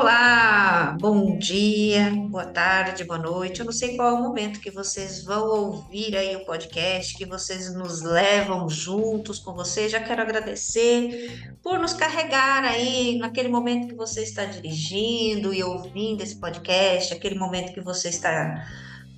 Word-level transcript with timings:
Olá, 0.00 0.96
bom 1.00 1.36
dia, 1.36 2.12
boa 2.30 2.46
tarde, 2.46 3.02
boa 3.02 3.18
noite. 3.18 3.58
Eu 3.58 3.66
não 3.66 3.72
sei 3.72 3.96
qual 3.96 4.10
é 4.10 4.12
o 4.12 4.22
momento 4.22 4.60
que 4.60 4.70
vocês 4.70 5.24
vão 5.24 5.48
ouvir 5.48 6.16
aí 6.16 6.36
o 6.36 6.44
podcast, 6.44 7.18
que 7.18 7.26
vocês 7.26 7.74
nos 7.74 8.00
levam 8.00 8.68
juntos 8.68 9.40
com 9.40 9.54
vocês. 9.54 9.90
Já 9.90 9.98
quero 9.98 10.22
agradecer 10.22 11.56
por 11.64 11.80
nos 11.80 11.94
carregar 11.94 12.62
aí 12.62 13.18
naquele 13.18 13.48
momento 13.48 13.88
que 13.88 13.96
você 13.96 14.22
está 14.22 14.44
dirigindo 14.44 15.52
e 15.52 15.64
ouvindo 15.64 16.22
esse 16.22 16.38
podcast, 16.38 17.12
aquele 17.12 17.36
momento 17.36 17.74
que 17.74 17.80
você 17.80 18.08
está 18.08 18.64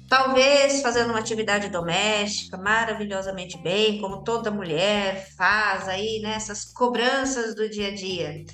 talvez 0.08 0.80
fazendo 0.80 1.10
uma 1.10 1.18
atividade 1.18 1.68
doméstica 1.68 2.56
maravilhosamente 2.56 3.58
bem, 3.62 4.00
como 4.00 4.24
toda 4.24 4.50
mulher 4.50 5.28
faz 5.36 5.86
aí 5.86 6.20
nessas 6.22 6.64
né, 6.64 6.72
cobranças 6.74 7.55
do 7.55 7.69
dia 7.69 7.88
a 7.88 7.94
dia. 7.94 8.44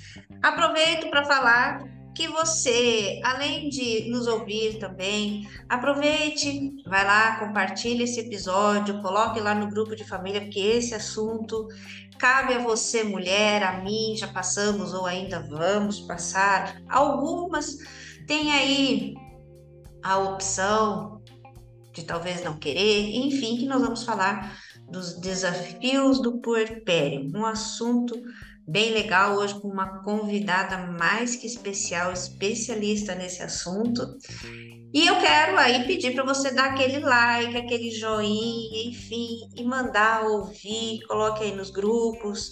Aproveito 0.43 1.09
para 1.09 1.23
falar 1.23 1.96
que 2.17 2.27
você, 2.27 3.21
além 3.23 3.69
de 3.69 4.09
nos 4.09 4.25
ouvir 4.25 4.79
também, 4.79 5.47
aproveite, 5.69 6.73
vai 6.87 7.05
lá, 7.05 7.37
compartilhe 7.37 8.05
esse 8.05 8.21
episódio, 8.21 8.99
coloque 9.03 9.39
lá 9.39 9.53
no 9.53 9.69
grupo 9.69 9.95
de 9.95 10.03
família, 10.03 10.41
porque 10.41 10.59
esse 10.59 10.95
assunto 10.95 11.67
cabe 12.17 12.55
a 12.55 12.63
você, 12.63 13.03
mulher, 13.03 13.61
a 13.61 13.83
mim, 13.83 14.15
já 14.17 14.27
passamos 14.29 14.95
ou 14.95 15.05
ainda 15.05 15.47
vamos 15.47 15.99
passar. 15.99 16.81
Algumas 16.89 17.77
têm 18.25 18.51
aí 18.51 19.13
a 20.01 20.17
opção 20.17 21.21
de 21.93 22.03
talvez 22.03 22.43
não 22.43 22.57
querer, 22.57 23.15
enfim, 23.15 23.57
que 23.57 23.67
nós 23.67 23.79
vamos 23.79 24.03
falar 24.03 24.57
dos 24.89 25.19
desafios 25.19 26.19
do 26.19 26.39
puerpério, 26.39 27.29
um 27.35 27.45
assunto 27.45 28.19
bem 28.67 28.91
legal 28.91 29.35
hoje 29.37 29.59
com 29.61 29.69
uma 29.69 30.03
convidada 30.03 30.77
mais 30.77 31.35
que 31.35 31.47
especial, 31.47 32.11
especialista 32.11 33.15
nesse 33.15 33.41
assunto. 33.41 34.01
E 34.93 35.05
eu 35.05 35.17
quero 35.19 35.57
aí 35.57 35.85
pedir 35.85 36.13
para 36.13 36.23
você 36.23 36.51
dar 36.51 36.71
aquele 36.71 36.99
like, 36.99 37.55
aquele 37.55 37.91
joinha, 37.91 38.89
enfim, 38.89 39.49
e 39.55 39.63
mandar 39.63 40.25
ouvir, 40.25 40.99
coloque 41.07 41.43
aí 41.43 41.55
nos 41.55 41.69
grupos. 41.69 42.51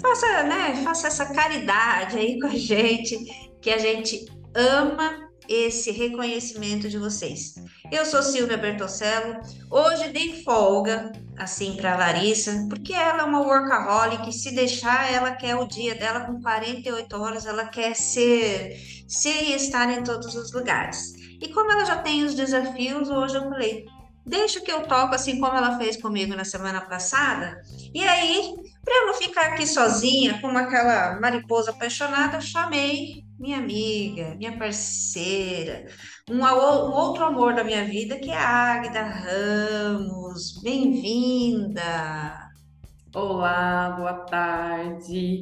Faça, 0.00 0.42
né, 0.44 0.80
faça 0.82 1.08
essa 1.08 1.26
caridade 1.32 2.16
aí 2.16 2.38
com 2.40 2.46
a 2.46 2.56
gente, 2.56 3.16
que 3.60 3.70
a 3.70 3.78
gente 3.78 4.24
ama 4.54 5.27
esse 5.48 5.90
reconhecimento 5.90 6.88
de 6.88 6.98
vocês. 6.98 7.54
Eu 7.90 8.04
sou 8.04 8.22
Silvia 8.22 8.58
Bertocello. 8.58 9.40
Hoje 9.70 10.10
dei 10.10 10.42
folga 10.44 11.10
assim 11.38 11.74
para 11.76 11.96
Larissa, 11.96 12.66
porque 12.68 12.92
ela 12.92 13.22
é 13.22 13.24
uma 13.24 13.40
workaholic, 13.40 14.30
se 14.32 14.54
deixar, 14.54 15.10
ela 15.10 15.32
quer 15.32 15.56
o 15.56 15.66
dia 15.66 15.94
dela 15.94 16.20
com 16.20 16.42
48 16.42 17.16
horas, 17.16 17.46
ela 17.46 17.66
quer 17.66 17.94
ser, 17.94 18.76
ser 19.08 19.44
e 19.44 19.54
estar 19.54 19.90
em 19.90 20.02
todos 20.02 20.34
os 20.34 20.52
lugares. 20.52 21.14
E 21.40 21.48
como 21.48 21.72
ela 21.72 21.84
já 21.84 21.96
tem 21.96 22.24
os 22.24 22.34
desafios, 22.34 23.08
hoje 23.08 23.36
eu 23.36 23.48
falei, 23.48 23.86
deixa 24.26 24.60
que 24.60 24.70
eu 24.70 24.82
toco 24.82 25.14
assim 25.14 25.40
como 25.40 25.56
ela 25.56 25.78
fez 25.78 25.96
comigo 25.96 26.34
na 26.34 26.44
semana 26.44 26.80
passada. 26.82 27.62
E 27.94 28.02
aí, 28.02 28.54
para 28.84 28.96
eu 28.96 29.06
não 29.06 29.14
ficar 29.14 29.52
aqui 29.52 29.66
sozinha, 29.66 30.40
como 30.40 30.58
aquela 30.58 31.18
mariposa 31.20 31.70
apaixonada, 31.70 32.40
chamei 32.40 33.27
minha 33.38 33.58
amiga, 33.58 34.34
minha 34.34 34.58
parceira, 34.58 35.86
um, 36.28 36.38
um 36.38 36.92
outro 36.92 37.24
amor 37.24 37.54
da 37.54 37.62
minha 37.62 37.84
vida 37.84 38.16
que 38.18 38.30
é 38.30 38.36
a 38.36 38.74
Águida 38.74 39.02
Ramos. 39.02 40.60
Bem-vinda! 40.60 42.50
Olá, 43.14 43.94
boa 43.96 44.14
tarde. 44.24 45.40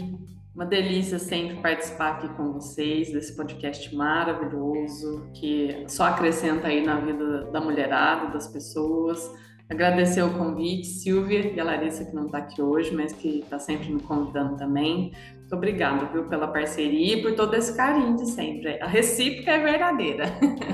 Uma 0.55 0.67
delícia 0.67 1.19
sempre 1.19 1.57
participar 1.57 2.13
aqui 2.13 2.29
com 2.35 2.53
vocês 2.53 3.11
desse 3.13 3.35
podcast 3.35 3.95
maravilhoso 3.95 5.31
que 5.35 5.85
só 5.89 6.05
acrescenta 6.05 6.69
aí 6.69 6.85
na 6.85 7.01
vida 7.01 7.51
da 7.51 7.61
mulherada, 7.61 8.31
das 8.31 8.47
pessoas. 8.47 9.31
Agradecer 9.69 10.23
o 10.23 10.33
convite, 10.35 10.87
Silvia 10.87 11.53
e 11.53 11.59
a 11.59 11.65
Larissa 11.65 12.05
que 12.05 12.15
não 12.15 12.27
está 12.27 12.39
aqui 12.39 12.63
hoje, 12.63 12.95
mas 12.95 13.13
que 13.13 13.41
está 13.41 13.59
sempre 13.59 13.93
me 13.93 14.01
convidando 14.01 14.57
também. 14.57 15.13
Muito 15.47 15.59
obrigada, 15.59 16.07
viu, 16.07 16.25
pela 16.25 16.49
parceria 16.49 17.19
e 17.19 17.23
por 17.23 17.37
todo 17.37 17.55
esse 17.55 17.77
carinho 17.77 18.17
de 18.17 18.29
sempre. 18.29 18.83
A 18.83 18.89
recíproca 18.89 19.53
é 19.53 19.59
verdadeira. 19.63 20.25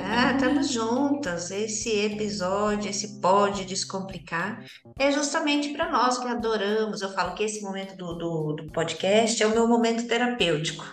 Ah, 0.02 0.32
estamos 0.32 0.70
juntas. 0.70 1.50
Esse 1.50 1.90
episódio, 2.06 2.88
esse 2.88 3.20
pode 3.20 3.66
descomplicar, 3.66 4.64
é 4.98 5.12
justamente 5.12 5.74
para 5.74 5.90
nós 5.90 6.16
que 6.16 6.26
adoramos. 6.26 7.02
Eu 7.02 7.12
falo 7.12 7.34
que 7.34 7.44
esse 7.44 7.60
momento 7.60 7.94
do, 7.98 8.14
do, 8.14 8.52
do 8.54 8.72
podcast 8.72 9.42
é 9.42 9.46
o 9.46 9.50
meu 9.50 9.68
momento 9.68 10.08
terapêutico. 10.08 10.86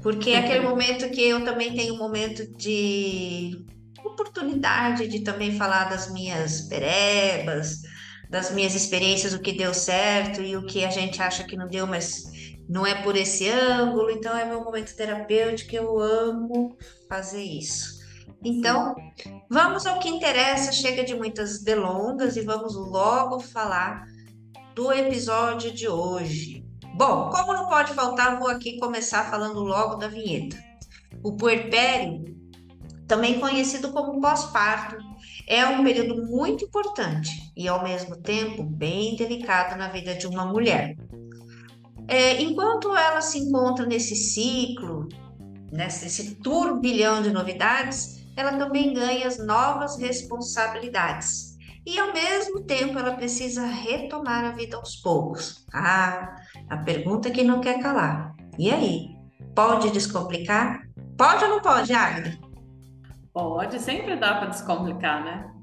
Porque 0.00 0.30
é 0.30 0.38
aquele 0.38 0.60
momento 0.68 1.10
que 1.10 1.22
eu 1.22 1.44
também 1.44 1.74
tenho 1.74 1.94
um 1.94 1.98
momento 1.98 2.46
de 2.56 3.66
oportunidade 4.04 5.08
de 5.08 5.24
também 5.24 5.58
falar 5.58 5.90
das 5.90 6.12
minhas 6.12 6.60
perebas, 6.68 7.82
das 8.30 8.52
minhas 8.52 8.76
experiências, 8.76 9.34
o 9.34 9.40
que 9.40 9.50
deu 9.50 9.74
certo 9.74 10.40
e 10.40 10.56
o 10.56 10.64
que 10.64 10.84
a 10.84 10.90
gente 10.90 11.20
acha 11.20 11.42
que 11.42 11.56
não 11.56 11.66
deu, 11.66 11.84
mas 11.84 12.35
não 12.68 12.86
é 12.86 13.02
por 13.02 13.16
esse 13.16 13.48
ângulo, 13.48 14.10
então 14.10 14.36
é 14.36 14.44
meu 14.44 14.62
momento 14.62 14.96
terapêutico, 14.96 15.74
eu 15.74 15.98
amo 15.98 16.76
fazer 17.08 17.42
isso. 17.42 17.96
Então, 18.44 18.94
vamos 19.50 19.86
ao 19.86 19.98
que 19.98 20.08
interessa, 20.08 20.72
chega 20.72 21.04
de 21.04 21.14
muitas 21.14 21.62
delongas 21.62 22.36
e 22.36 22.42
vamos 22.42 22.74
logo 22.74 23.40
falar 23.40 24.04
do 24.74 24.92
episódio 24.92 25.72
de 25.72 25.88
hoje. 25.88 26.64
Bom, 26.96 27.30
como 27.30 27.52
não 27.52 27.68
pode 27.68 27.92
faltar, 27.92 28.38
vou 28.38 28.48
aqui 28.48 28.78
começar 28.78 29.30
falando 29.30 29.60
logo 29.60 29.96
da 29.96 30.08
vinheta. 30.08 30.56
O 31.22 31.36
puerpério, 31.36 32.24
também 33.06 33.40
conhecido 33.40 33.92
como 33.92 34.20
pós-parto, 34.20 34.96
é 35.48 35.64
um 35.66 35.84
período 35.84 36.26
muito 36.26 36.64
importante 36.64 37.30
e, 37.56 37.68
ao 37.68 37.82
mesmo 37.82 38.16
tempo, 38.16 38.62
bem 38.62 39.14
delicado 39.16 39.78
na 39.78 39.88
vida 39.88 40.14
de 40.14 40.26
uma 40.26 40.44
mulher. 40.44 40.96
É, 42.08 42.40
enquanto 42.40 42.94
ela 42.96 43.20
se 43.20 43.38
encontra 43.38 43.84
nesse 43.84 44.14
ciclo, 44.14 45.08
nesse 45.72 46.36
turbilhão 46.36 47.22
de 47.22 47.30
novidades, 47.30 48.24
ela 48.36 48.56
também 48.56 48.92
ganha 48.92 49.26
as 49.26 49.38
novas 49.38 49.98
responsabilidades. 49.98 51.56
E 51.84 51.98
ao 51.98 52.12
mesmo 52.12 52.62
tempo 52.64 52.98
ela 52.98 53.14
precisa 53.14 53.64
retomar 53.64 54.44
a 54.44 54.52
vida 54.52 54.76
aos 54.76 54.96
poucos. 54.96 55.64
Ah, 55.72 56.36
a 56.68 56.76
pergunta 56.78 57.30
que 57.30 57.44
não 57.44 57.60
quer 57.60 57.80
calar. 57.80 58.34
E 58.58 58.70
aí? 58.70 59.16
Pode 59.54 59.90
descomplicar? 59.90 60.82
Pode 61.16 61.44
ou 61.44 61.50
não 61.50 61.60
pode, 61.60 61.92
Agnes? 61.94 62.38
Pode, 63.32 63.78
sempre 63.80 64.16
dá 64.16 64.34
para 64.34 64.48
descomplicar, 64.48 65.24
né? 65.24 65.55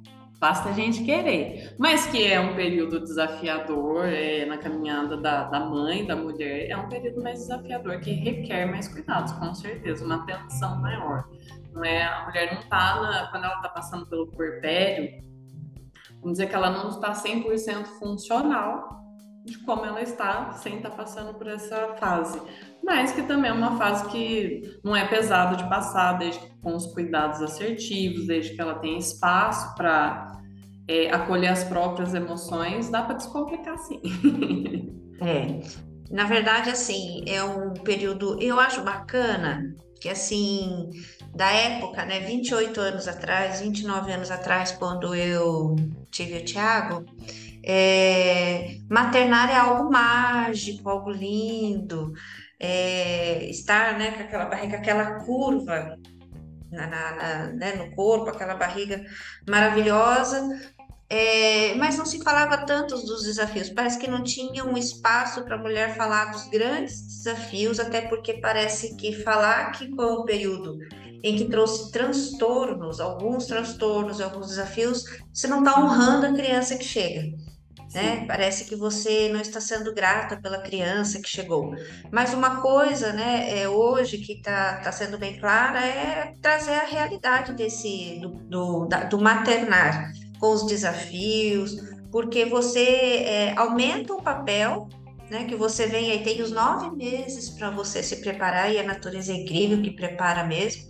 Basta 0.44 0.72
a 0.72 0.74
gente 0.74 1.06
querer. 1.06 1.74
Mas 1.80 2.06
que 2.08 2.22
é 2.22 2.38
um 2.38 2.54
período 2.54 3.00
desafiador 3.00 4.04
é, 4.08 4.44
na 4.44 4.58
caminhada 4.58 5.16
da, 5.16 5.46
da 5.46 5.62
mãe, 5.62 6.06
da 6.06 6.18
mulher, 6.18 6.70
é 6.70 6.76
um 6.76 6.90
período 6.90 7.24
mais 7.24 7.40
desafiador, 7.40 8.02
que 8.02 8.12
requer 8.12 8.66
mais 8.66 8.90
cuidados, 8.90 9.32
com 9.32 9.54
certeza, 9.54 10.04
uma 10.04 10.16
atenção 10.16 10.82
maior. 10.82 11.30
Não 11.72 11.86
é, 11.86 12.04
a 12.04 12.26
mulher 12.26 12.52
não 12.52 12.60
está, 12.60 13.30
quando 13.32 13.46
ela 13.46 13.56
está 13.56 13.70
passando 13.70 14.06
pelo 14.06 14.28
puerpério, 14.28 15.24
vamos 16.20 16.34
dizer 16.34 16.48
que 16.48 16.56
ela 16.56 16.72
não 16.72 16.90
está 16.90 17.14
100% 17.14 17.86
funcional 17.98 19.02
de 19.46 19.58
como 19.60 19.86
ela 19.86 20.02
está 20.02 20.52
sem 20.54 20.76
estar 20.76 20.90
tá 20.90 20.96
passando 20.98 21.34
por 21.36 21.48
essa 21.48 21.96
fase. 21.96 22.42
Mas 22.84 23.14
que 23.14 23.22
também 23.24 23.50
é 23.50 23.54
uma 23.54 23.78
fase 23.78 24.10
que 24.10 24.80
não 24.84 24.94
é 24.94 25.08
pesado 25.08 25.56
de 25.56 25.70
passar, 25.70 26.18
desde 26.18 26.42
com 26.62 26.76
os 26.76 26.86
cuidados 26.88 27.42
assertivos, 27.42 28.28
desde 28.28 28.54
que 28.56 28.62
ela 28.62 28.76
tem 28.76 28.98
espaço 28.98 29.74
para 29.76 30.33
é, 30.88 31.10
acolher 31.12 31.50
as 31.50 31.64
próprias 31.64 32.14
emoções, 32.14 32.90
dá 32.90 33.04
para 33.04 33.16
descomplicar 33.16 33.78
sim. 33.78 34.02
é. 35.22 35.60
Na 36.12 36.26
verdade, 36.26 36.70
assim, 36.70 37.24
é 37.28 37.44
um 37.44 37.74
período, 37.74 38.40
eu 38.42 38.60
acho 38.60 38.84
bacana 38.84 39.74
que 40.04 40.10
assim, 40.10 40.90
da 41.34 41.50
época, 41.50 42.04
né, 42.04 42.20
28 42.20 42.78
anos 42.82 43.08
atrás, 43.08 43.62
29 43.62 44.12
anos 44.12 44.30
atrás, 44.30 44.74
quando 44.74 45.16
eu 45.16 45.78
tive 46.12 46.40
o 46.40 46.44
Tiago, 46.44 47.06
é, 47.66 48.80
maternar 48.90 49.50
é 49.50 49.56
algo 49.56 49.90
mágico, 49.90 50.90
algo 50.90 51.10
lindo, 51.10 52.12
é, 52.60 53.46
estar 53.50 53.98
né, 53.98 54.12
com 54.12 54.24
aquela 54.24 54.46
barriga, 54.46 54.76
aquela 54.76 55.24
curva 55.24 55.98
na, 56.74 56.88
na, 56.88 57.48
né, 57.54 57.74
no 57.76 57.96
corpo, 57.96 58.30
aquela 58.30 58.56
barriga 58.56 59.06
maravilhosa, 59.48 60.50
é, 61.10 61.76
mas 61.76 61.98
não 61.98 62.06
se 62.06 62.24
falava 62.24 62.66
tanto 62.66 62.96
dos 62.96 63.24
desafios, 63.24 63.70
parece 63.70 64.00
que 64.00 64.10
não 64.10 64.24
tinha 64.24 64.66
um 64.66 64.76
espaço 64.76 65.44
para 65.44 65.56
a 65.56 65.60
mulher 65.60 65.96
falar 65.96 66.32
dos 66.32 66.48
grandes 66.48 67.02
desafios, 67.02 67.80
até 67.80 68.02
porque 68.02 68.34
parece 68.34 68.96
que 68.96 69.14
falar 69.24 69.72
que 69.74 69.94
foi 69.96 70.12
um 70.12 70.26
período 70.26 70.80
em 71.24 71.38
que 71.38 71.46
trouxe 71.46 71.92
transtornos, 71.92 73.00
alguns 73.00 73.46
transtornos, 73.46 74.20
alguns 74.20 74.48
desafios, 74.48 75.06
você 75.32 75.48
não 75.48 75.60
está 75.60 75.80
honrando 75.80 76.26
a 76.26 76.34
criança 76.34 76.76
que 76.76 76.84
chega. 76.84 77.32
Né? 77.94 78.26
Parece 78.28 78.66
que 78.66 78.76
você 78.76 79.30
não 79.30 79.40
está 79.40 79.62
sendo 79.62 79.94
grata 79.94 80.38
pela 80.38 80.62
criança 80.62 81.22
que 81.22 81.30
chegou. 81.30 81.76
Mas 82.12 82.34
uma 82.34 82.62
coisa, 82.62 83.14
né, 83.14 83.60
é, 83.60 83.70
hoje 83.70 84.18
que 84.18 84.34
está 84.34 84.78
tá 84.78 84.92
sendo 84.92 85.18
bem 85.18 85.40
clara 85.40 85.86
é 85.86 86.34
trazer 86.42 86.74
a 86.74 86.86
realidade 86.86 87.54
desse 87.54 88.20
do, 88.22 88.30
do, 88.30 88.86
da, 88.86 89.04
do 89.04 89.20
maternar 89.20 90.12
com 90.40 90.52
os 90.52 90.66
desafios, 90.66 91.76
porque 92.12 92.46
você 92.46 93.24
é, 93.26 93.54
aumenta 93.56 94.14
o 94.14 94.22
papel 94.22 94.90
né, 95.30 95.46
que 95.46 95.56
você 95.56 95.88
vem 95.88 96.12
aí, 96.12 96.24
tem 96.24 96.42
os 96.42 96.52
nove 96.52 96.96
meses 96.96 97.50
para 97.50 97.70
você 97.72 98.04
se 98.04 98.18
preparar, 98.18 98.72
e 98.72 98.80
a 98.80 98.84
natureza 98.84 99.32
é 99.32 99.36
incrível 99.36 99.82
que 99.82 99.92
prepara 99.92 100.44
mesmo, 100.44 100.84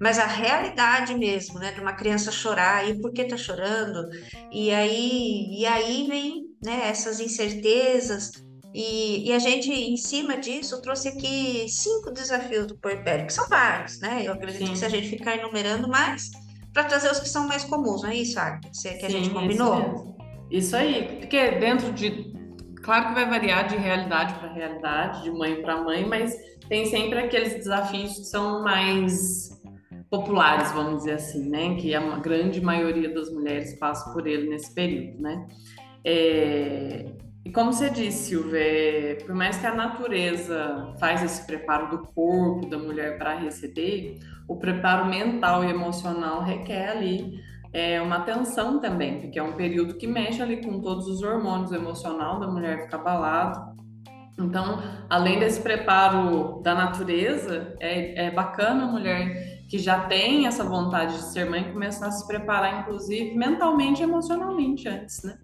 mas 0.00 0.18
a 0.18 0.26
realidade 0.26 1.14
mesmo, 1.14 1.58
né, 1.58 1.72
de 1.72 1.80
uma 1.80 1.92
criança 1.92 2.32
chorar, 2.32 2.88
e 2.88 2.98
por 2.98 3.12
que 3.12 3.24
tá 3.24 3.36
chorando? 3.36 4.08
E 4.50 4.70
aí, 4.70 5.60
e 5.60 5.66
aí 5.66 6.06
vem, 6.08 6.46
né, 6.64 6.88
essas 6.88 7.20
incertezas, 7.20 8.32
e, 8.72 9.28
e, 9.28 9.32
a 9.32 9.38
gente, 9.38 9.68
em 9.68 9.96
cima 9.96 10.36
disso, 10.36 10.80
trouxe 10.80 11.08
aqui 11.08 11.66
cinco 11.68 12.12
desafios 12.12 12.68
do 12.68 12.78
puerpério, 12.78 13.26
que 13.26 13.32
são 13.32 13.48
vários, 13.48 13.98
né? 13.98 14.22
Eu 14.24 14.32
acredito 14.32 14.64
Sim. 14.64 14.72
que 14.72 14.78
se 14.78 14.84
a 14.84 14.88
gente 14.88 15.08
ficar 15.08 15.36
enumerando 15.36 15.88
mais, 15.88 16.30
para 16.72 16.84
trazer 16.84 17.10
os 17.10 17.18
que 17.18 17.28
são 17.28 17.48
mais 17.48 17.64
comuns, 17.64 18.02
não 18.02 18.10
é 18.10 18.14
isso, 18.14 18.38
Agnes? 18.38 18.80
Que 18.80 19.00
Sim, 19.00 19.06
a 19.06 19.08
gente 19.08 19.30
combinou? 19.30 19.80
Isso, 19.80 20.68
isso 20.68 20.76
aí, 20.76 21.18
porque 21.18 21.50
dentro 21.58 21.92
de. 21.92 22.30
Claro 22.82 23.08
que 23.08 23.14
vai 23.14 23.28
variar 23.28 23.66
de 23.66 23.76
realidade 23.76 24.34
para 24.34 24.52
realidade, 24.52 25.24
de 25.24 25.32
mãe 25.32 25.60
para 25.60 25.82
mãe, 25.82 26.06
mas 26.06 26.32
tem 26.68 26.86
sempre 26.86 27.18
aqueles 27.18 27.54
desafios 27.54 28.14
que 28.14 28.24
são 28.24 28.62
mais 28.62 29.59
populares, 30.10 30.72
vamos 30.72 30.98
dizer 30.98 31.12
assim, 31.12 31.48
né? 31.48 31.76
Que 31.76 31.94
a 31.94 32.18
grande 32.18 32.60
maioria 32.60 33.14
das 33.14 33.32
mulheres 33.32 33.78
passa 33.78 34.12
por 34.12 34.26
ele 34.26 34.50
nesse 34.50 34.74
período, 34.74 35.22
né? 35.22 35.46
É... 36.04 37.06
E 37.44 37.50
como 37.50 37.72
você 37.72 37.88
disse, 37.88 38.30
Silvia, 38.30 39.16
por 39.24 39.34
mais 39.34 39.56
que 39.56 39.66
a 39.66 39.74
natureza 39.74 40.94
faz 40.98 41.22
esse 41.22 41.46
preparo 41.46 41.88
do 41.88 42.06
corpo 42.08 42.66
da 42.66 42.76
mulher 42.76 43.16
para 43.16 43.34
receber, 43.38 44.18
o 44.46 44.56
preparo 44.56 45.06
mental 45.06 45.64
e 45.64 45.70
emocional 45.70 46.42
requer 46.42 46.90
ali 46.90 47.40
é, 47.72 48.00
uma 48.02 48.16
atenção 48.16 48.78
também, 48.78 49.20
porque 49.20 49.38
é 49.38 49.42
um 49.42 49.52
período 49.52 49.94
que 49.94 50.06
mexe 50.06 50.42
ali 50.42 50.62
com 50.62 50.80
todos 50.80 51.06
os 51.06 51.22
hormônios, 51.22 51.70
o 51.70 51.76
emocional 51.76 52.38
da 52.40 52.46
mulher 52.46 52.82
fica 52.82 52.96
abalado. 52.96 53.70
Então, 54.38 54.82
além 55.08 55.38
desse 55.38 55.62
preparo 55.62 56.60
da 56.62 56.74
natureza, 56.74 57.74
é, 57.80 58.26
é 58.26 58.30
bacana 58.30 58.84
a 58.84 58.86
mulher 58.86 59.49
que 59.70 59.78
já 59.78 60.00
tem 60.08 60.48
essa 60.48 60.64
vontade 60.64 61.14
de 61.16 61.32
ser 61.32 61.48
mãe 61.48 61.72
começar 61.72 62.08
a 62.08 62.10
se 62.10 62.26
preparar, 62.26 62.80
inclusive 62.80 63.36
mentalmente 63.36 64.00
e 64.00 64.02
emocionalmente 64.02 64.88
antes, 64.88 65.22
né? 65.22 65.38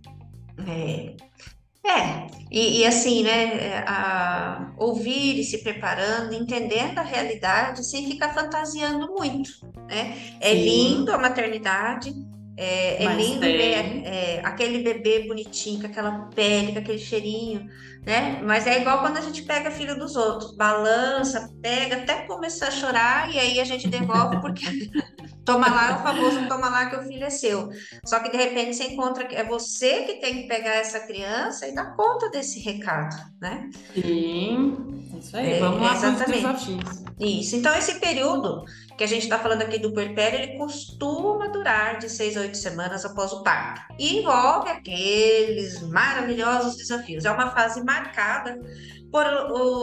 É. 0.66 1.16
É, 1.88 2.26
e, 2.50 2.80
e 2.80 2.86
assim, 2.86 3.22
né, 3.22 3.84
a, 3.86 4.72
ouvir 4.76 5.38
e 5.38 5.44
se 5.44 5.58
preparando, 5.58 6.34
entendendo 6.34 6.98
a 6.98 7.02
realidade, 7.02 7.86
sem 7.86 8.10
ficar 8.10 8.34
fantasiando 8.34 9.14
muito, 9.16 9.50
né? 9.86 10.16
É 10.40 10.50
Sim. 10.50 10.64
lindo 10.64 11.12
a 11.12 11.18
maternidade, 11.18 12.12
é, 12.56 13.04
é 13.04 13.14
lindo 13.14 13.40
tem. 13.40 13.56
ver 13.56 14.06
é, 14.06 14.40
aquele 14.44 14.82
bebê 14.82 15.26
bonitinho, 15.28 15.80
com 15.80 15.86
aquela 15.86 16.28
pele, 16.34 16.72
com 16.72 16.78
aquele 16.78 16.98
cheirinho, 16.98 17.68
né? 18.04 18.40
Mas 18.42 18.66
é 18.66 18.80
igual 18.80 19.00
quando 19.00 19.18
a 19.18 19.20
gente 19.20 19.42
pega 19.42 19.70
filho 19.70 19.98
dos 19.98 20.16
outros, 20.16 20.56
balança, 20.56 21.52
pega, 21.60 21.96
até 21.96 22.22
começar 22.22 22.68
a 22.68 22.70
chorar 22.70 23.34
e 23.34 23.38
aí 23.38 23.60
a 23.60 23.64
gente 23.64 23.88
devolve 23.88 24.40
porque 24.40 24.64
toma 25.46 25.70
lá, 25.70 25.92
é 25.92 25.94
o 25.94 26.02
famoso 26.02 26.48
toma 26.48 26.68
lá 26.68 26.86
que 26.90 26.96
o 26.96 27.02
filho 27.04 27.24
é 27.24 27.30
seu. 27.30 27.70
Só 28.04 28.18
que 28.18 28.30
de 28.30 28.36
repente 28.36 28.76
você 28.76 28.84
encontra 28.84 29.24
que 29.24 29.34
é 29.34 29.44
você 29.44 30.02
que 30.02 30.14
tem 30.14 30.42
que 30.42 30.48
pegar 30.48 30.74
essa 30.74 31.00
criança 31.00 31.66
e 31.66 31.74
dar 31.74 31.96
conta 31.96 32.28
desse 32.28 32.60
recado, 32.60 33.16
né? 33.40 33.70
Sim, 33.94 35.08
isso 35.18 35.34
aí. 35.36 35.54
É, 35.54 35.60
Vamos 35.60 35.80
lá 35.80 35.94
exatamente. 35.94 36.78
Isso. 37.18 37.56
Então 37.56 37.74
esse 37.74 37.98
período 37.98 38.64
que 38.98 39.04
a 39.04 39.06
gente 39.06 39.22
está 39.22 39.38
falando 39.38 39.62
aqui 39.62 39.78
do 39.78 39.92
puerpério, 39.92 40.38
ele 40.38 40.58
costuma 40.58 41.48
durar 41.48 41.98
de 41.98 42.10
seis 42.10 42.36
a 42.36 42.40
oito 42.40 42.56
semanas 42.56 43.04
após 43.04 43.32
o 43.32 43.42
parto. 43.42 43.82
E 43.98 44.18
envolve 44.18 44.68
aqueles 44.68 45.80
maravilhosos 45.82 46.76
desafios. 46.76 47.24
É 47.24 47.30
uma 47.30 47.50
fase 47.50 47.82
marcada 47.82 48.58
por 49.16 49.26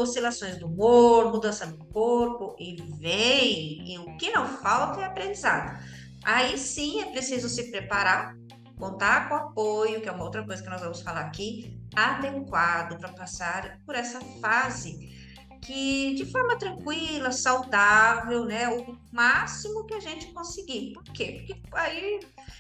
oscilações 0.04 0.60
do 0.60 0.68
humor, 0.68 1.32
mudança 1.32 1.66
no 1.66 1.84
corpo, 1.86 2.56
e 2.60 2.76
vem, 3.00 3.92
e 3.92 3.98
o 3.98 4.16
que 4.18 4.30
não 4.30 4.46
falta 4.46 5.02
é 5.02 5.06
aprendizado. 5.06 5.84
Aí 6.24 6.56
sim 6.56 7.02
é 7.02 7.06
preciso 7.06 7.50
se 7.50 7.72
preparar, 7.72 8.36
contar 8.78 9.28
com 9.28 9.36
apoio, 9.36 10.02
que 10.02 10.08
é 10.08 10.12
uma 10.12 10.24
outra 10.24 10.46
coisa 10.46 10.62
que 10.62 10.70
nós 10.70 10.82
vamos 10.82 11.02
falar 11.02 11.22
aqui, 11.22 11.80
adequado 11.96 13.00
para 13.00 13.12
passar 13.14 13.80
por 13.88 13.96
essa 13.96 14.22
fase 14.40 15.12
que 15.62 16.14
de 16.14 16.26
forma 16.26 16.58
tranquila, 16.58 17.32
saudável, 17.32 18.46
né? 18.46 18.68
O 18.68 19.00
máximo 19.12 19.86
que 19.86 19.96
a 19.96 20.00
gente 20.00 20.28
conseguir. 20.34 20.94
Por 20.94 21.04
quê? 21.06 21.46
Porque 21.48 21.62
aí 21.72 22.20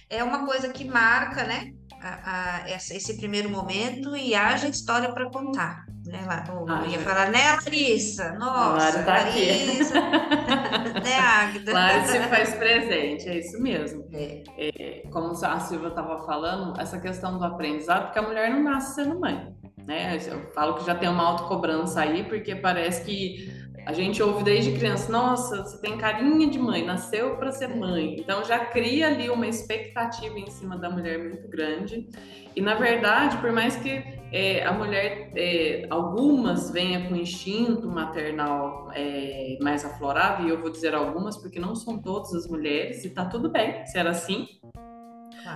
é 0.09 0.23
uma 0.23 0.45
coisa 0.45 0.69
que 0.69 0.85
marca, 0.85 1.43
né? 1.43 1.73
A, 2.01 2.61
a, 2.63 2.69
essa, 2.69 2.95
esse 2.95 3.17
primeiro 3.17 3.49
momento 3.49 4.15
e 4.15 4.33
haja 4.33 4.69
história 4.69 5.13
para 5.13 5.29
contar. 5.29 5.92
Né, 6.05 6.19
eu 6.49 6.65
ah, 6.67 6.85
ia 6.85 6.99
falar, 6.99 7.29
né, 7.31 7.39
Larissa? 7.63 8.33
Nossa, 8.33 9.03
tá 9.03 9.19
Larissa. 9.19 10.01
né, 11.01 11.17
Agda? 11.17 11.71
Claro, 11.71 12.07
se 12.07 12.19
faz 12.19 12.53
presente, 12.55 13.29
é 13.29 13.39
isso 13.39 13.61
mesmo. 13.61 14.05
É. 14.11 14.43
É, 14.57 15.03
como 15.09 15.31
a 15.31 15.59
Silvia 15.61 15.87
estava 15.87 16.25
falando, 16.25 16.79
essa 16.79 16.99
questão 16.99 17.37
do 17.37 17.45
aprendizado, 17.45 18.07
porque 18.07 18.19
a 18.19 18.21
mulher 18.21 18.49
não 18.51 18.61
nasce 18.63 18.95
sendo 18.95 19.17
mãe. 19.17 19.55
Né? 19.87 20.17
Eu 20.27 20.51
falo 20.53 20.75
que 20.75 20.85
já 20.85 20.93
tem 20.93 21.07
uma 21.07 21.23
autocobrança 21.23 22.01
aí, 22.01 22.23
porque 22.25 22.53
parece 22.53 23.05
que 23.05 23.63
a 23.85 23.91
gente 23.91 24.21
ouve 24.23 24.43
desde 24.43 24.71
criança, 24.71 25.11
nossa, 25.11 25.63
você 25.63 25.79
tem 25.81 25.97
carinha 25.97 26.49
de 26.49 26.57
mãe, 26.57 26.85
nasceu 26.85 27.35
para 27.35 27.51
ser 27.51 27.67
mãe. 27.67 28.15
Então 28.19 28.43
já 28.43 28.59
cria 28.65 29.07
ali 29.07 29.29
uma 29.29 29.47
expectativa 29.47 30.37
em 30.39 30.49
cima 30.49 30.77
da 30.77 30.89
mulher 30.89 31.19
muito 31.19 31.47
grande. 31.49 32.07
E 32.55 32.61
na 32.61 32.75
verdade, 32.75 33.37
por 33.37 33.51
mais 33.51 33.75
que 33.75 34.22
é, 34.33 34.65
a 34.65 34.73
mulher, 34.73 35.31
é, 35.35 35.85
algumas 35.91 36.71
venha 36.71 37.07
com 37.07 37.15
instinto 37.15 37.87
maternal 37.87 38.89
é, 38.95 39.59
mais 39.61 39.85
aflorado, 39.85 40.47
e 40.47 40.49
eu 40.49 40.59
vou 40.59 40.71
dizer 40.71 40.95
algumas 40.95 41.37
porque 41.37 41.59
não 41.59 41.75
são 41.75 41.99
todas 41.99 42.33
as 42.33 42.47
mulheres, 42.47 43.05
e 43.05 43.11
tá 43.11 43.25
tudo 43.25 43.49
bem 43.49 43.85
ser 43.85 44.07
assim. 44.07 44.47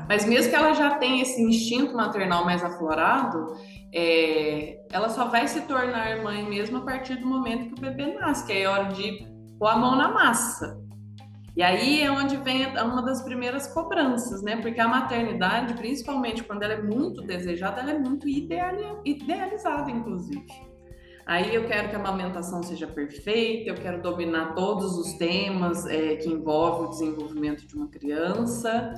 Mas 0.07 0.25
mesmo 0.25 0.51
que 0.51 0.56
ela 0.56 0.74
já 0.74 0.95
tenha 0.97 1.24
esse 1.24 1.41
instinto 1.41 1.95
maternal 1.95 2.45
mais 2.45 2.63
aflorado, 2.63 3.56
é, 3.91 4.79
ela 4.91 5.10
só 5.10 5.25
vai 5.25 5.48
se 5.48 5.62
tornar 5.62 6.22
mãe 6.22 6.48
mesmo 6.48 6.77
a 6.77 6.81
partir 6.81 7.15
do 7.15 7.25
momento 7.25 7.74
que 7.74 7.79
o 7.79 7.81
bebê 7.81 8.13
nasce, 8.13 8.46
que 8.46 8.53
é 8.53 8.67
hora 8.67 8.93
de 8.93 9.25
pôr 9.57 9.69
a 9.69 9.75
mão 9.75 9.96
na 9.96 10.10
massa. 10.10 10.87
E 11.57 11.63
aí 11.63 12.03
é 12.03 12.11
onde 12.11 12.37
vem 12.37 12.67
uma 12.67 13.01
das 13.01 13.23
primeiras 13.23 13.65
cobranças, 13.65 14.43
né? 14.43 14.57
Porque 14.57 14.79
a 14.79 14.87
maternidade, 14.87 15.73
principalmente 15.73 16.43
quando 16.43 16.61
ela 16.61 16.73
é 16.73 16.81
muito 16.83 17.23
desejada, 17.23 17.81
ela 17.81 17.93
é 17.93 17.97
muito 17.97 18.29
idealizada, 18.29 19.89
inclusive. 19.89 20.45
Aí 21.25 21.55
eu 21.55 21.65
quero 21.65 21.89
que 21.89 21.95
a 21.95 21.99
amamentação 21.99 22.61
seja 22.61 22.85
perfeita, 22.85 23.71
eu 23.71 23.75
quero 23.75 24.03
dominar 24.03 24.53
todos 24.53 24.99
os 24.99 25.13
temas 25.13 25.87
é, 25.87 26.17
que 26.17 26.29
envolvem 26.29 26.85
o 26.85 26.89
desenvolvimento 26.91 27.65
de 27.65 27.75
uma 27.75 27.87
criança. 27.87 28.93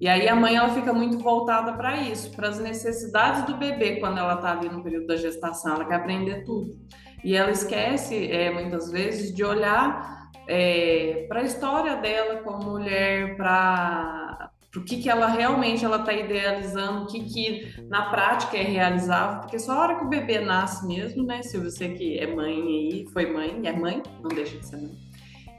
E 0.00 0.06
aí 0.06 0.28
a 0.28 0.36
mãe 0.36 0.54
ela 0.54 0.68
fica 0.68 0.92
muito 0.92 1.18
voltada 1.18 1.72
para 1.72 2.00
isso, 2.00 2.30
para 2.30 2.48
as 2.48 2.60
necessidades 2.60 3.42
do 3.44 3.56
bebê 3.56 3.96
quando 3.96 4.18
ela 4.18 4.34
está 4.34 4.52
ali 4.52 4.68
no 4.68 4.84
período 4.84 5.08
da 5.08 5.16
gestação, 5.16 5.74
ela 5.74 5.84
quer 5.84 5.96
aprender 5.96 6.44
tudo. 6.44 6.78
E 7.24 7.34
ela 7.34 7.50
esquece 7.50 8.30
é, 8.30 8.52
muitas 8.52 8.88
vezes 8.92 9.34
de 9.34 9.42
olhar 9.42 10.23
é, 10.46 11.26
para 11.28 11.40
a 11.40 11.44
história 11.44 11.96
dela 11.96 12.42
como 12.42 12.72
mulher, 12.72 13.36
para 13.36 14.50
o 14.76 14.82
que, 14.82 15.00
que 15.00 15.08
ela 15.08 15.28
realmente 15.28 15.84
ela 15.84 15.98
está 15.98 16.12
idealizando, 16.12 17.04
o 17.04 17.06
que, 17.06 17.20
que 17.24 17.74
na 17.88 18.10
prática 18.10 18.56
é 18.56 18.62
realizável, 18.62 19.40
porque 19.40 19.58
só 19.58 19.72
a 19.72 19.80
hora 19.80 19.96
que 19.96 20.04
o 20.04 20.08
bebê 20.08 20.40
nasce 20.40 20.86
mesmo, 20.86 21.24
né, 21.24 21.42
Se 21.42 21.58
você 21.58 21.90
que 21.90 22.18
é 22.18 22.26
mãe 22.26 22.60
aí, 22.60 23.06
foi 23.12 23.32
mãe, 23.32 23.60
é 23.64 23.72
mãe, 23.72 24.02
não 24.20 24.28
deixa 24.28 24.58
de 24.58 24.66
ser 24.66 24.76
mãe 24.76 25.04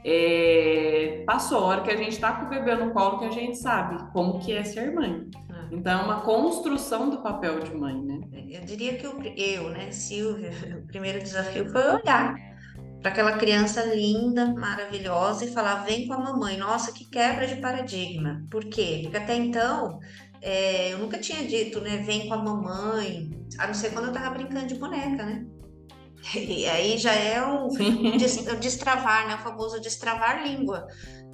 é, 0.08 1.24
passou 1.26 1.58
a 1.58 1.66
hora 1.66 1.80
que 1.82 1.90
a 1.90 1.96
gente 1.96 2.12
está 2.12 2.32
com 2.34 2.46
o 2.46 2.48
bebê 2.48 2.76
no 2.76 2.92
colo 2.92 3.18
que 3.18 3.24
a 3.24 3.30
gente 3.30 3.58
sabe 3.58 4.00
como 4.12 4.38
que 4.38 4.52
é 4.52 4.62
ser 4.62 4.94
mãe. 4.94 5.28
Ah. 5.50 5.66
Então 5.72 6.00
é 6.00 6.04
uma 6.04 6.20
construção 6.20 7.10
do 7.10 7.18
papel 7.18 7.58
de 7.58 7.74
mãe, 7.74 8.00
né? 8.00 8.20
Eu 8.48 8.64
diria 8.64 8.96
que 8.96 9.04
eu, 9.04 9.20
eu 9.36 9.70
né, 9.70 9.90
Silvia, 9.90 10.52
o 10.78 10.86
primeiro 10.86 11.18
desafio 11.18 11.68
foi 11.70 11.82
olhar 11.82 12.36
para 13.06 13.12
aquela 13.12 13.38
criança 13.38 13.84
linda, 13.84 14.52
maravilhosa 14.52 15.44
e 15.44 15.52
falar: 15.52 15.84
vem 15.84 16.08
com 16.08 16.14
a 16.14 16.18
mamãe. 16.18 16.56
Nossa, 16.56 16.90
que 16.90 17.08
quebra 17.08 17.46
de 17.46 17.56
paradigma. 17.60 18.44
Por 18.50 18.64
quê? 18.64 19.02
Porque 19.04 19.16
até 19.16 19.36
então 19.36 20.00
é, 20.42 20.92
eu 20.92 20.98
nunca 20.98 21.16
tinha 21.16 21.46
dito, 21.46 21.80
né? 21.80 21.98
Vem 21.98 22.26
com 22.26 22.34
a 22.34 22.42
mamãe, 22.42 23.30
a 23.58 23.68
não 23.68 23.74
ser 23.74 23.92
quando 23.92 24.06
eu 24.06 24.12
tava 24.12 24.30
brincando 24.30 24.66
de 24.66 24.74
boneca, 24.74 25.24
né? 25.24 25.46
E 26.34 26.66
aí 26.66 26.98
já 26.98 27.12
é 27.12 27.40
o, 27.40 27.68
o 27.68 28.56
destravar, 28.58 29.28
né? 29.28 29.36
O 29.36 29.38
famoso 29.38 29.80
destravar 29.80 30.42
língua. 30.42 30.88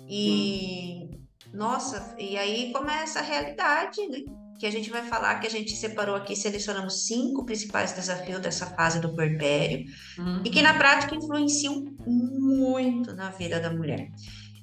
E, 0.06 1.08
Sim. 1.10 1.10
nossa, 1.54 2.14
e 2.18 2.36
aí 2.36 2.70
começa 2.70 3.20
a 3.20 3.22
realidade, 3.22 4.06
né? 4.08 4.18
Que 4.58 4.66
a 4.66 4.70
gente 4.70 4.90
vai 4.90 5.02
falar 5.02 5.40
que 5.40 5.46
a 5.46 5.50
gente 5.50 5.76
separou 5.76 6.14
aqui, 6.14 6.36
selecionamos 6.36 7.06
cinco 7.06 7.44
principais 7.44 7.92
desafios 7.92 8.40
dessa 8.40 8.66
fase 8.66 9.00
do 9.00 9.14
puerpério 9.14 9.84
uhum. 10.18 10.42
e 10.44 10.50
que 10.50 10.62
na 10.62 10.74
prática 10.74 11.14
influenciam 11.14 11.84
muito 12.06 13.14
na 13.14 13.30
vida 13.30 13.58
da 13.60 13.70
mulher. 13.70 14.08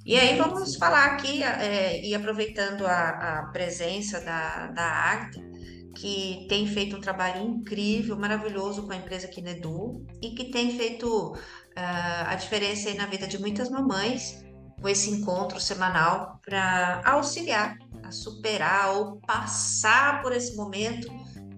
E 0.05 0.15
aí 0.17 0.37
vamos 0.37 0.75
falar 0.75 1.05
aqui, 1.05 1.43
é, 1.43 2.03
e 2.05 2.15
aproveitando 2.15 2.85
a, 2.85 3.09
a 3.39 3.43
presença 3.51 4.19
da, 4.21 4.67
da 4.67 4.83
Agda, 4.83 5.49
que 5.95 6.45
tem 6.47 6.65
feito 6.65 6.95
um 6.95 7.01
trabalho 7.01 7.41
incrível, 7.41 8.17
maravilhoso 8.17 8.83
com 8.83 8.93
a 8.93 8.95
empresa 8.95 9.27
Kinedu 9.27 10.05
e 10.21 10.31
que 10.31 10.45
tem 10.45 10.75
feito 10.77 11.33
uh, 11.33 12.25
a 12.25 12.35
diferença 12.35 12.89
aí 12.89 12.95
na 12.95 13.05
vida 13.05 13.27
de 13.27 13.37
muitas 13.37 13.69
mamães 13.69 14.41
com 14.81 14.87
esse 14.87 15.09
encontro 15.09 15.59
semanal 15.59 16.39
para 16.45 17.01
auxiliar 17.05 17.77
a 18.09 18.11
superar 18.11 18.97
ou 18.97 19.21
passar 19.21 20.21
por 20.21 20.33
esse 20.33 20.55
momento 20.55 21.07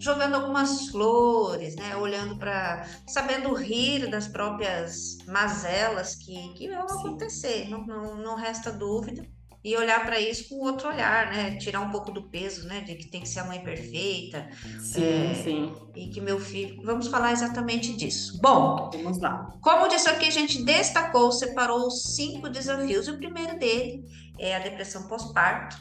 jogando 0.02 0.34
algumas 0.36 0.88
flores, 0.88 1.76
né? 1.76 1.96
Olhando 1.96 2.38
para, 2.38 2.88
sabendo 3.08 3.54
rir 3.54 4.10
das 4.10 4.28
próprias 4.28 5.20
mazelas 5.28 6.16
que, 6.16 6.54
que 6.54 6.68
vão 6.68 6.82
acontecer, 6.82 7.70
não, 7.70 7.86
não, 7.86 8.16
não 8.16 8.36
resta 8.36 8.72
dúvida. 8.72 9.24
E 9.64 9.78
olhar 9.78 10.04
para 10.04 10.20
isso 10.20 10.50
com 10.50 10.56
outro 10.56 10.88
olhar, 10.90 11.32
né? 11.32 11.56
Tirar 11.58 11.82
um 11.82 11.92
pouco 11.92 12.12
do 12.12 12.24
peso, 12.24 12.68
né? 12.68 12.82
De 12.82 12.96
que 12.96 13.08
tem 13.08 13.22
que 13.22 13.30
ser 13.30 13.42
a 13.42 13.46
mãe 13.46 13.64
perfeita. 13.64 14.50
Sim, 14.80 15.04
é, 15.04 15.36
sim. 15.36 15.74
E 15.96 16.08
que 16.08 16.20
meu 16.20 16.40
filho. 16.40 16.82
Vamos 16.84 17.08
falar 17.10 17.32
exatamente 17.32 17.96
disso. 17.96 18.40
Bom, 18.42 18.90
vamos 18.92 19.20
lá. 19.20 19.54
Como 19.62 19.88
disse 19.88 20.10
aqui, 20.10 20.26
a 20.26 20.32
gente 20.32 20.64
destacou, 20.64 21.32
separou 21.32 21.92
cinco 21.92 22.50
desafios. 22.50 23.08
O 23.08 23.18
primeiro 23.18 23.60
dele 23.60 24.04
é 24.40 24.56
a 24.56 24.60
depressão 24.60 25.08
pós-parto, 25.08 25.78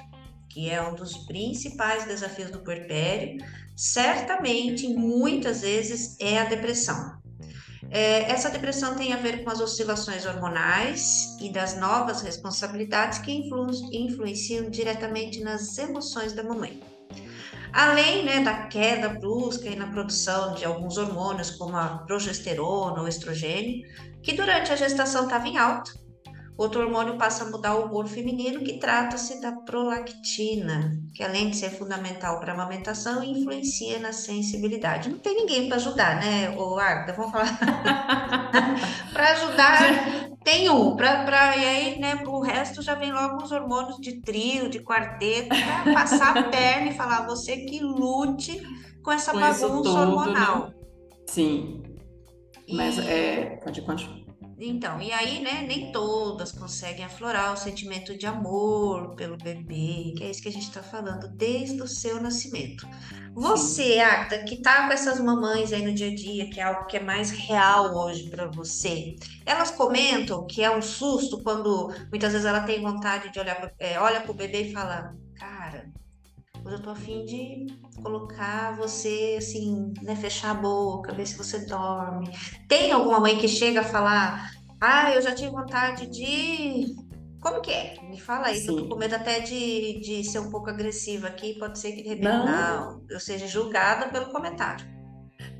que 0.51 0.69
é 0.69 0.83
um 0.83 0.95
dos 0.95 1.17
principais 1.27 2.05
desafios 2.05 2.51
do 2.51 2.61
puerpério 2.61 3.39
certamente, 3.77 4.87
muitas 4.89 5.63
vezes, 5.63 6.17
é 6.21 6.39
a 6.39 6.45
depressão. 6.45 7.19
É, 7.91 8.31
essa 8.31 8.51
depressão 8.51 8.95
tem 8.95 9.13
a 9.13 9.17
ver 9.17 9.43
com 9.43 9.51
as 9.51 9.61
oscilações 9.61 10.27
hormonais 10.27 11.37
e 11.41 11.51
das 11.51 11.77
novas 11.77 12.21
responsabilidades 12.21 13.19
que 13.19 13.33
influ 13.33 13.69
influenciam 13.91 14.71
diretamente 14.71 15.41
nas 15.41 15.77
emoções 15.79 16.33
da 16.33 16.45
mamãe. 16.45 16.81
Além 17.73 18.25
né, 18.25 18.41
da 18.41 18.67
queda 18.67 19.09
brusca 19.09 19.75
na 19.77 19.87
produção 19.87 20.55
de 20.55 20.65
alguns 20.65 20.99
hormônios, 20.99 21.51
como 21.53 21.77
a 21.77 21.99
progesterona 21.99 23.01
ou 23.01 23.09
estrogênio, 23.09 23.83
que 24.23 24.35
durante 24.35 24.73
a 24.73 24.77
gestação 24.77 25.25
estava 25.25 25.49
em 25.49 25.57
alta, 25.57 25.93
Outro 26.61 26.83
hormônio 26.83 27.17
passa 27.17 27.45
a 27.45 27.49
mudar 27.49 27.75
o 27.75 27.87
humor 27.87 28.07
feminino, 28.07 28.61
que 28.61 28.75
trata-se 28.75 29.41
da 29.41 29.51
prolactina, 29.51 30.93
que 31.15 31.25
além 31.25 31.49
de 31.49 31.57
ser 31.57 31.71
fundamental 31.71 32.39
para 32.39 32.53
a 32.53 32.55
amamentação, 32.55 33.25
influencia 33.25 33.99
na 33.99 34.13
sensibilidade. 34.13 35.09
Não 35.09 35.17
tem 35.17 35.37
ninguém 35.37 35.69
para 35.69 35.79
ajudar, 35.79 36.21
né, 36.21 36.55
o 36.59 36.79
Arda? 36.79 37.15
Vamos 37.15 37.33
falar. 37.33 37.59
para 39.11 39.31
ajudar, 39.31 39.79
tem 40.45 40.69
um. 40.69 40.95
Pra, 40.97 41.25
pra, 41.25 41.57
e 41.57 41.65
aí, 41.65 41.99
né, 41.99 42.23
o 42.27 42.41
resto 42.41 42.83
já 42.83 42.95
vem 42.95 43.11
logo 43.11 43.43
os 43.43 43.51
hormônios 43.53 43.97
de 43.97 44.21
trio, 44.21 44.69
de 44.69 44.81
quarteto, 44.81 45.49
para 45.49 45.95
passar 45.95 46.37
a 46.37 46.43
perna 46.53 46.91
e 46.91 46.95
falar, 46.95 47.27
você 47.27 47.57
que 47.57 47.81
lute 47.81 48.61
com 49.03 49.11
essa 49.11 49.33
com 49.33 49.41
bagunça 49.41 49.67
todo, 49.67 49.95
né? 49.95 49.99
hormonal. 49.99 50.67
Né? 50.67 50.75
Sim. 51.27 51.83
Mas 52.71 52.99
e... 52.99 53.01
é. 53.01 53.61
Pode 53.65 53.81
continuar. 53.81 54.20
Então, 54.63 55.01
e 55.01 55.11
aí, 55.11 55.41
né, 55.41 55.65
nem 55.67 55.91
todas 55.91 56.53
conseguem 56.53 57.03
aflorar 57.03 57.55
o 57.55 57.57
sentimento 57.57 58.17
de 58.17 58.27
amor 58.27 59.15
pelo 59.15 59.39
bebê, 59.39 60.13
que 60.15 60.23
é 60.23 60.31
isso 60.31 60.43
que 60.43 60.49
a 60.49 60.53
gente 60.53 60.69
está 60.69 60.83
falando 60.83 61.29
desde 61.29 61.81
o 61.81 61.89
seu 61.89 62.21
nascimento. 62.21 62.87
Você, 63.33 63.99
Agda, 64.01 64.45
que 64.45 64.61
tá 64.61 64.87
com 64.87 64.93
essas 64.93 65.19
mamães 65.19 65.73
aí 65.73 65.83
no 65.83 65.95
dia 65.95 66.09
a 66.09 66.15
dia, 66.15 66.51
que 66.51 66.61
é 66.61 66.63
algo 66.63 66.85
que 66.85 66.99
é 66.99 67.01
mais 67.01 67.31
real 67.31 67.97
hoje 67.97 68.29
para 68.29 68.49
você, 68.49 69.17
elas 69.47 69.71
comentam 69.71 70.47
que 70.47 70.63
é 70.63 70.71
um 70.71 70.83
susto 70.83 71.43
quando 71.43 71.89
muitas 72.11 72.33
vezes 72.33 72.47
ela 72.47 72.61
tem 72.61 72.83
vontade 72.83 73.33
de 73.33 73.41
olhar, 73.41 73.73
é, 73.79 73.99
olha 73.99 74.21
pro 74.21 74.35
bebê 74.35 74.65
e 74.65 74.73
fala, 74.75 75.15
cara, 75.37 75.91
Hoje 76.65 76.75
eu 76.75 76.83
tô 76.83 76.91
afim 76.91 77.25
de 77.25 77.67
colocar 78.03 78.77
você, 78.77 79.37
assim, 79.39 79.93
né, 80.03 80.15
fechar 80.15 80.51
a 80.51 80.55
boca, 80.55 81.13
ver 81.13 81.27
se 81.27 81.37
você 81.37 81.65
dorme. 81.67 82.31
Tem 82.69 82.93
alguma 82.93 83.21
mãe 83.21 83.39
que 83.39 83.49
chega 83.49 83.81
a 83.81 83.85
falar, 83.85 84.53
ah, 84.81 85.13
eu 85.15 85.23
já 85.23 85.35
tive 85.35 85.51
vontade 85.51 86.07
de. 86.07 86.95
Como 87.41 87.63
que 87.63 87.71
é? 87.71 87.99
Me 88.03 88.21
fala 88.21 88.49
aí, 88.49 88.61
Sim. 88.61 88.77
tô 88.77 88.89
com 88.89 88.97
medo 88.97 89.15
até 89.15 89.41
de, 89.41 90.01
de 90.01 90.23
ser 90.25 90.41
um 90.41 90.51
pouco 90.51 90.69
agressiva 90.69 91.29
aqui, 91.29 91.59
pode 91.59 91.79
ser 91.79 91.93
que 91.93 92.03
de 92.03 92.09
repente 92.11 92.25
não. 92.25 92.47
não 92.47 93.07
eu 93.09 93.19
seja 93.19 93.47
julgada 93.47 94.09
pelo 94.11 94.31
comentário. 94.31 95.00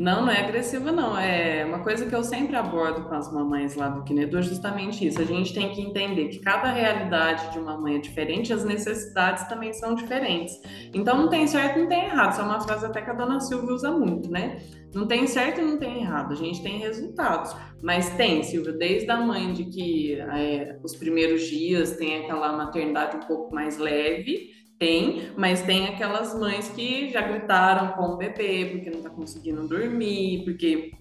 Não, 0.01 0.23
não 0.23 0.33
é 0.33 0.41
agressiva, 0.41 0.91
não. 0.91 1.19
É 1.19 1.63
uma 1.63 1.81
coisa 1.81 2.07
que 2.07 2.15
eu 2.15 2.25
sempre 2.25 2.57
abordo 2.57 3.07
com 3.07 3.15
as 3.15 3.31
mamães 3.31 3.75
lá 3.75 3.91
do 3.91 4.03
Kinedo 4.03 4.39
é 4.39 4.41
justamente 4.41 5.07
isso. 5.07 5.21
A 5.21 5.27
gente 5.27 5.53
tem 5.53 5.69
que 5.75 5.83
entender 5.83 6.29
que 6.29 6.39
cada 6.39 6.73
realidade 6.73 7.53
de 7.53 7.59
uma 7.59 7.77
mãe 7.77 7.97
é 7.97 7.99
diferente, 7.99 8.51
as 8.51 8.65
necessidades 8.65 9.47
também 9.47 9.75
são 9.75 9.95
diferentes. 9.95 10.59
Então 10.95 11.19
não 11.19 11.29
tem 11.29 11.47
certo 11.47 11.81
não 11.81 11.87
tem 11.87 12.07
errado. 12.07 12.33
Isso 12.33 12.41
é 12.41 12.45
uma 12.45 12.61
frase 12.63 12.87
até 12.87 13.03
que 13.03 13.11
a 13.11 13.13
dona 13.13 13.41
Silvia 13.41 13.75
usa 13.75 13.91
muito, 13.91 14.31
né? 14.31 14.63
Não 14.95 15.07
tem 15.07 15.27
certo 15.27 15.61
e 15.61 15.65
não 15.65 15.79
tem 15.79 16.01
errado. 16.01 16.33
A 16.33 16.37
gente 16.37 16.63
tem 16.63 16.79
resultados. 16.79 17.55
Mas 17.83 18.09
tem, 18.17 18.43
Silvia, 18.43 18.73
desde 18.73 19.11
a 19.11 19.21
mãe 19.21 19.53
de 19.53 19.65
que 19.67 20.15
é, 20.15 20.79
os 20.83 20.97
primeiros 20.97 21.43
dias 21.43 21.99
tem 21.99 22.25
aquela 22.25 22.57
maternidade 22.57 23.19
um 23.19 23.21
pouco 23.21 23.55
mais 23.55 23.77
leve 23.77 24.49
tem, 24.81 25.31
mas 25.37 25.61
tem 25.61 25.89
aquelas 25.89 26.35
mães 26.35 26.71
que 26.71 27.11
já 27.11 27.21
gritaram 27.21 27.89
com 27.93 28.15
o 28.15 28.17
bebê 28.17 28.71
porque 28.73 28.89
não 28.89 28.99
está 28.99 29.11
conseguindo 29.11 29.69
dormir, 29.69 30.43
porque 30.43 30.93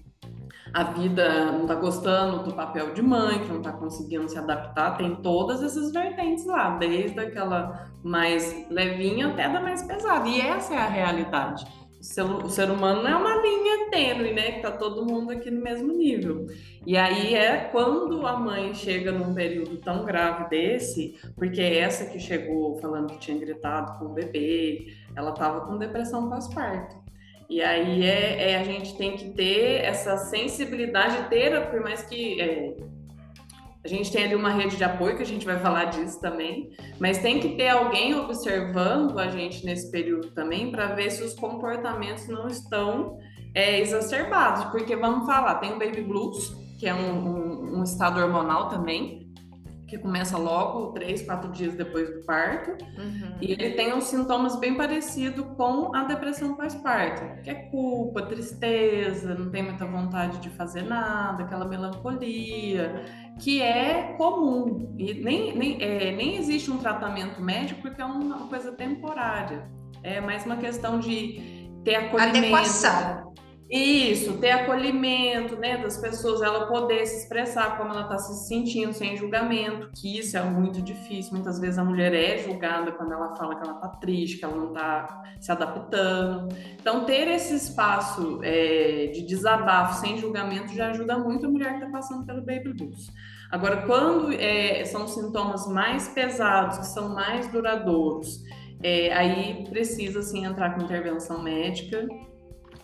a 0.74 0.84
vida 0.84 1.46
não 1.46 1.62
está 1.62 1.74
gostando 1.76 2.44
do 2.44 2.52
papel 2.52 2.92
de 2.92 3.00
mãe, 3.00 3.38
que 3.38 3.48
não 3.48 3.56
está 3.56 3.72
conseguindo 3.72 4.28
se 4.28 4.38
adaptar, 4.38 4.98
tem 4.98 5.16
todas 5.16 5.62
essas 5.62 5.90
vertentes 5.92 6.44
lá, 6.44 6.76
desde 6.76 7.18
aquela 7.18 7.90
mais 8.04 8.68
levinha 8.68 9.28
até 9.28 9.48
da 9.48 9.60
mais 9.60 9.82
pesada. 9.82 10.28
E 10.28 10.40
essa 10.40 10.74
é 10.74 10.78
a 10.78 10.86
realidade 10.86 11.79
o 12.00 12.48
ser, 12.48 12.70
humano 12.70 13.02
não 13.02 13.10
é 13.10 13.14
uma 13.14 13.36
linha 13.42 13.90
tênue, 13.90 14.32
né? 14.32 14.52
Que 14.52 14.62
tá 14.62 14.70
todo 14.70 15.04
mundo 15.04 15.30
aqui 15.32 15.50
no 15.50 15.60
mesmo 15.60 15.92
nível. 15.92 16.46
E 16.86 16.96
aí 16.96 17.34
é 17.34 17.68
quando 17.70 18.26
a 18.26 18.38
mãe 18.38 18.72
chega 18.72 19.12
num 19.12 19.34
período 19.34 19.76
tão 19.76 20.04
grave 20.04 20.48
desse, 20.48 21.20
porque 21.36 21.60
essa 21.60 22.06
que 22.06 22.18
chegou 22.18 22.80
falando 22.80 23.12
que 23.12 23.18
tinha 23.18 23.38
gritado 23.38 23.98
com 23.98 24.06
o 24.06 24.14
bebê, 24.14 24.94
ela 25.14 25.32
tava 25.32 25.66
com 25.66 25.76
depressão 25.76 26.30
pós-parto. 26.30 26.96
E 27.50 27.60
aí 27.60 28.04
é, 28.04 28.52
é, 28.52 28.58
a 28.58 28.64
gente 28.64 28.96
tem 28.96 29.16
que 29.16 29.30
ter 29.30 29.82
essa 29.82 30.16
sensibilidade, 30.16 31.28
ter, 31.28 31.68
por 31.68 31.80
mais 31.80 32.02
que 32.02 32.40
é, 32.40 32.76
a 33.82 33.88
gente 33.88 34.12
tem 34.12 34.24
ali 34.24 34.34
uma 34.34 34.50
rede 34.50 34.76
de 34.76 34.84
apoio, 34.84 35.16
que 35.16 35.22
a 35.22 35.26
gente 35.26 35.46
vai 35.46 35.58
falar 35.58 35.86
disso 35.86 36.20
também, 36.20 36.70
mas 36.98 37.18
tem 37.18 37.40
que 37.40 37.56
ter 37.56 37.68
alguém 37.68 38.14
observando 38.14 39.18
a 39.18 39.28
gente 39.28 39.64
nesse 39.64 39.90
período 39.90 40.30
também 40.32 40.70
para 40.70 40.88
ver 40.88 41.10
se 41.10 41.22
os 41.22 41.34
comportamentos 41.34 42.28
não 42.28 42.46
estão 42.46 43.16
é, 43.54 43.80
exacerbados. 43.80 44.64
Porque 44.64 44.94
vamos 44.94 45.24
falar, 45.24 45.54
tem 45.56 45.72
o 45.72 45.78
baby 45.78 46.02
blues, 46.02 46.54
que 46.78 46.86
é 46.86 46.94
um, 46.94 47.26
um, 47.26 47.78
um 47.78 47.82
estado 47.82 48.20
hormonal 48.20 48.68
também, 48.68 49.19
que 49.90 49.98
começa 49.98 50.38
logo 50.38 50.92
três, 50.92 51.20
quatro 51.22 51.50
dias 51.50 51.74
depois 51.74 52.08
do 52.08 52.24
parto, 52.24 52.70
uhum. 52.96 53.34
e 53.40 53.52
ele 53.52 53.70
tem 53.70 53.92
uns 53.92 54.04
sintomas 54.04 54.54
bem 54.54 54.76
parecidos 54.76 55.44
com 55.56 55.92
a 55.94 56.04
depressão 56.04 56.54
pós-parto, 56.54 57.42
que 57.42 57.50
é 57.50 57.54
culpa, 57.54 58.22
tristeza, 58.22 59.34
não 59.34 59.50
tem 59.50 59.64
muita 59.64 59.84
vontade 59.84 60.38
de 60.38 60.48
fazer 60.50 60.82
nada, 60.82 61.42
aquela 61.42 61.64
melancolia, 61.64 63.04
que 63.40 63.60
é 63.60 64.14
comum 64.16 64.94
e 64.96 65.12
nem, 65.14 65.56
nem, 65.56 65.82
é, 65.82 66.12
nem 66.12 66.36
existe 66.36 66.70
um 66.70 66.78
tratamento 66.78 67.42
médico 67.42 67.82
porque 67.82 68.00
é 68.00 68.04
uma 68.04 68.46
coisa 68.46 68.70
temporária, 68.70 69.68
é 70.04 70.20
mais 70.20 70.46
uma 70.46 70.56
questão 70.56 71.00
de 71.00 71.68
ter 71.84 71.96
acolhimento. 71.96 72.38
Adequação. 72.38 73.34
Isso, 73.70 74.36
ter 74.38 74.50
acolhimento, 74.50 75.54
né, 75.54 75.76
das 75.76 75.96
pessoas, 75.96 76.42
ela 76.42 76.66
poder 76.66 77.06
se 77.06 77.18
expressar 77.18 77.78
como 77.78 77.92
ela 77.92 78.02
está 78.02 78.18
se 78.18 78.48
sentindo, 78.48 78.92
sem 78.92 79.16
julgamento, 79.16 79.90
que 79.94 80.18
isso 80.18 80.36
é 80.36 80.42
muito 80.42 80.82
difícil. 80.82 81.34
Muitas 81.34 81.60
vezes 81.60 81.78
a 81.78 81.84
mulher 81.84 82.12
é 82.12 82.38
julgada 82.38 82.90
quando 82.90 83.12
ela 83.12 83.36
fala 83.36 83.54
que 83.54 83.62
ela 83.62 83.76
está 83.76 83.86
triste, 83.90 84.38
que 84.38 84.44
ela 84.44 84.56
não 84.56 84.70
está 84.70 85.22
se 85.40 85.52
adaptando. 85.52 86.48
Então, 86.80 87.04
ter 87.04 87.28
esse 87.28 87.54
espaço 87.54 88.40
é, 88.42 89.06
de 89.14 89.22
desabafo 89.22 90.00
sem 90.00 90.18
julgamento 90.18 90.74
já 90.74 90.88
ajuda 90.88 91.16
muito 91.16 91.46
a 91.46 91.48
mulher 91.48 91.78
que 91.78 91.84
está 91.84 91.90
passando 91.90 92.26
pelo 92.26 92.42
baby 92.42 92.72
blues. 92.72 93.06
Agora, 93.52 93.86
quando 93.86 94.32
é, 94.32 94.84
são 94.84 95.06
sintomas 95.06 95.68
mais 95.68 96.08
pesados, 96.08 96.78
que 96.78 96.86
são 96.86 97.10
mais 97.10 97.46
duradouros, 97.46 98.42
é, 98.82 99.12
aí 99.12 99.64
precisa 99.70 100.22
sim 100.22 100.44
entrar 100.44 100.74
com 100.74 100.82
intervenção 100.82 101.40
médica 101.40 102.04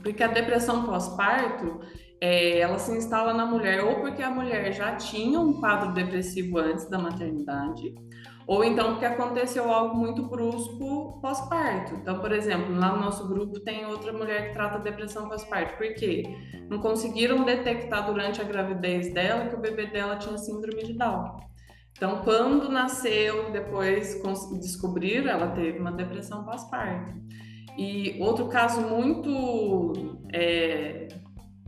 porque 0.03 0.23
a 0.23 0.29
depressão 0.29 0.85
pós-parto, 0.85 1.81
é, 2.21 2.59
ela 2.59 2.79
se 2.79 2.93
instala 2.97 3.35
na 3.35 3.45
mulher 3.45 3.85
ou 3.85 3.97
porque 4.00 4.23
a 4.23 4.31
mulher 4.31 4.73
já 4.73 4.97
tinha 4.97 5.38
um 5.38 5.61
quadro 5.61 5.93
depressivo 5.93 6.59
antes 6.59 6.88
da 6.88 6.99
maternidade, 6.99 7.95
ou 8.47 8.62
então 8.62 8.93
porque 8.93 9.05
aconteceu 9.05 9.71
algo 9.73 9.97
muito 9.97 10.23
brusco 10.23 11.21
pós-parto. 11.21 11.95
Então, 11.97 12.21
por 12.21 12.33
exemplo, 12.33 12.75
lá 12.75 12.93
no 12.95 13.03
nosso 13.03 13.26
grupo 13.29 13.59
tem 13.61 13.85
outra 13.87 14.12
mulher 14.12 14.49
que 14.49 14.55
trata 14.55 14.79
depressão 14.79 15.29
pós-parto. 15.29 15.76
Por 15.76 15.95
quê? 15.95 16.23
Não 16.71 16.79
conseguiram 16.79 17.45
detectar 17.45 18.07
durante 18.07 18.41
a 18.41 18.45
gravidez 18.45 19.12
dela 19.12 19.49
que 19.49 19.57
o 19.57 19.61
bebê 19.61 19.87
dela 19.87 20.17
tinha 20.17 20.38
síndrome 20.38 20.85
de 20.85 20.93
Down. 20.93 21.37
Então, 21.97 22.21
quando 22.23 22.69
nasceu, 22.69 23.50
depois 23.50 24.23
descobriram, 24.61 25.31
ela 25.31 25.49
teve 25.49 25.79
uma 25.79 25.93
depressão 25.93 26.45
pós-parto. 26.45 27.15
E 27.76 28.16
outro 28.21 28.49
caso 28.49 28.80
muito 28.80 30.16
é, 30.33 31.09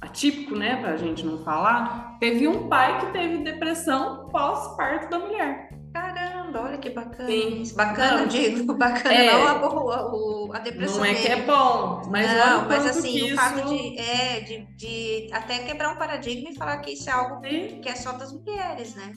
atípico, 0.01 0.57
né, 0.57 0.77
para 0.77 0.93
a 0.93 0.97
gente 0.97 1.25
não 1.25 1.39
falar, 1.45 2.17
teve 2.19 2.47
um 2.49 2.69
pai 2.69 3.01
que 3.01 3.13
teve 3.13 3.39
depressão 3.39 4.29
pós-parto 4.29 5.11
da 5.11 5.19
mulher. 5.19 5.69
Caramba, 5.93 6.63
olha 6.63 6.79
que 6.79 6.91
bacana. 6.91 7.29
Sim. 7.29 7.63
Bacana, 7.75 8.21
não, 8.21 8.27
digo, 8.29 8.75
bacana, 8.77 9.15
é, 9.15 9.33
não 9.33 9.47
a, 9.47 10.55
a, 10.55 10.57
a, 10.57 10.61
depressão. 10.61 10.99
Não 10.99 11.05
é 11.05 11.15
que 11.15 11.29
é 11.29 11.43
bom, 11.43 12.03
mas 12.11 12.33
não, 12.33 12.69
mas 12.69 12.87
assim, 12.87 13.23
o 13.23 13.27
isso... 13.27 13.37
fato 13.37 13.69
de, 13.69 13.99
é, 13.99 14.41
de, 14.41 14.67
de 14.77 15.33
até 15.33 15.59
quebrar 15.61 15.93
um 15.93 15.97
paradigma 15.97 16.51
e 16.51 16.55
falar 16.55 16.79
que 16.79 16.93
isso 16.93 17.09
é 17.09 17.13
algo 17.13 17.47
Sim. 17.47 17.81
que 17.81 17.89
é 17.89 17.95
só 17.95 18.13
das 18.13 18.33
mulheres, 18.33 18.95
né? 18.95 19.15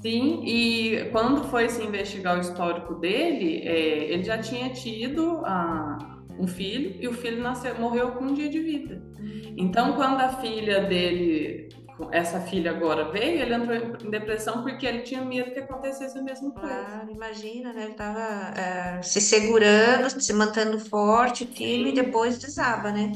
Sim, 0.00 0.42
e 0.44 1.08
quando 1.10 1.44
foi 1.48 1.68
se 1.68 1.82
investigar 1.82 2.36
o 2.36 2.40
histórico 2.40 2.94
dele, 2.94 3.62
é, 3.64 4.12
ele 4.12 4.22
já 4.22 4.38
tinha 4.38 4.70
tido 4.70 5.42
a, 5.44 6.17
um 6.38 6.46
filho 6.46 6.96
e 7.00 7.08
o 7.08 7.12
filho 7.12 7.42
nasceu, 7.42 7.78
morreu 7.78 8.12
com 8.12 8.24
um 8.24 8.34
dia 8.34 8.48
de 8.48 8.60
vida. 8.60 9.02
Hum. 9.18 9.54
Então, 9.56 9.94
quando 9.94 10.20
a 10.20 10.28
filha 10.40 10.84
dele 10.84 11.68
essa 12.12 12.40
filha 12.40 12.70
agora 12.70 13.10
veio, 13.10 13.42
ele 13.42 13.54
entrou 13.54 13.76
em 13.76 14.10
depressão 14.10 14.62
porque 14.62 14.86
ele 14.86 15.00
tinha 15.00 15.24
medo 15.24 15.50
que 15.50 15.58
acontecesse 15.58 16.16
a 16.16 16.22
mesma 16.22 16.52
coisa. 16.52 16.68
Claro, 16.68 17.10
imagina, 17.10 17.72
né? 17.72 17.82
Ele 17.82 17.92
estava 17.92 18.54
é, 18.56 19.02
se 19.02 19.20
segurando, 19.20 20.08
se 20.08 20.32
mantendo 20.32 20.78
forte, 20.78 21.44
firme, 21.46 21.90
e 21.90 21.94
depois 21.94 22.38
desaba, 22.38 22.92
né? 22.92 23.12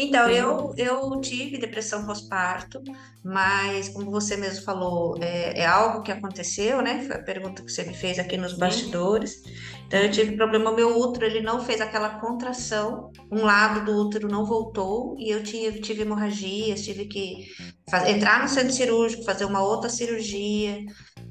Então, 0.00 0.30
eu, 0.30 0.72
eu 0.76 1.20
tive 1.20 1.58
depressão 1.58 2.06
pós-parto, 2.06 2.80
mas 3.24 3.88
como 3.88 4.12
você 4.12 4.36
mesmo 4.36 4.64
falou, 4.64 5.16
é, 5.20 5.58
é, 5.58 5.66
algo 5.66 6.04
que 6.04 6.12
aconteceu, 6.12 6.80
né? 6.80 7.02
Foi 7.04 7.16
a 7.16 7.22
pergunta 7.22 7.64
que 7.64 7.72
você 7.72 7.82
me 7.82 7.92
fez 7.92 8.16
aqui 8.16 8.36
nos 8.36 8.56
bastidores. 8.56 9.42
Então, 9.88 9.98
eu 9.98 10.08
tive 10.08 10.36
problema, 10.36 10.70
meu 10.70 10.96
útero, 11.00 11.26
ele 11.26 11.40
não 11.40 11.64
fez 11.64 11.80
aquela 11.80 12.20
contração, 12.20 13.10
um 13.28 13.42
lado 13.42 13.84
do 13.84 14.06
útero 14.06 14.28
não 14.28 14.46
voltou, 14.46 15.16
e 15.18 15.30
eu 15.30 15.42
tive, 15.42 15.80
tive 15.80 16.02
hemorragias, 16.02 16.84
tive 16.84 17.06
que 17.06 17.48
fazer, 17.90 18.10
entrar 18.12 18.40
no 18.40 18.48
centro 18.48 18.72
cirúrgico, 18.72 19.24
fazer 19.24 19.46
uma 19.46 19.62
outra 19.64 19.90
cirurgia, 19.90 20.78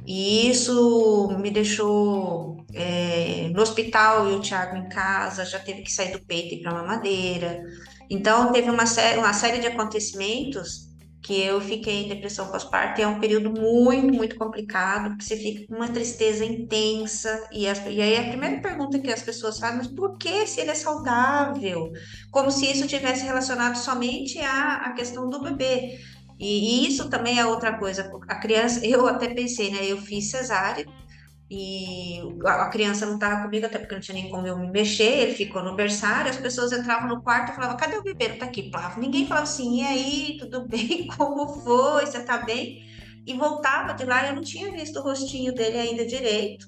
e 0.06 0.50
isso 0.50 1.30
me 1.40 1.52
deixou 1.52 2.66
é, 2.74 3.50
no 3.54 3.62
hospital 3.62 4.30
e 4.30 4.36
o 4.36 4.42
Thiago 4.42 4.76
em 4.76 4.90
casa, 4.90 5.46
já 5.46 5.60
teve 5.60 5.84
que 5.84 5.92
sair 5.92 6.12
do 6.12 6.26
peito 6.26 6.54
e 6.54 6.60
ir 6.60 6.64
para 6.64 6.74
uma 6.74 6.84
madeira. 6.84 7.64
Então, 8.10 8.52
teve 8.52 8.70
uma, 8.70 8.86
sé 8.86 9.18
uma 9.18 9.34
série 9.34 9.60
de 9.60 9.68
acontecimentos 9.68 10.88
que 11.22 11.42
eu 11.42 11.60
fiquei 11.60 12.06
em 12.06 12.08
depressão 12.08 12.50
pós-parto, 12.50 13.02
é 13.02 13.08
um 13.08 13.20
período 13.20 13.50
muito, 13.52 14.14
muito 14.14 14.38
complicado, 14.38 15.22
você 15.22 15.36
fica 15.36 15.68
com 15.68 15.76
uma 15.76 15.90
tristeza 15.90 16.46
intensa, 16.46 17.46
e, 17.52 17.68
as, 17.68 17.80
e 17.86 18.02
aí 18.02 18.16
a 18.16 18.30
primeira 18.30 18.62
pergunta 18.62 18.98
que 18.98 19.12
as 19.12 19.22
pessoas 19.22 19.60
fazem, 19.60 19.78
mas 19.78 19.88
por 19.88 20.18
que 20.18 20.48
se 20.48 20.62
ele 20.62 20.72
é 20.72 20.76
saudável? 20.76 21.92
Como 22.32 22.50
se 22.50 22.72
isso 22.72 22.88
tivesse 22.88 23.26
relacionado 23.26 23.76
somente 23.76 24.40
à, 24.40 24.76
à 24.86 24.94
questão 24.94 25.30
do 25.30 25.42
bebê. 25.42 26.00
E, 26.40 26.86
e 26.86 26.88
isso 26.88 27.10
também 27.10 27.40
é 27.40 27.46
outra 27.46 27.78
coisa, 27.78 28.10
a 28.30 28.36
criança, 28.36 28.86
eu 28.86 29.06
até 29.08 29.34
pensei, 29.34 29.72
né, 29.72 29.80
eu 29.82 29.98
fiz 29.98 30.30
cesárea, 30.30 30.86
e 31.50 32.20
a 32.46 32.68
criança 32.68 33.06
não 33.06 33.16
estava 33.16 33.44
comigo, 33.44 33.66
até 33.66 33.80
porque 33.80 33.96
não 33.96 34.02
tinha 34.02 34.16
nem 34.16 34.30
como 34.30 34.46
eu 34.46 34.58
me 34.58 34.70
mexer, 34.70 35.20
ele 35.20 35.34
ficou 35.34 35.64
no 35.64 35.76
berçário, 35.76 36.30
as 36.30 36.38
pessoas 36.38 36.74
entravam 36.74 37.08
no 37.08 37.22
quarto 37.22 37.52
e 37.52 37.56
falavam, 37.56 37.78
cadê 37.78 37.98
o 37.98 38.04
bebê? 38.04 38.28
Não 38.28 38.38
tá 38.38 38.46
aqui. 38.46 38.70
Ninguém 38.98 39.26
falava 39.26 39.46
assim, 39.46 39.82
e 39.82 39.84
aí, 39.84 40.38
tudo 40.40 40.68
bem? 40.68 41.08
Como 41.08 41.48
foi? 41.48 42.06
Você 42.06 42.20
tá 42.22 42.40
bem? 42.40 42.86
E 43.26 43.34
voltava 43.34 43.94
de 43.94 44.04
lá, 44.06 44.28
eu 44.28 44.36
não 44.36 44.42
tinha 44.42 44.72
visto 44.72 45.00
o 45.00 45.04
rostinho 45.04 45.54
dele 45.54 45.78
ainda 45.78 46.06
direito. 46.06 46.68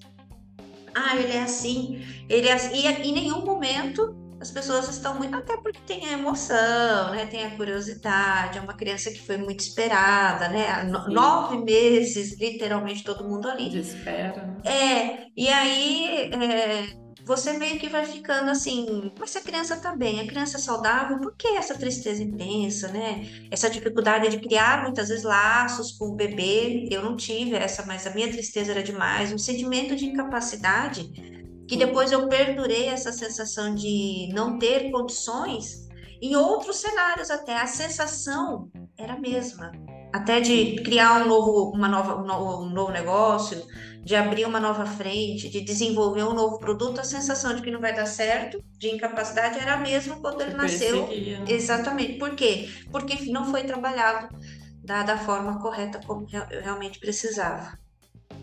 Ah, 0.95 1.15
ele 1.15 1.33
é 1.33 1.41
assim, 1.41 2.01
ele 2.29 2.47
é 2.47 2.53
assim. 2.53 2.75
E 2.75 2.87
em 2.87 3.13
nenhum 3.13 3.45
momento 3.45 4.18
as 4.39 4.51
pessoas 4.51 4.87
estão 4.87 5.15
muito, 5.15 5.35
até 5.35 5.57
porque 5.57 5.79
tem 5.85 6.05
a 6.05 6.13
emoção, 6.13 7.11
né? 7.11 7.25
Tem 7.25 7.45
a 7.45 7.55
curiosidade, 7.57 8.57
é 8.57 8.61
uma 8.61 8.73
criança 8.73 9.11
que 9.11 9.21
foi 9.21 9.37
muito 9.37 9.59
esperada, 9.59 10.47
né? 10.47 10.83
Nove 11.09 11.57
meses, 11.57 12.39
literalmente, 12.39 13.03
todo 13.03 13.27
mundo 13.27 13.49
ali. 13.49 13.69
De 13.69 13.79
espera. 13.79 14.41
Né? 14.41 14.57
É, 14.63 15.27
e 15.35 15.49
aí 15.49 16.31
é, 16.33 16.87
você 17.25 17.53
meio 17.53 17.77
que 17.77 17.89
vai 17.89 18.05
ficando 18.05 18.49
assim, 18.49 19.11
mas 19.19 19.29
se 19.31 19.37
a 19.37 19.41
criança 19.41 19.75
tá 19.75 19.93
bem, 19.95 20.21
a 20.21 20.25
criança 20.25 20.57
é 20.57 20.61
saudável, 20.61 21.19
por 21.19 21.35
que 21.35 21.47
essa 21.49 21.77
tristeza 21.77 22.23
intensa, 22.23 22.87
né? 22.87 23.27
Essa 23.51 23.69
dificuldade 23.69 24.29
de 24.29 24.39
criar 24.39 24.83
muitas 24.83 25.09
vezes 25.09 25.25
laços 25.25 25.91
com 25.91 26.05
o 26.05 26.15
bebê, 26.15 26.87
eu 26.89 27.03
não 27.03 27.17
tive 27.17 27.55
essa, 27.55 27.85
mas 27.85 28.07
a 28.07 28.11
minha 28.11 28.31
tristeza 28.31 28.71
era 28.71 28.81
demais, 28.81 29.33
um 29.33 29.37
sentimento 29.37 29.95
de 29.97 30.05
incapacidade 30.05 31.28
que 31.69 31.77
depois 31.77 32.11
eu 32.11 32.27
perdurei 32.27 32.87
essa 32.87 33.11
sensação 33.11 33.75
de 33.75 34.27
não 34.33 34.57
ter 34.57 34.89
condições 34.89 35.87
em 36.19 36.35
outros 36.35 36.77
cenários 36.77 37.29
até. 37.29 37.55
A 37.55 37.67
sensação 37.67 38.71
era 38.97 39.13
a 39.13 39.19
mesma. 39.19 39.71
Até 40.11 40.41
de 40.41 40.81
criar 40.81 41.21
um 41.21 41.27
novo 41.27 41.69
uma 41.69 41.87
nova 41.87 42.15
um 42.15 42.25
novo, 42.71 42.91
negócio 42.91 43.63
de 44.03 44.15
abrir 44.15 44.45
uma 44.45 44.59
nova 44.59 44.83
frente 44.87 45.47
de 45.47 45.61
desenvolver 45.61 46.23
um 46.23 46.33
novo 46.33 46.57
produto 46.57 46.99
a 46.99 47.03
sensação 47.03 47.55
de 47.55 47.61
que 47.61 47.69
não 47.69 47.79
vai 47.79 47.95
dar 47.95 48.07
certo 48.07 48.59
de 48.79 48.89
incapacidade 48.89 49.59
era 49.59 49.75
a 49.75 49.77
mesma 49.77 50.19
quando 50.19 50.41
ele 50.41 50.55
nasceu. 50.55 51.07
exatamente. 51.47 52.17
Por 52.17 52.31
quê? 52.35 52.67
Porque 52.91 53.31
não 53.31 53.45
foi 53.45 53.63
trabalhado 53.63 54.35
da, 54.83 55.03
da 55.03 55.19
forma 55.19 55.59
correta 55.59 56.01
como 56.03 56.25
realmente 56.63 56.99
precisava 56.99 57.77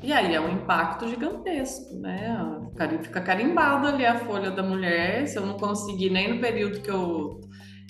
e 0.03 0.13
aí 0.13 0.35
é 0.35 0.41
um 0.41 0.53
impacto 0.53 1.09
gigantesco, 1.09 1.97
né? 1.97 2.37
Fica 3.03 3.21
carimbado 3.21 3.87
ali 3.89 4.05
a 4.05 4.19
folha 4.19 4.51
da 4.51 4.63
mulher. 4.63 5.27
Se 5.27 5.37
eu 5.39 5.47
não 5.47 5.57
conseguir 5.57 6.11
nem 6.11 6.35
no 6.35 6.41
período 6.41 6.81
que 6.81 6.91
eu 6.91 7.41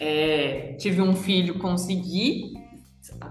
é, 0.00 0.76
tive 0.78 1.02
um 1.02 1.14
filho, 1.14 1.58
conseguir 1.58 2.52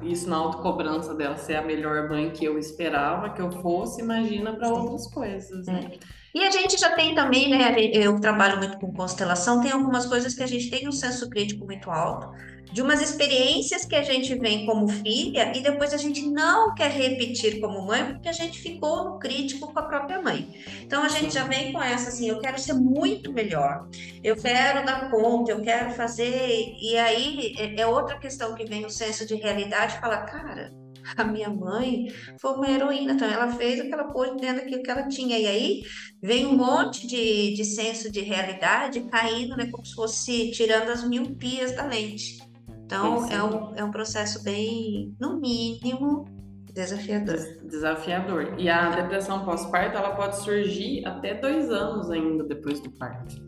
isso 0.04 0.30
na 0.30 0.38
autocobrança 0.38 1.14
dela 1.14 1.36
ser 1.36 1.56
a 1.56 1.62
melhor 1.62 2.10
mãe 2.10 2.32
que 2.32 2.46
eu 2.46 2.58
esperava 2.58 3.30
que 3.32 3.42
eu 3.42 3.52
fosse, 3.52 4.02
imagina 4.02 4.54
para 4.54 4.70
outras 4.70 5.08
coisas. 5.08 5.66
Né? 5.68 5.92
É. 5.92 6.00
E 6.38 6.44
a 6.44 6.52
gente 6.52 6.78
já 6.78 6.92
tem 6.92 7.16
também, 7.16 7.50
né? 7.50 7.76
Eu 7.94 8.20
trabalho 8.20 8.58
muito 8.58 8.78
com 8.78 8.94
constelação, 8.94 9.62
tem 9.62 9.72
algumas 9.72 10.06
coisas 10.06 10.34
que 10.34 10.44
a 10.44 10.48
gente 10.48 10.70
tem 10.70 10.88
um 10.88 10.92
senso 10.92 11.30
crítico 11.30 11.66
muito 11.66 11.90
alto 11.90 12.30
de 12.72 12.82
umas 12.82 13.02
experiências 13.02 13.86
que 13.86 13.96
a 13.96 14.04
gente 14.04 14.36
vem 14.36 14.66
como 14.66 14.88
filha 14.88 15.56
e 15.56 15.62
depois 15.62 15.94
a 15.94 15.98
gente 15.98 16.26
não 16.26 16.74
quer 16.74 16.92
repetir 16.92 17.60
como 17.60 17.86
mãe 17.86 18.06
porque 18.06 18.30
a 18.30 18.34
gente 18.34 18.60
ficou 18.60 19.06
no 19.06 19.20
crítico 19.20 19.72
com 19.72 19.80
a 19.80 19.84
própria 19.84 20.22
mãe. 20.22 20.50
Então 20.82 21.04
a 21.04 21.10
gente 21.10 21.34
já 21.34 21.46
vem 21.46 21.72
com 21.72 21.82
essa 21.82 22.10
assim, 22.10 22.28
eu 22.28 22.40
quero 22.40 22.60
ser 22.60 22.74
muito 22.74 23.32
melhor, 23.32 23.88
eu 24.24 24.36
quero 24.36 24.86
dar 24.86 25.10
conta, 25.10 25.52
eu 25.52 25.62
quero 25.62 25.92
fazer. 25.92 26.76
E 26.80 26.98
aí 26.98 27.56
é, 27.58 27.82
é 27.82 27.88
outra 27.88 28.20
questão 28.20 28.56
que 28.56 28.66
vem 28.66 28.86
o 28.86 28.90
senso 28.90 29.26
de 29.26 29.36
realidade, 29.36 30.00
fala, 30.00 30.18
cara, 30.18 30.72
a 31.16 31.24
minha 31.24 31.50
mãe 31.50 32.08
foi 32.40 32.54
uma 32.54 32.70
heroína, 32.70 33.14
então 33.14 33.28
ela 33.28 33.52
fez 33.52 33.80
o 33.80 33.84
que 33.84 33.94
ela 33.94 34.12
pôde 34.12 34.42
dentro 34.42 34.64
daquilo 34.64 34.82
que 34.82 34.90
ela 34.90 35.08
tinha. 35.08 35.38
E 35.38 35.46
aí 35.46 35.82
vem 36.22 36.46
um 36.46 36.58
monte 36.58 37.06
de, 37.06 37.54
de 37.54 37.64
senso 37.64 38.12
de 38.12 38.22
realidade 38.22 39.02
caindo, 39.10 39.56
né, 39.56 39.70
como 39.72 39.86
se 39.86 39.94
fosse 39.94 40.52
tirando 40.52 40.90
as 40.90 41.08
miopias 41.08 41.76
da 41.76 41.86
lente. 41.86 42.45
Então, 42.86 43.28
é 43.30 43.44
um, 43.44 43.76
é 43.76 43.84
um 43.84 43.90
processo 43.90 44.44
bem, 44.44 45.16
no 45.20 45.40
mínimo, 45.40 46.26
desafiador. 46.72 47.38
Desafiador. 47.64 48.54
E 48.60 48.70
a 48.70 48.92
depressão 48.92 49.44
pós-parto, 49.44 49.98
ela 49.98 50.12
pode 50.12 50.38
surgir 50.38 51.06
até 51.06 51.34
dois 51.34 51.72
anos 51.72 52.12
ainda 52.12 52.44
depois 52.44 52.80
do 52.80 52.92
parto. 52.92 53.44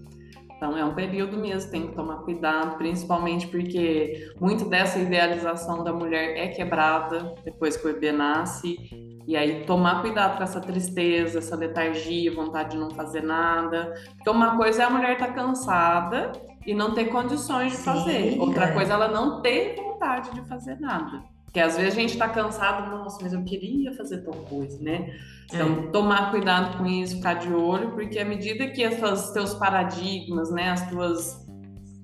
Então, 0.56 0.76
é 0.76 0.84
um 0.84 0.96
período 0.96 1.38
mesmo, 1.38 1.70
tem 1.70 1.88
que 1.88 1.96
tomar 1.96 2.24
cuidado, 2.24 2.78
principalmente 2.80 3.46
porque 3.48 4.32
muito 4.42 4.66
dessa 4.68 4.98
idealização 4.98 5.84
da 5.84 5.94
mulher 5.94 6.36
é 6.36 6.48
quebrada 6.48 7.36
depois 7.46 7.78
que 7.78 7.88
o 7.88 7.94
bebê 7.94 8.12
nasce. 8.12 8.76
E 9.28 9.38
aí, 9.38 9.66
tomar 9.66 10.02
cuidado 10.02 10.38
com 10.38 10.44
essa 10.44 10.60
tristeza, 10.60 11.38
essa 11.38 11.56
letargia, 11.56 12.34
vontade 12.34 12.72
de 12.72 12.78
não 12.78 12.90
fazer 12.90 13.22
nada. 13.22 13.94
Porque 14.16 14.32
uma 14.32 14.58
coisa 14.58 14.82
é 14.82 14.86
a 14.86 14.90
mulher 14.90 15.14
estar 15.14 15.28
tá 15.28 15.34
cansada 15.34 16.32
e 16.68 16.74
não 16.74 16.94
ter 16.94 17.06
condições 17.06 17.72
de 17.72 17.78
Sim, 17.78 17.84
fazer. 17.84 18.40
Outra 18.40 18.66
é. 18.66 18.72
coisa, 18.74 18.94
ela 18.94 19.08
não 19.08 19.42
ter 19.42 19.76
vontade 19.78 20.30
de 20.32 20.42
fazer 20.48 20.78
nada. 20.80 21.24
Porque 21.46 21.62
às 21.62 21.78
vezes 21.78 21.94
a 21.94 21.96
gente 21.96 22.12
está 22.12 22.28
cansado, 22.28 22.92
nossa, 22.92 23.18
mas 23.22 23.32
eu 23.32 23.42
queria 23.46 23.94
fazer 23.94 24.18
tal 24.18 24.34
coisa, 24.34 24.78
né? 24.84 25.16
Então, 25.46 25.86
é. 25.86 25.88
tomar 25.88 26.30
cuidado 26.30 26.78
com 26.78 26.86
isso, 26.86 27.16
ficar 27.16 27.36
de 27.36 27.52
olho, 27.54 27.92
porque 27.92 28.20
à 28.20 28.26
medida 28.26 28.68
que 28.68 28.86
os 28.86 29.30
teus 29.30 29.54
paradigmas, 29.54 30.52
né, 30.52 30.72
as 30.72 30.90
tuas 30.90 31.48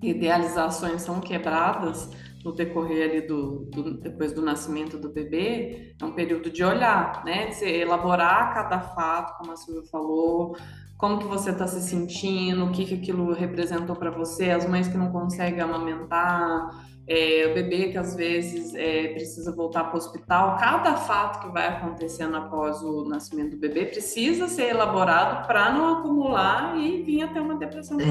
idealizações 0.02 1.02
são 1.02 1.20
quebradas, 1.20 2.10
no 2.44 2.54
decorrer 2.54 3.10
ali 3.10 3.22
do, 3.22 3.66
do, 3.72 4.02
depois 4.02 4.34
do 4.34 4.42
nascimento 4.42 4.98
do 4.98 5.10
bebê, 5.10 5.96
é 6.00 6.06
um 6.06 6.12
período 6.12 6.50
de 6.50 6.64
olhar, 6.64 7.24
né? 7.24 7.48
De 7.48 7.66
elaborar 7.66 8.54
cada 8.54 8.82
fato, 8.82 9.38
como 9.38 9.52
a 9.52 9.56
Silvia 9.56 9.84
falou, 9.90 10.56
como 11.04 11.20
que 11.20 11.26
você 11.26 11.50
está 11.50 11.68
se 11.68 11.82
sentindo, 11.82 12.64
o 12.64 12.72
que, 12.72 12.86
que 12.86 12.94
aquilo 12.94 13.34
representou 13.34 13.94
para 13.94 14.10
você, 14.10 14.52
as 14.52 14.66
mães 14.66 14.88
que 14.88 14.96
não 14.96 15.12
conseguem 15.12 15.60
amamentar, 15.60 16.82
é, 17.06 17.46
o 17.52 17.54
bebê 17.54 17.90
que 17.90 17.98
às 17.98 18.16
vezes 18.16 18.74
é, 18.74 19.10
precisa 19.10 19.54
voltar 19.54 19.84
para 19.84 19.96
o 19.96 19.98
hospital, 19.98 20.56
cada 20.58 20.96
fato 20.96 21.42
que 21.42 21.52
vai 21.52 21.68
acontecendo 21.68 22.38
após 22.38 22.82
o 22.82 23.04
nascimento 23.04 23.52
do 23.52 23.58
bebê 23.58 23.88
precisa 23.88 24.48
ser 24.48 24.70
elaborado 24.70 25.46
para 25.46 25.74
não 25.74 26.00
acumular 26.00 26.78
e 26.78 27.04
vir 27.04 27.24
até 27.24 27.42
uma 27.42 27.58
depressão 27.58 28.00
é, 28.00 28.06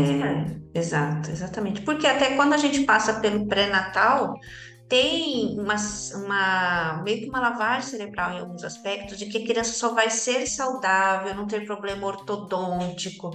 Exato, 0.75 1.31
exatamente. 1.31 1.81
Porque 1.81 2.07
até 2.07 2.37
quando 2.37 2.53
a 2.53 2.59
gente 2.59 2.83
passa 2.83 3.21
pelo 3.21 3.47
pré-natal, 3.47 4.39
tem 4.89 5.59
uma, 5.59 5.77
uma, 6.17 7.03
meio 7.03 7.21
que 7.21 7.29
uma 7.29 7.41
lavagem 7.41 7.89
cerebral 7.89 8.33
em 8.33 8.41
alguns 8.41 8.63
aspectos 8.63 9.19
de 9.19 9.27
que 9.27 9.39
a 9.39 9.47
criança 9.47 9.73
só 9.73 9.95
vai 9.95 10.11
ser 10.11 10.47
saudável, 10.47 11.35
não 11.35 11.47
ter 11.47 11.65
problema 11.65 12.07
ortodôntico, 12.07 13.31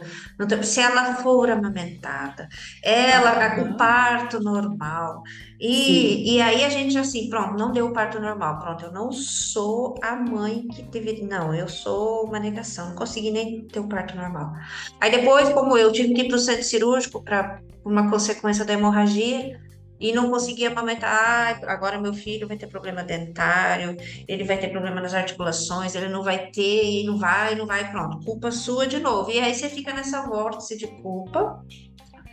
se 0.64 0.80
ela 0.80 1.16
for 1.16 1.50
amamentada, 1.50 2.48
ela 2.84 3.56
com 3.56 3.74
parto 3.76 4.40
normal. 4.40 5.24
E, 5.60 6.36
e 6.36 6.42
aí 6.42 6.64
a 6.64 6.70
gente 6.70 6.98
assim, 6.98 7.28
pronto, 7.30 7.58
não 7.58 7.72
deu 7.72 7.88
o 7.88 7.94
parto 7.94 8.20
normal, 8.20 8.60
pronto, 8.60 8.86
eu 8.86 8.92
não 8.92 9.12
sou 9.12 9.96
a 10.04 10.16
mãe 10.16 10.68
que 10.68 10.84
teve, 10.84 11.24
não, 11.24 11.56
eu 11.56 11.68
sou 11.68 12.26
uma 12.26 12.40
negação, 12.40 12.90
não 12.90 12.96
consegui 12.96 13.32
nem 13.32 13.68
ter 13.68 13.80
o 13.80 13.88
parto 13.88 14.16
normal. 14.16 14.54
Aí 15.02 15.10
depois, 15.10 15.50
como 15.50 15.76
eu 15.76 15.92
tive 15.92 16.14
que 16.14 16.22
ir 16.22 16.28
para 16.28 16.38
o 16.38 16.40
centro 16.40 16.64
cirúrgico 16.64 17.24
para 17.24 17.60
uma 17.84 18.10
consequência 18.10 18.64
da 18.64 18.74
hemorragia, 18.74 19.60
e 20.00 20.12
não 20.12 20.30
conseguia 20.30 20.70
amamentar. 20.70 21.08
Ah, 21.12 21.72
agora 21.72 22.00
meu 22.00 22.14
filho 22.14 22.48
vai 22.48 22.58
ter 22.58 22.68
problema 22.68 23.04
dentário, 23.04 23.96
ele 24.28 24.44
vai 24.44 24.58
ter 24.58 24.70
problema 24.70 25.02
nas 25.02 25.14
articulações, 25.14 25.96
ele 25.96 26.10
não 26.10 26.24
vai 26.24 26.48
ter, 26.48 27.02
e 27.02 27.06
não 27.06 27.18
vai, 27.18 27.56
não 27.56 27.66
vai, 27.66 27.90
pronto, 27.92 28.24
culpa 28.26 28.52
sua 28.52 28.88
de 28.88 29.00
novo. 29.00 29.32
E 29.32 29.40
aí 29.40 29.54
você 29.54 29.70
fica 29.70 29.94
nessa 29.94 30.22
vórtice 30.22 30.78
de 30.78 30.88
culpa. 31.02 31.64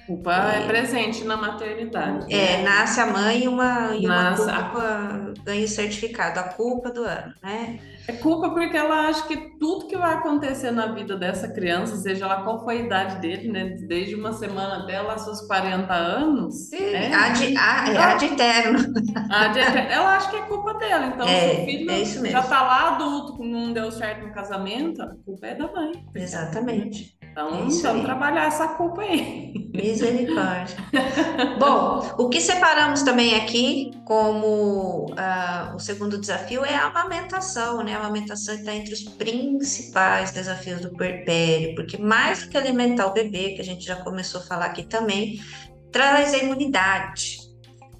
Culpa 0.06 0.52
é, 0.52 0.62
é 0.62 0.66
presente 0.66 1.24
na 1.24 1.36
maternidade. 1.36 2.32
É, 2.32 2.58
né? 2.58 2.62
nasce 2.62 3.00
a 3.00 3.06
mãe 3.06 3.44
e 3.44 3.48
uma, 3.48 3.96
e 3.96 4.06
uma 4.06 4.36
culpa 4.36 5.34
ganha 5.42 5.66
certificado, 5.66 6.40
a 6.40 6.42
culpa 6.44 6.90
do 6.90 7.02
ano, 7.04 7.32
né? 7.42 7.78
É 8.06 8.12
culpa 8.12 8.50
porque 8.50 8.76
ela 8.76 9.08
acha 9.08 9.26
que 9.26 9.58
tudo 9.58 9.86
que 9.86 9.96
vai 9.96 10.14
acontecer 10.14 10.70
na 10.70 10.92
vida 10.92 11.16
dessa 11.16 11.48
criança, 11.48 11.96
seja 11.96 12.26
lá 12.26 12.42
qual 12.42 12.62
foi 12.62 12.78
a 12.78 12.80
idade 12.80 13.20
dele, 13.20 13.50
né? 13.50 13.64
Desde 13.88 14.14
uma 14.14 14.32
semana 14.32 14.84
dela 14.84 15.12
aos 15.14 15.22
seus 15.22 15.40
40 15.46 15.92
anos. 15.92 16.68
Sim, 16.68 16.90
né? 16.90 17.14
ad, 17.14 17.56
a, 17.56 17.88
é 17.90 17.96
ad 17.96 18.24
eterno. 18.24 18.78
Ad 19.30 19.58
eterno. 19.58 19.90
Ela 19.90 20.16
acha 20.16 20.30
que 20.30 20.36
é 20.36 20.42
culpa 20.42 20.74
dela. 20.74 21.06
Então, 21.06 21.26
é, 21.26 21.54
seu 21.54 21.64
filho 21.64 21.90
é 21.90 22.04
já 22.04 22.40
está 22.40 22.62
lá 22.62 22.94
adulto, 22.94 23.42
não 23.42 23.72
deu 23.72 23.90
certo 23.90 24.26
no 24.26 24.32
casamento, 24.34 25.00
a 25.00 25.14
culpa 25.24 25.46
é 25.46 25.54
da 25.54 25.72
mãe. 25.72 25.92
Exatamente. 26.14 27.16
Então, 27.34 27.48
é 27.48 27.50
vamos 27.52 27.84
aí. 27.84 28.02
trabalhar 28.02 28.46
essa 28.46 28.68
culpa 28.68 29.02
aí. 29.02 29.52
Misericórdia. 29.74 30.76
Bom, 31.58 32.14
o 32.16 32.28
que 32.28 32.40
separamos 32.40 33.02
também 33.02 33.34
aqui 33.34 33.90
como 34.04 35.06
uh, 35.06 35.74
o 35.74 35.80
segundo 35.80 36.16
desafio 36.16 36.64
é 36.64 36.76
a 36.76 36.86
amamentação, 36.86 37.82
né? 37.82 37.92
A 37.92 37.98
amamentação 37.98 38.54
está 38.54 38.72
entre 38.72 38.94
os 38.94 39.02
principais 39.02 40.30
desafios 40.30 40.80
do 40.80 40.92
puerpério, 40.92 41.74
porque 41.74 41.98
mais 41.98 42.44
do 42.44 42.50
que 42.50 42.56
alimentar 42.56 43.08
o 43.08 43.12
bebê, 43.12 43.54
que 43.54 43.60
a 43.60 43.64
gente 43.64 43.84
já 43.84 43.96
começou 43.96 44.40
a 44.40 44.44
falar 44.44 44.66
aqui 44.66 44.84
também, 44.84 45.40
traz 45.90 46.34
a 46.34 46.38
imunidade. 46.38 47.43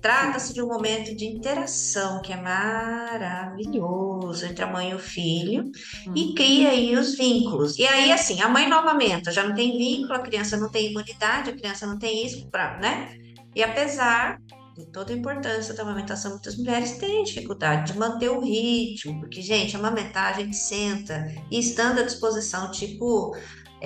Trata-se 0.04 0.52
de 0.52 0.60
um 0.60 0.66
momento 0.66 1.16
de 1.16 1.24
interação 1.24 2.20
que 2.20 2.30
é 2.30 2.36
maravilhoso 2.36 4.44
entre 4.44 4.62
a 4.62 4.66
mãe 4.66 4.90
e 4.90 4.94
o 4.94 4.98
filho 4.98 5.72
e 6.14 6.24
uhum. 6.24 6.34
cria 6.34 6.72
aí 6.72 6.94
os 6.94 7.16
vínculos. 7.16 7.78
E 7.78 7.86
aí, 7.86 8.12
assim, 8.12 8.42
a 8.42 8.48
mãe 8.50 8.68
não 8.68 8.80
amamenta, 8.80 9.32
já 9.32 9.42
não 9.42 9.54
tem 9.54 9.78
vínculo, 9.78 10.12
a 10.12 10.18
criança 10.18 10.58
não 10.58 10.70
tem 10.70 10.90
imunidade, 10.90 11.48
a 11.48 11.56
criança 11.56 11.86
não 11.86 11.98
tem 11.98 12.26
isso, 12.26 12.46
pra, 12.50 12.78
né? 12.80 13.16
E 13.56 13.62
apesar 13.62 14.38
de 14.76 14.84
toda 14.92 15.10
a 15.10 15.16
importância 15.16 15.72
da 15.72 15.82
amamentação, 15.82 16.32
muitas 16.32 16.58
mulheres 16.58 16.98
têm 16.98 17.24
dificuldade 17.24 17.94
de 17.94 17.98
manter 17.98 18.28
o 18.28 18.40
ritmo, 18.40 19.20
porque, 19.20 19.40
gente, 19.40 19.74
amamentar, 19.74 20.34
a 20.34 20.38
gente 20.38 20.54
senta 20.54 21.32
e 21.50 21.58
estando 21.58 22.00
à 22.00 22.02
disposição, 22.02 22.70
tipo 22.70 23.34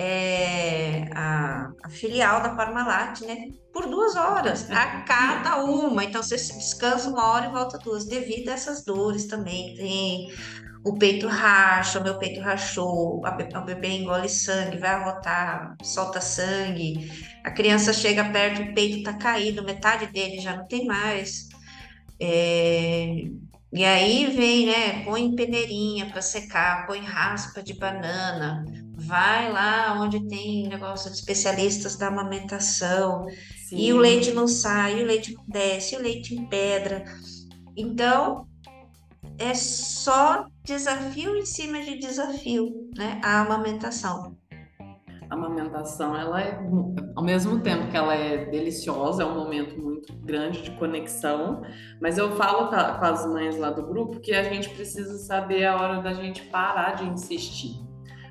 é, 0.01 1.09
a, 1.13 1.73
a, 1.83 1.89
filial 1.89 2.41
da 2.41 2.55
Parmalat, 2.55 3.19
né? 3.19 3.49
Por 3.73 3.85
duas 3.89 4.15
horas, 4.15 4.71
a 4.71 5.01
cada 5.01 5.61
uma. 5.61 6.05
Então 6.05 6.23
você 6.23 6.37
descansa 6.37 7.09
uma 7.09 7.33
hora 7.33 7.47
e 7.47 7.51
volta 7.51 7.77
duas, 7.77 8.05
devido 8.05 8.47
a 8.47 8.53
essas 8.53 8.85
dores 8.85 9.25
também. 9.25 9.75
Tem 9.75 10.31
o 10.85 10.97
peito 10.97 11.27
racha, 11.27 11.99
o 11.99 12.03
meu 12.03 12.17
peito 12.17 12.39
rachou, 12.39 13.21
o 13.21 13.65
bebê 13.65 13.89
engole 13.89 14.29
sangue, 14.29 14.77
vai 14.77 14.91
arrotar, 14.91 15.75
solta 15.83 16.21
sangue. 16.21 17.11
A 17.43 17.51
criança 17.51 17.91
chega 17.91 18.23
perto, 18.31 18.61
o 18.61 18.73
peito 18.73 19.03
tá 19.03 19.13
caído, 19.17 19.65
metade 19.65 20.07
dele 20.07 20.39
já 20.39 20.55
não 20.55 20.65
tem 20.65 20.85
mais. 20.85 21.49
É, 22.21 23.25
e 23.73 23.83
aí 23.83 24.27
vem, 24.27 24.67
né? 24.67 25.03
Põe 25.03 25.35
peneirinha 25.35 26.05
para 26.05 26.21
secar, 26.21 26.87
põe 26.87 26.99
raspa 27.01 27.61
de 27.61 27.73
banana, 27.73 28.63
vai 28.99 29.51
lá 29.51 29.97
onde 30.01 30.27
tem 30.27 30.67
negócio 30.67 31.09
de 31.09 31.17
especialistas 31.17 31.95
da 31.95 32.07
amamentação, 32.07 33.25
Sim. 33.67 33.77
e 33.77 33.93
o 33.93 33.97
leite 33.97 34.31
não 34.31 34.47
sai, 34.47 35.01
o 35.01 35.05
leite 35.05 35.33
não 35.33 35.43
desce, 35.47 35.95
o 35.95 36.01
leite 36.01 36.35
em 36.35 36.45
pedra. 36.45 37.05
Então, 37.77 38.47
é 39.37 39.53
só 39.53 40.45
desafio 40.63 41.35
em 41.37 41.45
cima 41.45 41.81
de 41.81 41.97
desafio, 41.97 42.89
né? 42.95 43.21
A 43.23 43.41
amamentação. 43.41 44.37
A 45.29 45.35
amamentação, 45.35 46.15
ela 46.17 46.41
é, 46.41 46.59
ao 47.15 47.23
mesmo 47.23 47.59
tempo 47.61 47.89
que 47.89 47.95
ela 47.95 48.15
é 48.15 48.45
deliciosa, 48.45 49.23
é 49.23 49.25
um 49.25 49.35
momento 49.35 49.79
muito 49.79 50.11
grande 50.17 50.63
de 50.63 50.71
conexão, 50.71 51.61
mas 52.01 52.17
eu 52.17 52.35
falo 52.35 52.67
com 52.67 53.05
as 53.05 53.25
mães 53.27 53.57
lá 53.57 53.69
do 53.69 53.85
grupo 53.85 54.19
que 54.19 54.33
a 54.33 54.43
gente 54.43 54.69
precisa 54.69 55.17
saber 55.19 55.65
a 55.65 55.75
hora 55.75 56.01
da 56.01 56.13
gente 56.13 56.41
parar 56.43 56.95
de 56.95 57.05
insistir 57.05 57.88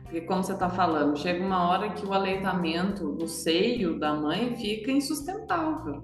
porque, 0.08 0.22
como 0.22 0.42
você 0.42 0.54
está 0.54 0.70
falando, 0.70 1.18
chega 1.18 1.44
uma 1.44 1.68
hora 1.68 1.90
que 1.90 2.04
o 2.06 2.14
aleitamento 2.14 3.04
no 3.04 3.28
seio 3.28 3.98
da 3.98 4.14
mãe 4.14 4.56
fica 4.56 4.90
insustentável. 4.90 6.02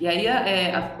E 0.00 0.06
aí, 0.06 0.26
é, 0.28 0.30
é, 0.30 0.98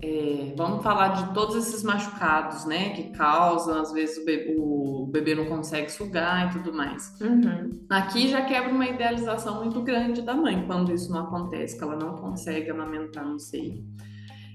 é, 0.00 0.54
vamos 0.56 0.84
falar 0.84 1.08
de 1.08 1.34
todos 1.34 1.56
esses 1.56 1.82
machucados, 1.82 2.64
né, 2.64 2.90
que 2.90 3.10
causam, 3.10 3.80
às 3.80 3.92
vezes 3.92 4.18
o 4.18 4.24
bebê, 4.24 4.54
o 4.56 5.06
bebê 5.10 5.34
não 5.34 5.46
consegue 5.46 5.90
sugar 5.90 6.48
e 6.48 6.58
tudo 6.58 6.72
mais. 6.72 7.12
Uhum. 7.20 7.70
Aqui 7.90 8.28
já 8.28 8.42
quebra 8.42 8.72
uma 8.72 8.86
idealização 8.86 9.64
muito 9.64 9.82
grande 9.82 10.22
da 10.22 10.34
mãe 10.34 10.64
quando 10.68 10.92
isso 10.92 11.10
não 11.10 11.22
acontece, 11.22 11.76
que 11.76 11.82
ela 11.82 11.96
não 11.96 12.14
consegue 12.14 12.70
amamentar 12.70 13.26
no 13.26 13.40
seio. 13.40 13.84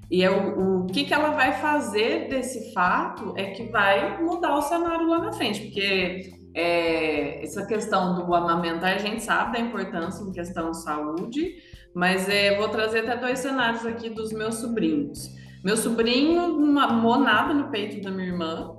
E 0.09 0.23
é 0.23 0.31
o, 0.31 0.83
o 0.83 0.85
que, 0.85 1.03
que 1.03 1.13
ela 1.13 1.31
vai 1.31 1.51
fazer 1.51 2.29
desse 2.29 2.73
fato 2.73 3.33
é 3.35 3.51
que 3.51 3.63
vai 3.69 4.23
mudar 4.23 4.55
o 4.55 4.61
cenário 4.61 5.07
lá 5.07 5.19
na 5.19 5.33
frente, 5.33 5.61
porque 5.61 6.38
é, 6.53 7.43
essa 7.43 7.65
questão 7.65 8.15
do 8.15 8.33
amamentar, 8.33 8.95
a 8.95 8.97
gente 8.97 9.23
sabe 9.23 9.53
da 9.53 9.59
importância 9.59 10.23
em 10.23 10.31
questão 10.31 10.71
de 10.71 10.81
saúde, 10.81 11.55
mas 11.93 12.27
é, 12.29 12.57
vou 12.57 12.69
trazer 12.69 12.99
até 12.99 13.17
dois 13.17 13.39
cenários 13.39 13.85
aqui 13.85 14.09
dos 14.09 14.31
meus 14.31 14.55
sobrinhos. 14.55 15.29
Meu 15.63 15.75
sobrinho 15.75 16.59
mamou 16.59 17.19
nada 17.19 17.53
no 17.53 17.69
peito 17.69 18.01
da 18.01 18.11
minha 18.11 18.27
irmã, 18.27 18.75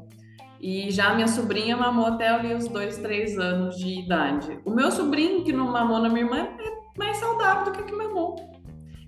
e 0.61 0.91
já 0.91 1.15
minha 1.15 1.29
sobrinha 1.29 1.77
mamou 1.77 2.07
até 2.07 2.29
ali 2.29 2.55
os 2.55 2.69
dois, 2.69 2.99
três 2.99 3.39
anos 3.39 3.77
de 3.77 4.01
idade. 4.01 4.61
O 4.65 4.71
meu 4.71 4.91
sobrinho, 4.91 5.43
que 5.43 5.53
não 5.53 5.73
mamou 5.73 5.99
na 6.01 6.09
minha 6.09 6.25
irmã, 6.25 6.49
é 6.59 6.99
mais 6.99 7.17
saudável 7.17 7.73
do 7.73 7.79
que 7.79 7.85
que 7.85 7.97
mamou. 7.97 8.37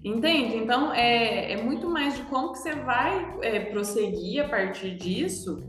Entende? 0.03 0.57
Então, 0.57 0.93
é, 0.95 1.53
é 1.53 1.63
muito 1.63 1.89
mais 1.89 2.17
de 2.17 2.23
como 2.23 2.53
que 2.53 2.59
você 2.59 2.75
vai 2.75 3.37
é, 3.43 3.61
prosseguir 3.61 4.45
a 4.45 4.49
partir 4.49 4.97
disso 4.97 5.63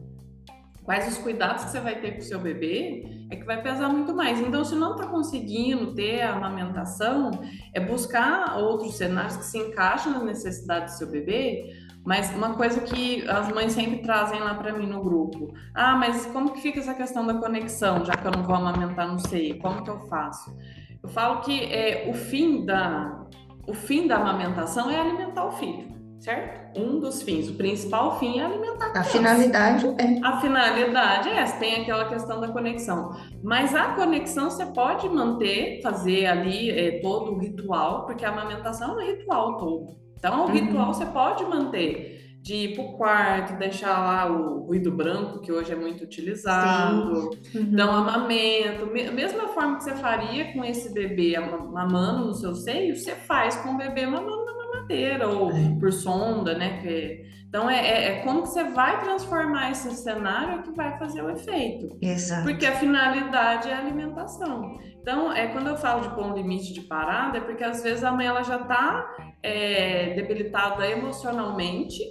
quais 0.84 1.08
os 1.08 1.18
cuidados 1.18 1.66
que 1.66 1.72
você 1.72 1.80
vai 1.80 2.00
ter 2.00 2.14
com 2.14 2.20
o 2.20 2.24
seu 2.24 2.40
bebê, 2.40 3.28
é 3.30 3.36
que 3.36 3.46
vai 3.46 3.62
pesar 3.62 3.90
muito 3.90 4.14
mais. 4.14 4.40
Então, 4.40 4.64
se 4.64 4.76
não 4.76 4.96
está 4.96 5.08
conseguindo 5.08 5.94
ter 5.94 6.22
a 6.22 6.34
amamentação, 6.34 7.32
é 7.74 7.80
buscar 7.80 8.58
outros 8.58 8.96
cenários 8.96 9.38
que 9.38 9.46
se 9.46 9.58
encaixam 9.58 10.14
nas 10.14 10.24
necessidades 10.24 10.94
do 10.94 10.98
seu 10.98 11.08
bebê. 11.08 11.74
Mas 12.06 12.30
uma 12.36 12.56
coisa 12.56 12.82
que 12.82 13.26
as 13.30 13.50
mães 13.50 13.72
sempre 13.72 14.00
trazem 14.00 14.40
lá 14.40 14.56
para 14.56 14.74
mim 14.74 14.86
no 14.86 15.02
grupo: 15.02 15.54
ah, 15.74 15.96
mas 15.96 16.26
como 16.28 16.52
que 16.52 16.62
fica 16.62 16.80
essa 16.80 16.94
questão 16.94 17.26
da 17.26 17.36
conexão, 17.36 18.04
já 18.04 18.14
que 18.14 18.28
eu 18.28 18.32
não 18.32 18.44
vou 18.44 18.56
amamentar 18.56 19.08
no 19.08 19.20
seio? 19.20 19.58
Como 19.60 19.84
que 19.84 19.90
eu 19.90 20.00
faço? 20.08 20.54
Eu 21.02 21.08
falo 21.10 21.42
que 21.42 21.64
é, 21.64 22.10
o 22.10 22.14
fim 22.14 22.66
da 22.66 23.24
o 23.66 23.74
fim 23.74 24.08
da 24.08 24.18
amamentação 24.18 24.92
é 24.92 25.00
alimentar 25.00 25.46
o 25.46 25.52
filho 25.54 25.94
certo? 26.24 26.80
Um 26.80 27.00
dos 27.00 27.22
fins, 27.22 27.50
o 27.50 27.56
principal 27.56 28.18
fim 28.18 28.40
é 28.40 28.46
alimentar 28.46 28.88
a 28.88 28.90
criança. 28.92 29.00
A 29.00 29.04
finalidade 29.04 29.88
é. 29.98 30.20
A 30.26 30.40
finalidade 30.40 31.30
é 31.30 31.38
essa, 31.38 31.58
tem 31.58 31.82
aquela 31.82 32.08
questão 32.08 32.40
da 32.40 32.48
conexão. 32.48 33.12
Mas 33.44 33.76
a 33.76 33.90
conexão 33.90 34.50
você 34.50 34.66
pode 34.68 35.08
manter, 35.10 35.82
fazer 35.82 36.26
ali 36.26 36.72
é, 36.72 37.02
todo 37.02 37.34
o 37.34 37.40
ritual, 37.40 38.06
porque 38.06 38.24
a 38.24 38.30
amamentação 38.30 39.00
é 39.00 39.04
um 39.04 39.06
ritual 39.06 39.58
todo. 39.58 39.98
Então, 40.18 40.46
o 40.46 40.48
uhum. 40.48 40.54
ritual 40.54 40.94
você 40.94 41.06
pode 41.06 41.44
manter 41.44 42.14
de 42.42 42.56
ir 42.56 42.76
para 42.76 42.84
o 42.84 42.94
quarto, 42.94 43.58
deixar 43.58 44.00
lá 44.00 44.32
o 44.32 44.66
ruído 44.66 44.92
branco, 44.92 45.40
que 45.40 45.52
hoje 45.52 45.72
é 45.72 45.76
muito 45.76 46.04
utilizado, 46.04 47.32
uhum. 47.54 47.72
dar 47.72 47.88
um 47.88 47.96
amamento. 47.96 48.86
Mesma 48.88 49.50
forma 49.50 49.78
que 49.78 49.84
você 49.84 49.96
faria 49.96 50.54
com 50.54 50.64
esse 50.64 50.94
bebê 50.94 51.38
mamando 51.40 52.28
no 52.28 52.34
seu 52.34 52.56
seio, 52.56 52.96
você 52.96 53.12
faz 53.12 53.56
com 53.58 53.72
o 53.72 53.78
bebê 53.78 54.06
mamando 54.06 54.43
mamadeira 54.84 55.28
ou 55.28 55.52
por 55.80 55.92
sonda, 55.92 56.58
né? 56.58 56.80
Que... 56.82 57.24
Então, 57.48 57.70
é, 57.70 57.88
é, 57.88 58.06
é, 58.06 58.20
como 58.24 58.42
que 58.42 58.50
você 58.50 58.64
vai 58.64 59.00
transformar 59.02 59.72
esse 59.72 59.92
cenário 59.92 60.64
que 60.64 60.72
vai 60.72 60.98
fazer 60.98 61.22
o 61.22 61.30
efeito. 61.30 61.98
Exato. 62.02 62.44
Porque 62.44 62.66
a 62.66 62.76
finalidade 62.76 63.70
é 63.70 63.74
a 63.74 63.80
alimentação. 63.80 64.80
Então, 65.00 65.32
é 65.32 65.48
quando 65.48 65.68
eu 65.68 65.78
falo 65.78 66.02
de 66.02 66.16
pôr 66.16 66.26
um 66.26 66.34
limite 66.34 66.74
de 66.74 66.82
parada, 66.82 67.38
é 67.38 67.42
porque 67.42 67.64
às 67.64 67.84
vezes 67.84 68.04
a 68.04 68.12
mãe 68.12 68.26
ela 68.26 68.42
já 68.42 68.60
está 68.60 69.08
é, 69.44 70.16
debilitada 70.16 70.88
emocionalmente 70.88 72.02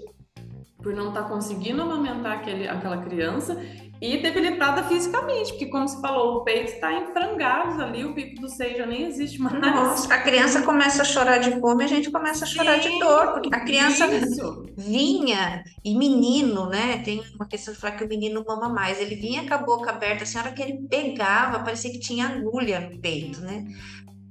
por 0.81 0.95
não 0.95 1.09
estar 1.09 1.23
tá 1.23 1.29
conseguindo 1.29 1.83
amamentar 1.83 2.39
aquele, 2.39 2.69
aquela 2.69 2.99
criança 2.99 3.61
e 4.03 4.19
debilitada 4.19 4.83
fisicamente, 4.83 5.53
porque 5.53 5.67
como 5.67 5.87
você 5.87 6.01
falou, 6.01 6.39
o 6.39 6.41
peito 6.45 6.73
está 6.73 6.93
em 6.93 7.13
frangalhos 7.13 7.79
ali, 7.79 8.05
o 8.05 8.13
bico 8.13 8.41
do 8.41 8.49
seio 8.49 8.77
já 8.79 8.85
nem 8.85 9.05
existe 9.05 9.41
mais. 9.41 9.61
Nossa, 9.61 10.13
a 10.13 10.21
criança 10.21 10.63
começa 10.63 11.03
a 11.03 11.05
chorar 11.05 11.39
de 11.39 11.61
fome, 11.61 11.85
a 11.85 11.87
gente 11.87 12.11
começa 12.11 12.45
a 12.45 12.49
chorar 12.49 12.83
Sim, 12.83 12.91
de 12.91 12.99
dor, 12.99 13.35
porque 13.35 13.55
a 13.55 13.61
criança 13.61 14.13
isso. 14.13 14.67
vinha, 14.77 15.63
e 15.85 15.97
menino, 15.97 16.67
né, 16.67 17.01
tem 17.05 17.23
uma 17.37 17.47
questão 17.47 17.73
de 17.73 17.79
falar 17.79 17.95
que 17.95 18.03
o 18.03 18.09
menino 18.09 18.45
mama 18.45 18.69
mais, 18.69 19.01
ele 19.01 19.15
vinha 19.15 19.47
com 19.47 19.55
a 19.55 19.59
boca 19.59 19.91
aberta, 19.91 20.25
assim, 20.25 20.37
a 20.37 20.41
hora 20.41 20.53
que 20.53 20.63
ele 20.63 20.85
pegava, 20.91 21.61
parecia 21.61 21.93
que 21.93 22.01
tinha 22.01 22.27
agulha 22.27 22.81
no 22.81 23.01
peito, 23.01 23.41
né, 23.41 23.65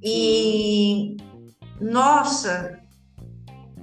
e... 0.04 1.16
Nossa, 1.80 2.78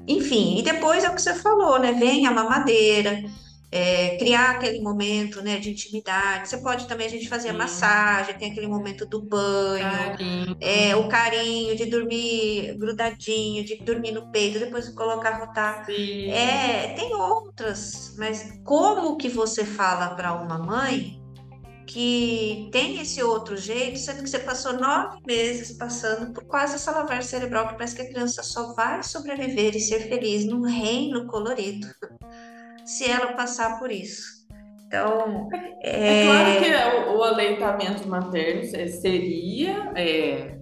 enfim, 0.06 0.58
e 0.58 0.62
depois 0.62 1.02
é 1.02 1.08
o 1.08 1.14
que 1.14 1.22
você 1.22 1.34
falou, 1.34 1.80
né? 1.80 1.92
Vem 1.92 2.26
a 2.26 2.30
mamadeira, 2.30 3.24
é, 3.70 4.16
criar 4.16 4.52
aquele 4.52 4.80
momento 4.80 5.42
né, 5.42 5.58
de 5.58 5.70
intimidade. 5.70 6.48
Você 6.48 6.58
pode 6.58 6.86
também 6.86 7.06
a 7.06 7.10
gente 7.10 7.28
fazer 7.28 7.50
a 7.50 7.52
massagem, 7.52 8.34
tem 8.38 8.50
aquele 8.50 8.66
momento 8.66 9.04
do 9.06 9.20
banho, 9.20 9.84
carinho. 9.84 10.56
É, 10.60 10.96
o 10.96 11.08
carinho 11.08 11.76
de 11.76 11.86
dormir 11.86 12.76
grudadinho, 12.78 13.64
de 13.64 13.76
dormir 13.76 14.12
no 14.12 14.30
peito, 14.30 14.58
depois 14.58 14.88
colocar 14.90 15.38
rotar. 15.38 15.84
Sim. 15.84 16.30
É, 16.30 16.94
tem 16.94 17.14
outras, 17.14 18.14
mas 18.16 18.58
como 18.64 19.16
que 19.16 19.28
você 19.28 19.64
fala 19.64 20.14
para 20.14 20.32
uma 20.32 20.58
mãe 20.58 21.18
que 21.86 22.68
tem 22.70 23.00
esse 23.00 23.22
outro 23.22 23.56
jeito, 23.56 23.98
sendo 23.98 24.22
que 24.22 24.28
você 24.28 24.38
passou 24.38 24.74
nove 24.74 25.20
meses 25.26 25.72
passando 25.72 26.34
por 26.34 26.44
quase 26.44 26.74
essa 26.74 26.90
lavagem 26.90 27.22
cerebral, 27.22 27.68
que 27.68 27.74
parece 27.74 27.96
que 27.96 28.02
a 28.02 28.08
criança 28.08 28.42
só 28.42 28.74
vai 28.74 29.02
sobreviver 29.02 29.74
e 29.74 29.80
ser 29.80 30.00
feliz 30.00 30.44
num 30.44 30.62
reino 30.62 31.26
colorido 31.26 31.86
se 32.88 33.08
ela 33.08 33.34
passar 33.34 33.78
por 33.78 33.92
isso. 33.92 34.38
Então, 34.86 35.48
é, 35.82 36.22
é 36.22 36.24
claro 36.24 36.62
que 36.62 37.10
o, 37.10 37.18
o, 37.18 37.22
aleitamento 37.22 38.08
materno 38.08 38.64
seria 38.64 39.92
é, 39.94 40.58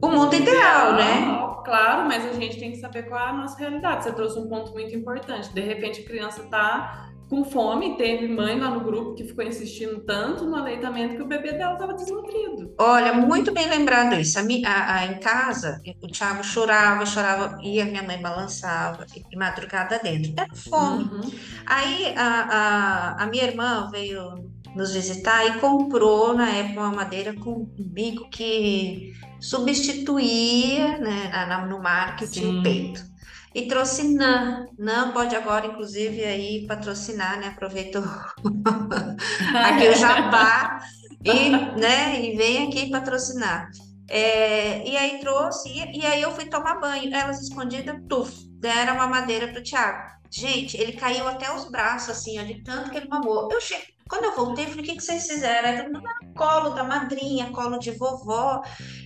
o 0.00 0.08
mundo 0.08 0.34
ideal, 0.34 0.94
ideal, 0.94 0.94
né? 0.94 1.50
Claro, 1.62 2.08
mas 2.08 2.24
a 2.24 2.32
gente 2.32 2.58
tem 2.58 2.70
que 2.70 2.78
saber 2.78 3.02
qual 3.02 3.20
é 3.20 3.28
a 3.28 3.32
nossa 3.34 3.58
realidade. 3.58 4.04
Você 4.04 4.12
trouxe 4.12 4.38
um 4.38 4.48
ponto 4.48 4.72
muito 4.72 4.96
importante. 4.96 5.52
De 5.52 5.60
repente, 5.60 6.00
a 6.00 6.04
criança 6.04 6.40
está 6.40 7.09
com 7.30 7.44
fome, 7.44 7.96
teve 7.96 8.26
mãe 8.26 8.58
lá 8.58 8.70
no 8.70 8.80
grupo 8.80 9.14
que 9.14 9.22
ficou 9.22 9.44
insistindo 9.44 10.00
tanto 10.00 10.44
no 10.44 10.56
aleitamento 10.56 11.14
que 11.14 11.22
o 11.22 11.28
bebê 11.28 11.52
dela 11.52 11.74
estava 11.74 11.94
desnutrido. 11.94 12.74
Olha, 12.76 13.14
muito 13.14 13.52
bem 13.52 13.68
lembrado 13.68 14.14
isso. 14.16 14.36
A, 14.36 14.42
a, 14.42 14.94
a, 14.96 15.06
em 15.06 15.20
casa, 15.20 15.80
o 16.02 16.08
Thiago 16.08 16.42
chorava, 16.42 17.06
chorava, 17.06 17.56
e 17.62 17.80
a 17.80 17.84
minha 17.84 18.02
mãe 18.02 18.20
balançava, 18.20 19.06
e 19.14 19.36
madrugada 19.36 20.00
dentro. 20.00 20.32
Era 20.36 20.52
fome. 20.56 21.04
Uhum. 21.04 21.30
Aí 21.64 22.12
a, 22.16 23.14
a, 23.16 23.22
a 23.22 23.26
minha 23.28 23.44
irmã 23.44 23.88
veio 23.92 24.50
nos 24.74 24.92
visitar 24.92 25.46
e 25.46 25.60
comprou 25.60 26.34
na 26.34 26.50
época 26.50 26.80
uma 26.80 26.92
madeira 26.92 27.32
com 27.34 27.62
um 27.78 27.88
bico 27.88 28.28
que 28.28 29.12
substituía 29.40 30.98
né, 30.98 31.66
no 31.68 31.80
marketing 31.80 32.40
Sim. 32.40 32.58
o 32.58 32.62
peito 32.62 33.09
e 33.54 33.66
trouxe 33.66 34.14
NAN. 34.14 34.66
NAN 34.78 35.12
pode 35.12 35.34
agora, 35.34 35.66
inclusive, 35.66 36.24
aí 36.24 36.66
patrocinar, 36.66 37.38
né? 37.38 37.48
Aproveito 37.48 37.98
aqui 39.54 39.88
o 39.88 39.94
jabá 39.94 40.80
e, 41.24 41.50
né, 41.78 42.20
e 42.20 42.36
vem 42.36 42.68
aqui 42.68 42.90
patrocinar. 42.90 43.70
É, 44.08 44.88
e 44.88 44.96
aí 44.96 45.20
trouxe, 45.20 45.68
e, 45.68 46.00
e, 46.00 46.06
aí 46.06 46.20
eu 46.20 46.32
fui 46.32 46.46
tomar 46.46 46.80
banho, 46.80 47.14
elas 47.14 47.40
escondidas, 47.40 47.96
tuf, 48.08 48.32
deram 48.58 48.94
uma 48.94 49.06
madeira 49.06 49.48
pro 49.48 49.62
Thiago. 49.62 50.10
Gente, 50.28 50.76
ele 50.76 50.92
caiu 50.92 51.28
até 51.28 51.52
os 51.54 51.70
braços, 51.70 52.10
assim, 52.10 52.38
ó, 52.40 52.42
de 52.42 52.62
tanto 52.62 52.90
que 52.90 52.96
ele 52.96 53.08
mamou. 53.08 53.48
Eu 53.52 53.60
cheguei, 53.60 53.94
quando 54.08 54.24
eu 54.24 54.34
voltei, 54.34 54.66
falei, 54.66 54.82
o 54.82 54.84
que, 54.84 54.96
que 54.96 55.02
vocês 55.02 55.28
fizeram? 55.28 55.92
Colo 56.36 56.70
da 56.70 56.82
madrinha, 56.82 57.50
colo 57.52 57.78
de 57.78 57.92
vovó. 57.92 58.60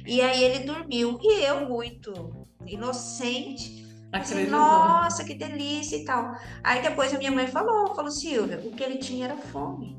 E 0.07 0.22
aí 0.22 0.42
ele 0.42 0.61
dormiu. 0.61 1.18
E 1.22 1.44
eu, 1.44 1.68
muito 1.68 2.46
inocente, 2.66 3.83
Assim, 4.14 4.46
Nossa, 4.46 5.24
que 5.24 5.35
delícia 5.35 5.96
e 5.96 6.05
tal. 6.05 6.37
Aí 6.62 6.81
depois 6.81 7.12
a 7.12 7.18
minha 7.18 7.33
mãe 7.33 7.48
falou, 7.48 7.94
falou, 7.96 8.12
Silvia, 8.12 8.61
o 8.64 8.70
que 8.70 8.83
ele 8.83 8.98
tinha 8.98 9.24
era 9.24 9.37
fome. 9.37 9.98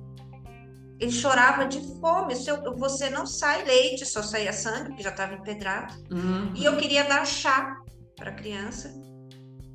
Ele 0.97 1.11
chorava 1.11 1.65
de 1.65 1.81
fome. 1.99 2.33
Seu, 2.33 2.61
você 2.77 3.09
não 3.09 3.25
sai 3.25 3.65
leite, 3.65 4.05
só 4.05 4.23
saía 4.23 4.53
sangue, 4.53 4.89
porque 4.89 5.03
já 5.03 5.09
estava 5.09 5.33
empedrado. 5.33 5.93
Uhum. 6.09 6.53
E 6.55 6.63
eu 6.63 6.77
queria 6.77 7.03
dar 7.03 7.25
chá 7.25 7.75
para 8.15 8.29
a 8.29 8.33
criança. 8.33 8.93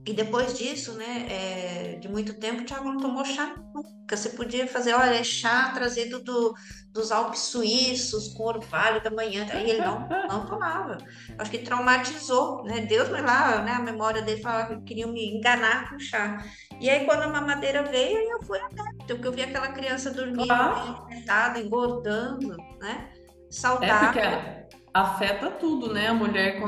E 0.06 0.14
depois 0.14 0.56
disso, 0.56 0.94
né, 0.94 1.26
é, 1.28 1.98
de 2.00 2.08
muito 2.08 2.34
tempo, 2.34 2.62
o 2.62 2.64
Thiago 2.64 2.88
não 2.88 2.98
tomou 2.98 3.24
chá 3.24 3.54
nunca. 3.74 4.16
Você 4.16 4.30
podia 4.30 4.66
fazer, 4.66 4.94
olha, 4.94 5.14
é 5.14 5.22
chá 5.22 5.70
trazido 5.74 6.20
do, 6.20 6.54
dos 6.88 7.12
Alpes 7.12 7.40
suíços, 7.40 8.28
com 8.28 8.44
orvalho 8.44 9.02
da 9.02 9.10
manhã. 9.10 9.46
Aí 9.52 9.70
ele 9.70 9.82
não, 9.82 10.08
não 10.28 10.46
tomava. 10.46 10.98
Acho 11.38 11.50
que 11.50 11.58
traumatizou, 11.58 12.64
né? 12.64 12.80
Deus 12.80 13.10
me 13.10 13.20
lá, 13.20 13.62
né? 13.62 13.72
A 13.72 13.80
memória 13.80 14.22
dele 14.22 14.40
falava 14.40 14.76
que 14.76 14.84
queriam 14.84 15.12
me 15.12 15.36
enganar 15.36 15.90
com 15.90 15.98
chá. 15.98 16.44
E 16.80 16.88
aí, 16.88 17.04
quando 17.04 17.22
a 17.22 17.28
mamadeira 17.28 17.82
veio, 17.82 18.18
eu 18.18 18.42
fui 18.42 18.58
até, 18.58 18.82
porque 19.06 19.28
eu 19.28 19.32
vi 19.32 19.42
aquela 19.42 19.68
criança 19.68 20.10
dormindo, 20.10 20.46
claro. 20.46 21.06
sentada, 21.08 21.60
engordando, 21.60 22.56
né? 22.80 23.12
Saudável. 23.50 24.22
É 24.22 24.60
afeta 24.92 25.50
tudo, 25.50 25.92
né? 25.92 26.08
A 26.08 26.14
mulher 26.14 26.60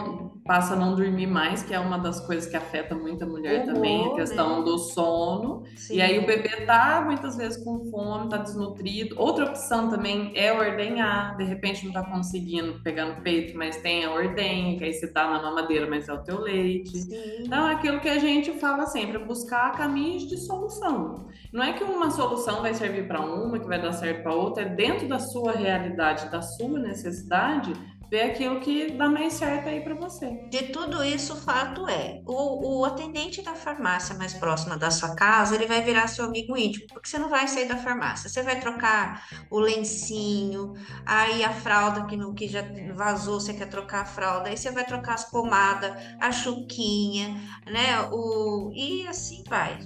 passa 0.45 0.75
a 0.75 0.77
não 0.77 0.97
dormir 0.97 1.27
mais, 1.27 1.63
que 1.63 1.73
é 1.73 1.79
uma 1.79 1.99
das 1.99 2.21
coisas 2.27 2.51
que 2.51 2.57
afeta 2.57 2.95
muito 2.95 3.23
a 3.23 3.27
mulher 3.27 3.65
também, 3.65 4.13
a 4.13 4.15
questão 4.15 4.59
né? 4.59 4.65
do 4.65 4.79
sono. 4.79 5.63
Sim. 5.77 5.97
E 5.97 6.03
aí 6.03 6.19
o 6.19 6.27
bebê 6.27 6.67
tá 6.67 7.03
muitas 7.05 7.37
vezes 7.37 7.63
com 7.63 7.85
fome, 7.91 8.29
tá 8.29 8.39
desnutrido. 8.39 9.15
Outra 9.19 9.47
opção 9.47 9.89
também 9.89 10.33
é 10.35 10.53
ordenhar, 10.53 11.37
de 11.37 11.45
repente 11.45 11.87
não 11.87 11.93
tá 11.93 12.03
conseguindo 12.03 12.81
pegar 12.83 13.07
no 13.07 13.23
peito, 13.23 13.57
mas 13.57 13.77
tem 13.77 14.05
a 14.05 14.13
ordenha, 14.13 14.77
que 14.77 14.85
aí 14.85 14.93
você 14.93 15.07
tá 15.07 15.31
na 15.31 15.43
mamadeira, 15.43 15.89
mas 15.89 16.09
é 16.09 16.13
o 16.13 16.23
teu 16.23 16.41
leite. 16.41 16.99
Sim. 16.99 17.45
Então, 17.45 17.69
é 17.69 17.75
aquilo 17.75 18.01
que 18.01 18.09
a 18.09 18.19
gente 18.19 18.53
fala 18.59 18.87
sempre, 18.87 19.17
é 19.17 19.25
buscar 19.25 19.73
caminhos 19.73 20.29
de 20.29 20.37
solução. 20.39 21.29
Não 21.53 21.63
é 21.63 21.73
que 21.73 21.85
uma 21.85 22.11
solução 22.11 22.63
vai 22.63 22.75
servir 22.75 23.07
para 23.07 23.21
uma, 23.21 23.59
que 23.59 23.67
vai 23.67 23.81
dar 23.81 23.93
certo 23.93 24.23
para 24.23 24.35
outra, 24.35 24.65
é 24.65 24.69
dentro 24.69 25.07
da 25.07 25.19
sua 25.19 25.53
realidade, 25.53 26.31
da 26.31 26.43
sua 26.43 26.79
necessidade, 26.79 27.73
ver 28.13 28.31
aquilo 28.31 28.61
que 28.61 28.93
dá 28.93 29.09
mais 29.09 29.33
certo 29.33 29.71
aí 29.71 29.81
para 29.81 29.95
você. 29.95 30.31
De 30.51 30.65
tudo 30.65 31.03
isso, 31.03 31.33
o 31.33 31.37
fato 31.37 31.89
é, 31.89 32.21
o, 32.27 32.81
o 32.81 32.85
atendente 32.85 33.41
da 33.41 33.55
farmácia 33.55 34.15
mais 34.15 34.35
próxima 34.35 34.77
da 34.77 34.91
sua 34.91 35.15
casa, 35.17 35.55
ele 35.55 35.65
vai 35.65 35.81
virar 35.81 36.07
seu 36.09 36.27
amigo 36.27 36.55
íntimo, 36.55 36.87
porque 36.89 37.09
você 37.09 37.19
não 37.19 37.31
vai 37.31 37.49
sair 37.49 37.67
da 37.67 37.79
farmácia, 37.79 38.29
você 38.29 38.43
vai 38.43 38.61
trocar 38.61 39.27
o 39.51 39.59
lencinho, 39.59 40.75
aí 41.07 41.43
a 41.43 41.55
fralda 41.55 42.05
que, 42.05 42.15
no, 42.15 42.35
que 42.35 42.49
já 42.49 42.63
vazou, 42.95 43.41
você 43.41 43.55
quer 43.55 43.71
trocar 43.71 44.03
a 44.03 44.05
fralda, 44.05 44.51
aí 44.51 44.59
você 44.59 44.71
vai 44.71 44.85
trocar 44.85 45.15
as 45.15 45.31
pomadas, 45.31 45.91
a 46.21 46.31
chuquinha, 46.31 47.41
né, 47.65 47.99
o, 48.13 48.71
e 48.75 49.09
assim 49.09 49.43
vai 49.49 49.79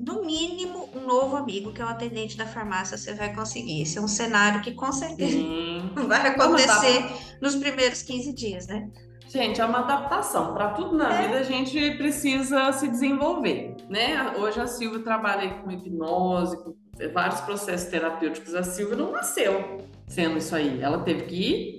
no 0.00 0.24
mínimo, 0.24 0.88
um 0.94 1.06
novo 1.06 1.36
amigo, 1.36 1.72
que 1.72 1.82
é 1.82 1.84
o 1.84 1.88
atendente 1.88 2.36
da 2.36 2.46
farmácia, 2.46 2.96
você 2.96 3.14
vai 3.14 3.34
conseguir. 3.34 3.82
Esse 3.82 3.98
é 3.98 4.00
um 4.00 4.08
cenário 4.08 4.62
que 4.62 4.72
com 4.72 4.90
certeza 4.90 5.32
Sim. 5.32 5.90
vai 6.08 6.28
acontecer 6.28 7.04
nos 7.40 7.54
primeiros 7.56 8.02
15 8.02 8.32
dias, 8.32 8.66
né? 8.66 8.88
Gente, 9.28 9.60
é 9.60 9.64
uma 9.64 9.80
adaptação. 9.80 10.54
Para 10.54 10.70
tudo 10.70 10.96
na 10.96 11.14
é. 11.14 11.22
vida 11.22 11.38
a 11.38 11.42
gente 11.42 11.92
precisa 11.92 12.72
se 12.72 12.88
desenvolver, 12.88 13.76
né? 13.88 14.32
Hoje 14.36 14.60
a 14.60 14.66
Silvia 14.66 15.00
trabalha 15.00 15.50
com 15.54 15.70
hipnose, 15.70 16.56
com 16.64 16.74
vários 17.12 17.40
processos 17.42 17.88
terapêuticos. 17.88 18.54
A 18.54 18.64
Silvia 18.64 18.96
não 18.96 19.12
nasceu 19.12 19.78
sendo 20.08 20.38
isso 20.38 20.56
aí. 20.56 20.82
Ela 20.82 20.98
teve 20.98 21.22
que 21.22 21.78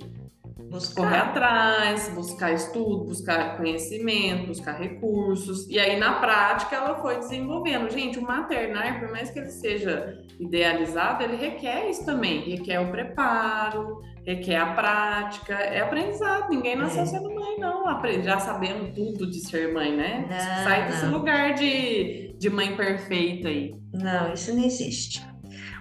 buscar. 0.71 1.03
correr 1.03 1.17
atrás, 1.17 2.09
buscar 2.09 2.53
estudo, 2.53 3.05
buscar 3.05 3.57
conhecimento, 3.57 4.47
buscar 4.47 4.73
recursos. 4.73 5.67
E 5.69 5.77
aí, 5.77 5.99
na 5.99 6.19
prática, 6.19 6.75
ela 6.77 6.95
foi 6.95 7.17
desenvolvendo. 7.17 7.89
Gente, 7.91 8.17
o 8.17 8.21
maternar, 8.21 8.99
por 8.99 9.11
mais 9.11 9.29
que 9.29 9.39
ele 9.39 9.51
seja 9.51 10.23
idealizado, 10.39 11.23
ele 11.23 11.35
requer 11.35 11.89
isso 11.89 12.05
também. 12.05 12.49
Requer 12.49 12.79
o 12.79 12.89
preparo, 12.89 14.01
requer 14.25 14.57
a 14.57 14.73
prática. 14.73 15.53
É 15.53 15.81
aprendizado. 15.81 16.49
Ninguém 16.49 16.75
nasceu 16.75 17.03
é. 17.03 17.05
sendo 17.05 17.33
mãe, 17.33 17.59
não. 17.59 17.81
Já 18.23 18.39
sabendo 18.39 18.93
tudo 18.93 19.29
de 19.29 19.39
ser 19.39 19.73
mãe, 19.73 19.95
né? 19.95 20.25
Não, 20.29 20.63
Sai 20.63 20.87
desse 20.87 21.05
não. 21.05 21.17
lugar 21.17 21.53
de, 21.53 22.33
de 22.37 22.49
mãe 22.49 22.75
perfeita 22.75 23.49
aí. 23.49 23.75
Não, 23.93 24.33
isso 24.33 24.55
não 24.55 24.63
existe. 24.63 25.30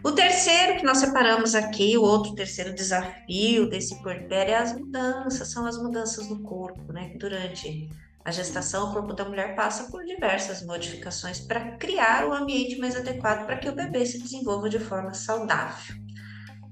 O 0.03 0.13
terceiro 0.13 0.79
que 0.79 0.85
nós 0.85 0.99
separamos 0.99 1.55
aqui, 1.55 1.97
o 1.97 2.03
outro 2.03 2.35
terceiro 2.35 2.75
desafio 2.75 3.69
desse 3.69 4.03
porpério 4.03 4.55
é 4.55 4.57
as 4.57 4.73
mudanças, 4.73 5.49
são 5.49 5.67
as 5.67 5.77
mudanças 5.77 6.29
no 6.29 6.43
corpo, 6.43 6.91
né? 6.93 7.13
Durante 7.17 7.91
a 8.25 8.31
gestação, 8.31 8.89
o 8.89 8.93
corpo 8.95 9.13
da 9.13 9.27
mulher 9.27 9.55
passa 9.55 9.91
por 9.91 10.03
diversas 10.05 10.65
modificações 10.65 11.41
para 11.41 11.73
criar 11.77 12.27
um 12.27 12.33
ambiente 12.33 12.79
mais 12.79 12.97
adequado 12.97 13.45
para 13.45 13.59
que 13.59 13.69
o 13.69 13.75
bebê 13.75 14.07
se 14.07 14.23
desenvolva 14.23 14.71
de 14.71 14.79
forma 14.79 15.13
saudável. 15.13 15.97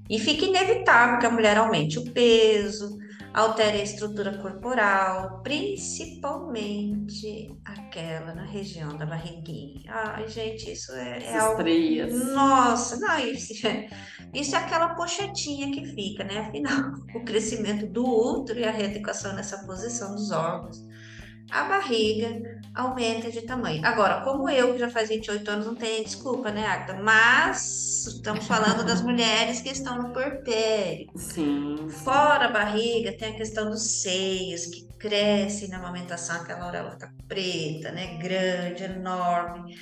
E 0.09 0.17
fica 0.17 0.45
inevitável 0.45 1.19
que 1.19 1.25
a 1.27 1.31
mulher 1.31 1.57
aumente 1.57 1.99
o 1.99 2.11
peso, 2.11 2.97
altere 3.33 3.79
a 3.79 3.83
estrutura 3.83 4.37
corporal, 4.37 5.41
principalmente 5.43 7.55
aquela 7.63 8.33
na 8.33 8.45
região 8.45 8.97
da 8.97 9.05
barriguinha. 9.05 9.83
Ai, 9.87 10.27
gente, 10.27 10.71
isso 10.71 10.91
é, 10.93 11.23
é 11.23 11.37
algo... 11.37 11.59
Estreias. 11.59 12.33
Nossa, 12.33 12.97
não, 12.97 13.19
isso 13.19 13.67
é, 13.67 13.87
isso 14.33 14.55
é 14.55 14.59
aquela 14.59 14.95
pochetinha 14.95 15.71
que 15.71 15.85
fica, 15.85 16.23
né? 16.23 16.39
Afinal, 16.39 16.93
o 17.15 17.23
crescimento 17.23 17.85
do 17.87 18.03
útero 18.03 18.59
e 18.59 18.65
a 18.65 18.71
reeducação 18.71 19.33
nessa 19.33 19.63
posição 19.65 20.15
dos 20.15 20.31
órgãos 20.31 20.88
a 21.51 21.63
barriga 21.63 22.59
aumenta 22.75 23.31
de 23.31 23.41
tamanho. 23.41 23.85
Agora, 23.85 24.21
como 24.21 24.49
eu, 24.49 24.73
que 24.73 24.79
já 24.79 24.89
faz 24.89 25.09
28 25.09 25.49
anos, 25.49 25.65
não 25.65 25.75
tenho 25.75 26.03
desculpa, 26.03 26.51
né, 26.51 26.65
Agda? 26.65 27.01
Mas 27.01 28.05
estamos 28.07 28.45
falando 28.45 28.85
das 28.85 29.01
mulheres 29.01 29.61
que 29.61 29.69
estão 29.69 30.01
no 30.01 30.13
porpério. 30.13 31.09
Sim. 31.15 31.87
Fora 31.89 32.45
a 32.45 32.51
barriga, 32.51 33.11
tem 33.17 33.33
a 33.33 33.37
questão 33.37 33.69
dos 33.69 34.01
seios, 34.01 34.65
que 34.67 34.87
crescem 34.97 35.69
na 35.69 35.77
amamentação, 35.77 36.41
aquela 36.41 36.67
hora 36.67 36.77
ela 36.79 36.91
fica 36.91 37.13
preta, 37.27 37.91
né, 37.91 38.17
grande, 38.17 38.83
enorme. 38.83 39.75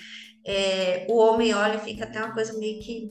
É, 0.45 1.05
o 1.09 1.17
homem 1.17 1.53
olha 1.53 1.75
e 1.75 1.79
fica 1.81 2.05
até 2.05 2.23
uma 2.23 2.33
coisa 2.33 2.57
meio 2.57 2.79
que 2.81 3.09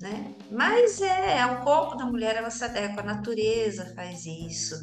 né? 0.00 0.34
Mas 0.50 1.00
é, 1.00 1.38
é 1.38 1.46
o 1.46 1.60
corpo 1.62 1.96
da 1.96 2.04
mulher, 2.04 2.36
ela 2.36 2.50
se 2.50 2.62
adequa, 2.62 3.00
a 3.00 3.04
natureza 3.04 3.94
faz 3.94 4.26
isso 4.26 4.74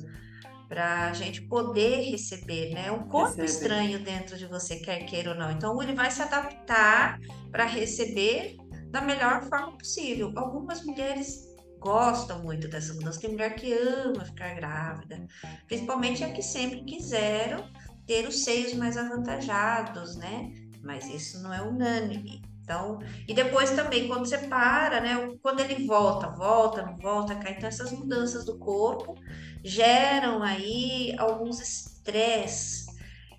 para 0.72 1.10
a 1.10 1.14
gente 1.14 1.42
poder 1.42 2.10
receber, 2.10 2.74
né? 2.74 2.90
Um 2.90 3.04
corpo 3.10 3.36
Recebe. 3.36 3.46
estranho 3.46 4.00
dentro 4.00 4.38
de 4.38 4.46
você, 4.46 4.78
quer 4.78 5.04
queira 5.04 5.32
ou 5.32 5.36
não. 5.36 5.52
Então, 5.52 5.84
ele 5.84 5.94
vai 5.94 6.10
se 6.10 6.22
adaptar 6.22 7.20
para 7.52 7.66
receber 7.66 8.56
da 8.90 9.02
melhor 9.02 9.44
forma 9.50 9.78
possível. 9.78 10.32
Algumas 10.34 10.82
mulheres 10.86 11.46
gostam 11.78 12.42
muito 12.42 12.70
dessa 12.70 12.94
mudança. 12.94 13.20
Tem 13.20 13.32
mulher 13.32 13.54
que 13.56 13.74
ama 13.74 14.24
ficar 14.24 14.56
grávida, 14.56 15.28
principalmente 15.68 16.24
a 16.24 16.32
que 16.32 16.42
sempre 16.42 16.86
quiseram 16.86 17.68
ter 18.08 18.26
os 18.26 18.46
seios 18.46 18.74
mais 18.74 18.96
avantajados, 18.96 20.16
né? 20.16 20.54
Mas 20.82 21.06
isso 21.06 21.44
não 21.44 21.54
é 21.54 21.62
unânime. 21.62 22.42
Então, 22.72 23.00
e 23.28 23.34
depois 23.34 23.72
também, 23.72 24.08
quando 24.08 24.26
você 24.26 24.38
para, 24.38 25.02
né? 25.02 25.36
Quando 25.42 25.60
ele 25.60 25.86
volta, 25.86 26.30
volta, 26.30 26.82
não 26.82 26.98
volta, 26.98 27.36
cai. 27.36 27.54
Então, 27.58 27.68
essas 27.68 27.92
mudanças 27.92 28.46
do 28.46 28.58
corpo 28.58 29.16
geram 29.62 30.42
aí 30.42 31.14
alguns 31.18 31.60
estresses 31.60 32.86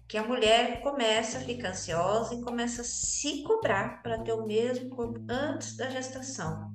que 0.06 0.18
a 0.18 0.22
mulher 0.22 0.82
começa 0.82 1.38
a 1.38 1.40
ficar 1.40 1.70
ansiosa 1.70 2.34
e 2.34 2.42
começa 2.42 2.82
a 2.82 2.84
se 2.84 3.42
cobrar 3.42 4.02
para 4.02 4.18
ter 4.18 4.32
o 4.32 4.46
mesmo 4.46 4.90
corpo 4.90 5.18
antes 5.30 5.78
da 5.78 5.88
gestação. 5.88 6.70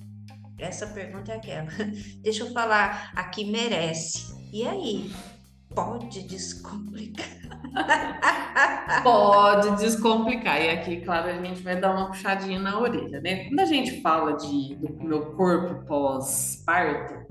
Essa 0.57 0.87
pergunta 0.87 1.31
é 1.31 1.35
aquela. 1.35 1.69
Deixa 2.21 2.43
eu 2.43 2.51
falar, 2.51 3.11
aqui 3.15 3.45
merece. 3.45 4.35
E 4.51 4.67
aí? 4.67 5.13
Pode 5.75 6.23
descomplicar? 6.23 7.27
Pode 9.03 9.77
descomplicar. 9.77 10.61
E 10.61 10.69
aqui, 10.69 11.01
claro, 11.01 11.29
a 11.29 11.33
gente 11.33 11.61
vai 11.61 11.79
dar 11.79 11.95
uma 11.95 12.07
puxadinha 12.07 12.59
na 12.59 12.79
orelha, 12.79 13.21
né? 13.21 13.45
Quando 13.45 13.59
a 13.59 13.65
gente 13.65 14.01
fala 14.01 14.33
de, 14.33 14.75
do 14.75 15.03
meu 15.03 15.33
corpo 15.33 15.85
pós-parto, 15.85 17.25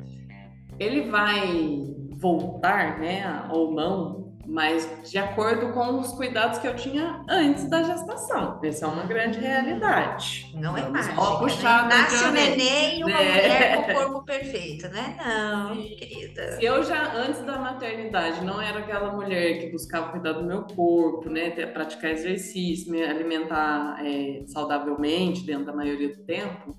ele 0.78 1.10
vai 1.10 1.94
voltar, 2.16 2.98
né, 2.98 3.46
ou 3.50 3.72
não, 3.72 4.25
mas 4.46 4.88
de 5.10 5.18
acordo 5.18 5.72
com 5.72 5.98
os 5.98 6.12
cuidados 6.12 6.58
que 6.58 6.66
eu 6.66 6.76
tinha 6.76 7.24
antes 7.28 7.68
da 7.68 7.82
gestação. 7.82 8.60
Essa 8.62 8.86
é 8.86 8.88
uma 8.88 9.04
grande 9.04 9.38
realidade. 9.38 10.52
Não 10.54 10.76
é 10.76 10.88
mágica, 10.88 11.20
ó, 11.20 11.38
puxado 11.38 11.88
né? 11.88 11.96
Nasce 11.96 12.24
o 12.24 12.32
neném 12.32 13.00
e 13.00 13.04
uma 13.04 13.20
é. 13.20 13.24
mulher 13.24 13.76
com 13.76 13.92
o 13.92 13.94
corpo 13.96 14.24
perfeito, 14.24 14.88
né? 14.88 15.16
Não, 15.24 15.74
Sim. 15.74 15.96
querida. 15.96 16.52
Se 16.52 16.64
eu 16.64 16.82
já, 16.82 17.12
antes 17.14 17.42
da 17.42 17.58
maternidade, 17.58 18.44
não 18.44 18.60
era 18.60 18.78
aquela 18.78 19.12
mulher 19.12 19.60
que 19.60 19.70
buscava 19.70 20.12
cuidar 20.12 20.32
do 20.32 20.44
meu 20.44 20.62
corpo, 20.62 21.28
né? 21.28 21.50
Praticar 21.66 22.12
exercício, 22.12 22.90
me 22.90 23.02
alimentar 23.02 23.98
é, 24.04 24.44
saudavelmente 24.46 25.44
dentro 25.44 25.66
da 25.66 25.72
maioria 25.72 26.08
do 26.08 26.24
tempo, 26.24 26.76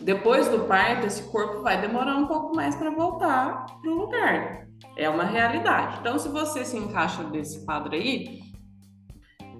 depois 0.00 0.48
do 0.48 0.60
parto, 0.60 1.06
esse 1.06 1.22
corpo 1.30 1.62
vai 1.62 1.80
demorar 1.80 2.16
um 2.16 2.26
pouco 2.26 2.54
mais 2.54 2.76
para 2.76 2.90
voltar 2.90 3.66
para 3.80 3.90
o 3.90 3.94
lugar. 3.94 4.65
É 4.96 5.08
uma 5.08 5.24
realidade. 5.24 5.98
Então, 6.00 6.18
se 6.18 6.28
você 6.28 6.64
se 6.64 6.76
encaixa 6.76 7.22
desse 7.24 7.64
quadro 7.64 7.94
aí, 7.94 8.40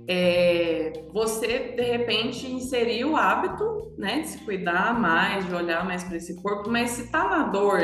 é, 0.08 1.04
você 1.12 1.74
de 1.76 1.82
repente 1.82 2.50
inserir 2.50 3.04
o 3.04 3.16
hábito 3.16 3.92
né, 3.98 4.20
de 4.20 4.28
se 4.28 4.38
cuidar 4.44 4.98
mais, 4.98 5.46
de 5.46 5.54
olhar 5.54 5.84
mais 5.84 6.04
para 6.04 6.16
esse 6.16 6.40
corpo, 6.40 6.70
mas 6.70 6.90
se 6.90 7.10
tá 7.10 7.28
na 7.28 7.42
dor 7.44 7.80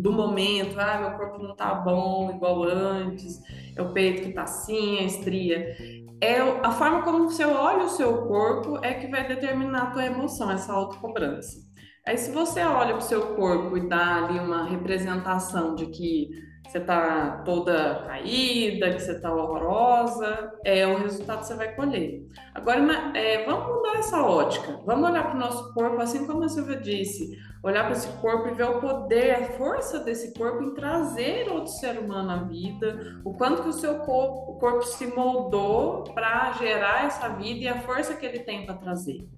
do 0.00 0.12
momento, 0.12 0.78
ah, 0.80 0.98
meu 0.98 1.10
corpo 1.18 1.42
não 1.42 1.54
tá 1.54 1.74
bom 1.74 2.30
igual 2.34 2.64
antes, 2.64 3.38
é 3.76 3.82
o 3.82 3.92
peito 3.92 4.22
que 4.22 4.32
tá 4.32 4.42
assim, 4.42 5.00
a 5.00 5.02
estria. 5.02 5.76
É 6.20 6.40
a 6.40 6.70
forma 6.72 7.02
como 7.02 7.28
você 7.28 7.44
olha 7.44 7.84
o 7.84 7.90
seu 7.90 8.26
corpo 8.26 8.78
é 8.82 8.94
que 8.94 9.06
vai 9.06 9.28
determinar 9.28 9.82
a 9.82 9.90
tua 9.90 10.06
emoção, 10.06 10.50
essa 10.50 10.72
autocobrança. 10.72 11.58
Aí 12.06 12.16
se 12.16 12.30
você 12.30 12.62
olha 12.62 12.94
para 12.94 12.98
o 12.98 13.02
seu 13.02 13.34
corpo 13.34 13.76
e 13.76 13.86
dá 13.86 14.24
ali 14.24 14.38
uma 14.38 14.64
representação 14.64 15.74
de 15.74 15.86
que 15.86 16.30
você 16.70 16.78
está 16.78 17.42
toda 17.44 18.04
caída, 18.06 18.92
que 18.92 19.00
você 19.00 19.12
está 19.12 19.32
horrorosa, 19.32 20.52
é 20.64 20.86
o 20.86 20.98
resultado 20.98 21.40
que 21.40 21.46
você 21.46 21.54
vai 21.54 21.74
colher. 21.74 22.26
Agora, 22.54 22.80
é, 23.16 23.44
vamos 23.44 23.66
mudar 23.66 23.98
essa 23.98 24.22
ótica. 24.22 24.80
Vamos 24.84 25.08
olhar 25.08 25.24
para 25.24 25.36
o 25.36 25.38
nosso 25.38 25.72
corpo, 25.74 26.00
assim 26.00 26.26
como 26.26 26.44
a 26.44 26.48
Silvia 26.48 26.76
disse, 26.76 27.36
olhar 27.62 27.84
para 27.84 27.92
esse 27.92 28.08
corpo 28.18 28.48
e 28.48 28.54
ver 28.54 28.64
o 28.64 28.80
poder, 28.80 29.30
a 29.32 29.44
força 29.52 30.00
desse 30.00 30.32
corpo 30.34 30.62
em 30.62 30.74
trazer 30.74 31.48
outro 31.50 31.72
ser 31.72 31.98
humano 31.98 32.30
à 32.30 32.36
vida, 32.44 33.20
o 33.24 33.34
quanto 33.34 33.62
que 33.62 33.68
o 33.68 33.72
seu 33.72 34.00
corpo, 34.00 34.52
o 34.52 34.58
corpo 34.58 34.82
se 34.82 35.06
moldou 35.06 36.04
para 36.14 36.52
gerar 36.52 37.06
essa 37.06 37.28
vida 37.28 37.60
e 37.60 37.68
a 37.68 37.80
força 37.80 38.14
que 38.14 38.24
ele 38.24 38.40
tem 38.40 38.66
para 38.66 38.74
trazer 38.76 39.28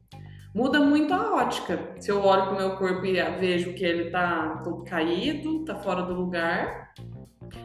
muda 0.55 0.81
muito 0.81 1.15
a 1.15 1.37
ótica. 1.37 1.79
Se 2.01 2.11
eu 2.11 2.25
olho 2.25 2.47
para 2.47 2.53
o 2.53 2.57
meu 2.57 2.77
corpo 2.77 3.05
e 3.05 3.23
vejo 3.39 3.75
que 3.75 3.85
ele 3.85 4.07
está 4.07 4.61
todo 4.65 4.83
caído, 4.83 5.61
está 5.61 5.77
fora 5.77 6.03
do 6.03 6.15
lugar, 6.15 6.93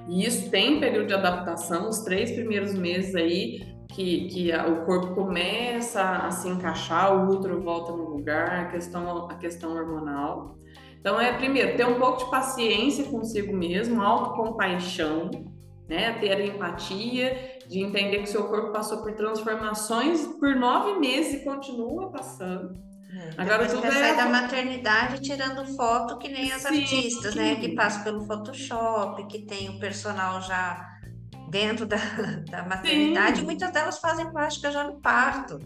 e 0.07 0.25
isso 0.25 0.49
tem 0.49 0.79
período 0.79 1.07
de 1.07 1.13
adaptação, 1.13 1.89
os 1.89 1.99
três 1.99 2.31
primeiros 2.31 2.73
meses 2.73 3.15
aí, 3.15 3.73
que, 3.93 4.27
que 4.27 4.51
a, 4.51 4.67
o 4.67 4.85
corpo 4.85 5.13
começa 5.13 6.01
a 6.01 6.31
se 6.31 6.49
encaixar, 6.49 7.15
o 7.15 7.31
útero 7.31 7.61
volta 7.61 7.91
no 7.91 8.09
lugar, 8.09 8.65
a 8.65 8.65
questão, 8.65 9.29
a 9.29 9.35
questão 9.35 9.75
hormonal. 9.75 10.57
Então, 10.99 11.19
é 11.19 11.33
primeiro 11.33 11.75
ter 11.75 11.85
um 11.85 11.99
pouco 11.99 12.19
de 12.19 12.31
paciência 12.31 13.03
consigo 13.05 13.53
mesmo, 13.55 14.01
autocompaixão, 14.01 15.29
né? 15.87 16.13
Ter 16.19 16.39
empatia, 16.45 17.59
de 17.67 17.79
entender 17.79 18.19
que 18.19 18.29
seu 18.29 18.45
corpo 18.47 18.71
passou 18.71 19.01
por 19.01 19.13
transformações 19.13 20.25
por 20.39 20.55
nove 20.55 20.99
meses 20.99 21.41
e 21.41 21.43
continua 21.43 22.09
passando. 22.09 22.73
É, 23.15 23.41
Agora 23.41 23.67
tudo 23.67 23.85
é... 23.85 23.91
sai 23.91 24.17
da 24.17 24.25
maternidade 24.25 25.21
tirando 25.21 25.65
foto 25.75 26.17
que 26.17 26.27
nem 26.29 26.51
as 26.51 26.63
sim, 26.63 26.81
artistas, 26.81 27.35
né? 27.35 27.55
Que 27.55 27.69
passam 27.75 28.03
pelo 28.03 28.25
Photoshop, 28.25 29.27
que 29.27 29.39
tem 29.45 29.69
o 29.69 29.79
personal 29.79 30.41
já 30.41 30.89
dentro 31.49 31.85
da, 31.85 31.97
da 32.49 32.63
maternidade, 32.63 33.39
sim. 33.39 33.45
muitas 33.45 33.71
delas 33.71 33.99
fazem 33.99 34.29
plástica 34.31 34.71
já 34.71 34.83
no 34.83 34.99
parto. 34.99 35.59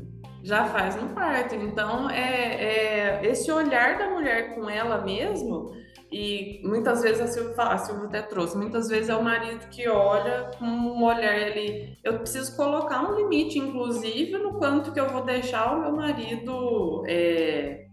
Já 0.44 0.66
faz 0.66 0.96
no 0.96 1.10
parto. 1.10 1.56
Então, 1.56 2.10
é, 2.10 3.22
é 3.22 3.26
esse 3.26 3.52
olhar 3.52 3.98
da 3.98 4.10
mulher 4.10 4.54
com 4.54 4.70
ela 4.70 5.02
mesmo 5.02 5.76
e 6.12 6.62
muitas 6.64 7.02
vezes 7.02 7.22
a 7.22 7.28
Silvia, 7.28 7.64
a 7.64 7.78
Silvia 7.78 8.06
até 8.06 8.22
trouxe, 8.22 8.58
muitas 8.58 8.88
vezes 8.88 9.10
é 9.10 9.16
o 9.16 9.24
marido 9.24 9.68
que 9.70 9.88
olha 9.90 10.52
com 10.58 10.66
um 10.66 11.04
olhar 11.04 11.38
ele, 11.38 11.98
eu 12.04 12.20
preciso 12.20 12.56
colocar 12.56 13.10
um 13.10 13.16
limite, 13.16 13.60
inclusive, 13.60 14.38
no 14.38 14.54
quanto 14.54 14.94
que 14.94 15.00
eu 15.00 15.10
vou 15.10 15.26
deixar 15.26 15.76
o 15.76 15.82
meu 15.82 15.92
marido 15.92 17.04
é, 17.08 17.88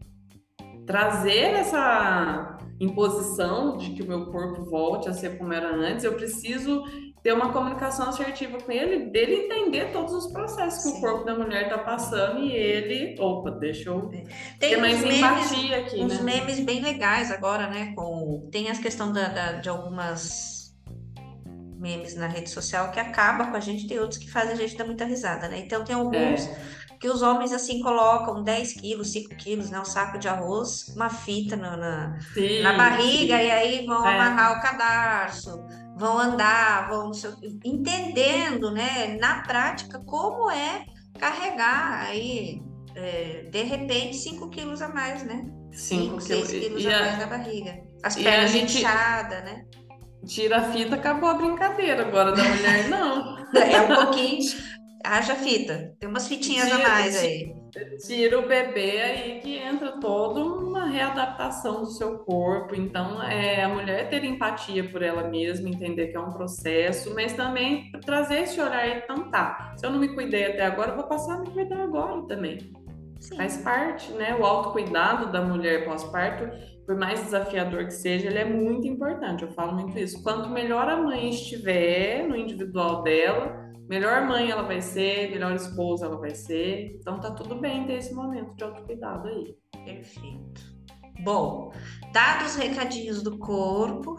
trazer 0.87 1.55
essa 1.55 2.57
imposição 2.81 3.77
de 3.77 3.91
que 3.91 4.03
o 4.03 4.07
meu 4.07 4.27
corpo 4.27 4.63
volte 4.65 5.09
a 5.09 5.13
ser 5.13 5.37
como 5.37 5.53
era 5.53 5.75
antes, 5.75 6.05
eu 6.05 6.15
preciso 6.15 6.85
ter 7.25 7.33
uma 7.33 7.51
comunicação 7.51 8.11
assertiva 8.11 8.59
com 8.59 8.71
ele, 8.71 9.07
dele 9.07 9.47
entender 9.47 9.91
todos 9.93 10.13
os 10.13 10.31
processos 10.31 10.85
que 10.85 10.91
Sim. 10.91 10.99
o 10.99 11.01
corpo 11.01 11.25
da 11.25 11.35
mulher 11.35 11.63
está 11.63 11.79
passando 11.79 12.41
e 12.41 12.53
ele, 12.53 13.19
opa, 13.19 13.51
deixa 13.51 13.89
eu 13.89 14.11
é. 14.13 14.25
tem 14.61 14.71
ter 14.71 14.77
mais 14.77 15.01
memes, 15.01 15.17
empatia 15.17 15.79
aqui, 15.79 16.01
uns 16.03 16.21
né? 16.21 16.35
memes 16.35 16.61
bem 16.61 16.83
legais 16.83 17.31
agora, 17.31 17.67
né? 17.69 17.95
Com 17.97 18.47
tem 18.53 18.69
as 18.69 18.79
questão 18.79 19.11
da, 19.11 19.29
da, 19.29 19.53
de 19.53 19.71
algumas 19.71 20.77
memes 21.79 22.15
na 22.15 22.27
rede 22.27 22.51
social 22.51 22.91
que 22.91 23.01
acaba 23.01 23.47
com 23.47 23.57
a 23.57 23.61
gente, 23.61 23.87
tem 23.89 23.99
outros 23.99 24.19
que 24.19 24.31
fazem 24.31 24.53
a 24.53 24.57
gente 24.57 24.77
dar 24.77 24.85
muita 24.85 25.07
risada, 25.07 25.49
né? 25.49 25.61
Então 25.61 25.83
tem 25.83 25.97
alguns 25.97 26.47
é. 26.47 26.59
que 27.01 27.09
os 27.09 27.23
homens 27.23 27.55
assim 27.55 27.81
colocam 27.81 28.43
10 28.43 28.75
quilos, 28.75 29.13
5 29.13 29.35
quilos, 29.37 29.71
né? 29.71 29.81
Um 29.81 29.85
saco 29.87 30.19
de 30.19 30.29
arroz, 30.29 30.95
uma 30.95 31.09
fita 31.09 31.57
na, 31.57 31.75
na, 31.75 32.21
sim, 32.35 32.61
na 32.61 32.75
barriga 32.75 33.39
sim. 33.39 33.45
e 33.45 33.51
aí 33.51 33.87
vão 33.87 34.07
é. 34.07 34.15
amarrar 34.15 34.59
o 34.59 34.61
cadarço 34.61 35.84
vão 35.97 36.19
andar, 36.19 36.89
vão 36.89 37.13
entendendo, 37.65 38.71
né, 38.71 39.17
na 39.21 39.43
prática 39.43 40.01
como 40.01 40.51
é 40.51 40.85
carregar 41.19 42.07
aí 42.07 42.61
é, 42.95 43.49
de 43.51 43.63
repente 43.63 44.17
5 44.17 44.49
quilos 44.51 44.83
a 44.83 44.89
mais, 44.89 45.25
né? 45.25 45.45
5, 45.73 46.21
6 46.21 46.49
quilos 46.49 46.87
a, 46.87 46.97
a 46.97 47.01
mais 47.01 47.19
na 47.19 47.27
barriga. 47.27 47.81
As 48.03 48.17
pernas 48.17 48.51
gente... 48.51 48.79
inchadas, 48.79 49.45
né? 49.45 49.65
Tira 50.27 50.59
a 50.59 50.73
fita, 50.73 50.95
acabou 50.95 51.29
a 51.29 51.35
brincadeira. 51.35 52.07
Agora 52.07 52.33
da 52.33 52.43
mulher, 52.43 52.89
não. 52.89 53.45
É 53.55 53.81
um 53.83 53.87
pouquinho. 53.87 54.41
Haja 55.05 55.35
fita. 55.35 55.95
Tem 56.01 56.09
umas 56.09 56.27
fitinhas 56.27 56.67
tira, 56.67 56.83
a 56.83 56.89
mais 56.89 57.17
aí. 57.17 57.55
Tira 58.07 58.39
o 58.39 58.49
bebê 58.49 59.03
aí 59.03 59.41
que 59.41 59.59
entra 59.59 60.01
toda 60.01 60.41
uma 60.41 60.87
readaptação 60.87 61.83
do 61.83 61.91
seu 61.91 62.19
corpo. 62.21 62.75
Então, 62.75 63.23
é 63.23 63.63
a 63.63 63.69
mulher 63.69 64.09
ter 64.09 64.25
empatia 64.25 64.83
por 64.89 65.03
ela 65.03 65.29
mesma, 65.29 65.69
entender 65.69 66.09
que 66.09 66.17
é 66.17 66.21
um 66.21 66.33
processo, 66.33 67.15
mas 67.15 67.35
também 67.35 67.93
trazer 68.07 68.45
esse 68.45 68.59
olhar 68.59 68.89
e 68.89 68.99
então 68.99 69.31
tá. 69.31 69.75
Se 69.77 69.85
eu 69.85 69.91
não 69.91 69.99
me 69.99 70.09
cuidei 70.09 70.47
até 70.47 70.65
agora, 70.65 70.93
eu 70.93 70.97
vou 70.97 71.05
passar 71.05 71.35
a 71.35 71.41
me 71.41 71.51
cuidar 71.51 71.83
agora 71.83 72.23
também. 72.23 72.73
Sim. 73.21 73.37
Faz 73.37 73.59
parte, 73.59 74.13
né? 74.13 74.35
O 74.35 74.45
autocuidado 74.45 75.33
da 75.33 75.41
mulher 75.41 75.85
pós-parto, 75.85 76.51
por 76.87 76.97
mais 76.97 77.23
desafiador 77.23 77.87
que 77.87 77.93
seja, 77.93 78.27
ele 78.27 78.39
é 78.39 78.45
muito 78.45 78.87
importante. 78.87 79.43
Eu 79.43 79.53
falo 79.53 79.75
muito 79.75 79.99
isso. 79.99 80.23
Quanto 80.23 80.51
melhor 80.51 80.89
a 80.89 80.97
mãe 80.97 81.31
estiver 81.31 82.27
no 82.29 82.37
individual 82.37 83.03
dela, 83.03 83.73
melhor 83.89 84.27
mãe 84.27 84.51
ela 84.51 84.63
vai 84.63 84.81
ser, 84.81 85.31
melhor 85.31 85.55
esposa 85.55 86.07
ela 86.07 86.19
vai 86.19 86.35
ser. 86.35 86.97
Então 87.01 87.21
tá 87.21 87.31
tudo 87.31 87.57
bem 87.57 87.87
ter 87.87 87.95
esse 87.95 88.15
momento 88.15 88.55
de 88.55 88.65
autocuidado 88.65 89.29
aí. 89.29 89.57
Perfeito. 89.85 90.75
Bom, 91.21 91.73
dados 92.13 92.53
os 92.53 92.57
recadinhos 92.57 93.23
do 93.23 93.39
corpo, 93.39 94.19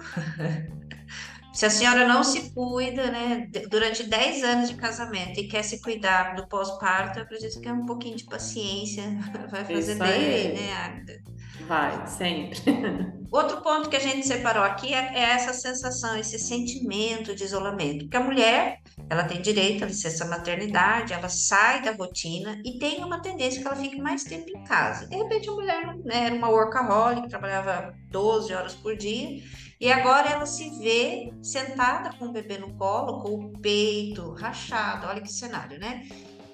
se 1.53 1.65
a 1.65 1.69
senhora 1.69 2.07
não 2.07 2.23
se 2.23 2.53
cuida, 2.53 3.11
né, 3.11 3.49
durante 3.69 4.03
10 4.03 4.43
anos 4.43 4.69
de 4.69 4.75
casamento 4.75 5.39
e 5.39 5.47
quer 5.47 5.63
se 5.63 5.81
cuidar 5.81 6.35
do 6.35 6.47
pós-parto, 6.47 7.19
eu 7.19 7.23
acredito 7.23 7.59
que 7.59 7.67
é 7.67 7.73
um 7.73 7.85
pouquinho 7.85 8.15
de 8.15 8.23
paciência 8.23 9.03
vai 9.51 9.65
fazer 9.65 9.91
Isso 9.91 9.99
bem, 9.99 10.53
né, 10.53 10.73
Agda? 10.73 11.21
Vai, 11.67 12.07
sempre. 12.07 12.59
Outro 13.31 13.61
ponto 13.61 13.89
que 13.89 13.95
a 13.95 13.99
gente 13.99 14.25
separou 14.25 14.63
aqui 14.63 14.93
é, 14.93 15.13
é, 15.13 15.19
essa 15.31 15.51
sensação, 15.51 16.17
esse 16.17 16.39
sentimento 16.39 17.35
de 17.35 17.43
isolamento. 17.43 18.05
Porque 18.05 18.17
a 18.17 18.23
mulher, 18.23 18.79
ela 19.09 19.23
tem 19.23 19.41
direito 19.41 19.83
à 19.83 19.87
licença 19.87 20.25
maternidade, 20.25 21.11
ela 21.11 21.27
sai 21.27 21.81
da 21.81 21.91
rotina 21.91 22.61
e 22.63 22.77
tem 22.79 23.03
uma 23.03 23.21
tendência 23.21 23.61
que 23.61 23.67
ela 23.67 23.75
fique 23.75 23.99
mais 23.99 24.23
tempo 24.23 24.49
em 24.49 24.63
casa. 24.63 25.07
De 25.07 25.15
repente, 25.15 25.49
a 25.49 25.51
mulher 25.51 25.97
né, 26.05 26.27
era 26.27 26.35
uma 26.35 26.49
workaholic, 26.49 27.27
trabalhava 27.27 27.93
12 28.09 28.53
horas 28.53 28.73
por 28.73 28.95
dia, 28.95 29.41
e 29.81 29.91
agora 29.91 30.29
ela 30.29 30.45
se 30.45 30.69
vê 30.79 31.33
sentada 31.41 32.13
com 32.17 32.27
o 32.27 32.31
bebê 32.31 32.57
no 32.57 32.73
colo, 32.77 33.21
com 33.21 33.35
o 33.35 33.59
peito 33.59 34.31
rachado. 34.31 35.07
Olha 35.07 35.21
que 35.21 35.31
cenário, 35.31 35.77
né? 35.77 36.07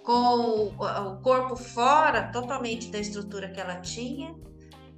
Com 0.03 0.73
o 0.79 1.21
corpo 1.21 1.55
fora 1.55 2.31
totalmente 2.31 2.89
da 2.89 2.97
estrutura 2.97 3.51
que 3.51 3.61
ela 3.61 3.75
tinha, 3.75 4.33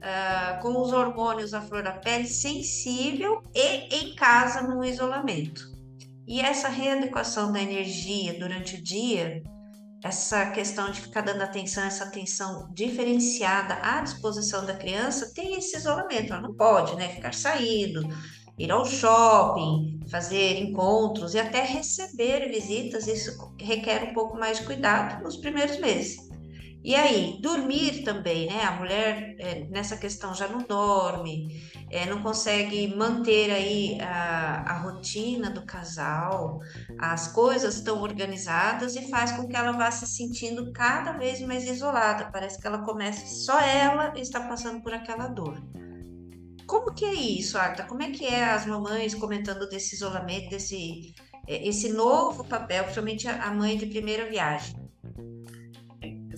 uh, 0.03 0.61
com 0.61 0.79
os 0.81 0.91
hormônios 0.91 1.53
à 1.53 1.61
flor 1.61 1.83
da 1.83 1.93
pele, 1.93 2.27
sensível 2.27 3.41
e 3.55 3.95
em 3.95 4.15
casa 4.15 4.61
no 4.61 4.83
isolamento. 4.83 5.71
E 6.27 6.39
essa 6.39 6.69
readequação 6.69 7.51
da 7.51 7.61
energia 7.61 8.37
durante 8.37 8.75
o 8.75 8.83
dia, 8.83 9.41
essa 10.03 10.51
questão 10.51 10.91
de 10.91 11.01
ficar 11.01 11.21
dando 11.21 11.41
atenção, 11.41 11.83
essa 11.83 12.05
atenção 12.05 12.69
diferenciada 12.73 13.75
à 13.81 14.01
disposição 14.01 14.65
da 14.65 14.73
criança, 14.73 15.33
tem 15.33 15.55
esse 15.55 15.77
isolamento. 15.77 16.33
Ela 16.33 16.41
não 16.41 16.53
pode 16.53 16.95
né, 16.95 17.09
ficar 17.09 17.33
saindo, 17.33 18.07
ir 18.57 18.71
ao 18.71 18.85
shopping, 18.85 19.99
fazer 20.09 20.59
encontros 20.59 21.33
e 21.33 21.39
até 21.39 21.61
receber 21.61 22.49
visitas. 22.49 23.07
Isso 23.07 23.31
requer 23.59 24.03
um 24.03 24.13
pouco 24.13 24.37
mais 24.37 24.59
de 24.59 24.65
cuidado 24.65 25.23
nos 25.23 25.37
primeiros 25.37 25.77
meses. 25.79 26.17
E 26.83 26.95
aí, 26.95 27.39
dormir 27.41 28.03
também, 28.03 28.47
né? 28.47 28.61
A 28.63 28.71
mulher 28.71 29.35
é, 29.39 29.63
nessa 29.69 29.95
questão 29.95 30.35
já 30.35 30.49
não 30.49 30.59
dorme, 30.59 31.63
é, 31.89 32.05
não 32.05 32.21
consegue 32.21 32.93
manter 32.93 33.49
aí 33.51 33.97
a, 34.01 34.63
a 34.67 34.81
rotina 34.81 35.49
do 35.49 35.65
casal, 35.65 36.59
as 36.99 37.29
coisas 37.29 37.75
estão 37.75 38.01
organizadas 38.01 38.97
e 38.97 39.09
faz 39.09 39.31
com 39.31 39.47
que 39.47 39.55
ela 39.55 39.71
vá 39.71 39.89
se 39.91 40.05
sentindo 40.05 40.73
cada 40.73 41.13
vez 41.13 41.39
mais 41.39 41.63
isolada. 41.63 42.29
Parece 42.33 42.59
que 42.59 42.67
ela 42.67 42.79
começa, 42.79 43.25
só 43.27 43.57
ela 43.61 44.13
está 44.19 44.41
passando 44.41 44.81
por 44.81 44.93
aquela 44.93 45.27
dor. 45.27 45.63
Como 46.67 46.93
que 46.93 47.05
é 47.05 47.13
isso, 47.13 47.57
Arta? 47.57 47.83
Como 47.83 48.03
é 48.03 48.11
que 48.11 48.25
é 48.25 48.43
as 48.43 48.65
mamães 48.65 49.15
comentando 49.15 49.69
desse 49.69 49.95
isolamento, 49.95 50.49
desse 50.49 51.13
é, 51.47 51.65
esse 51.65 51.93
novo 51.93 52.43
papel, 52.43 52.83
principalmente 52.83 53.27
a 53.27 53.51
mãe 53.51 53.77
de 53.77 53.85
primeira 53.85 54.29
viagem? 54.29 54.83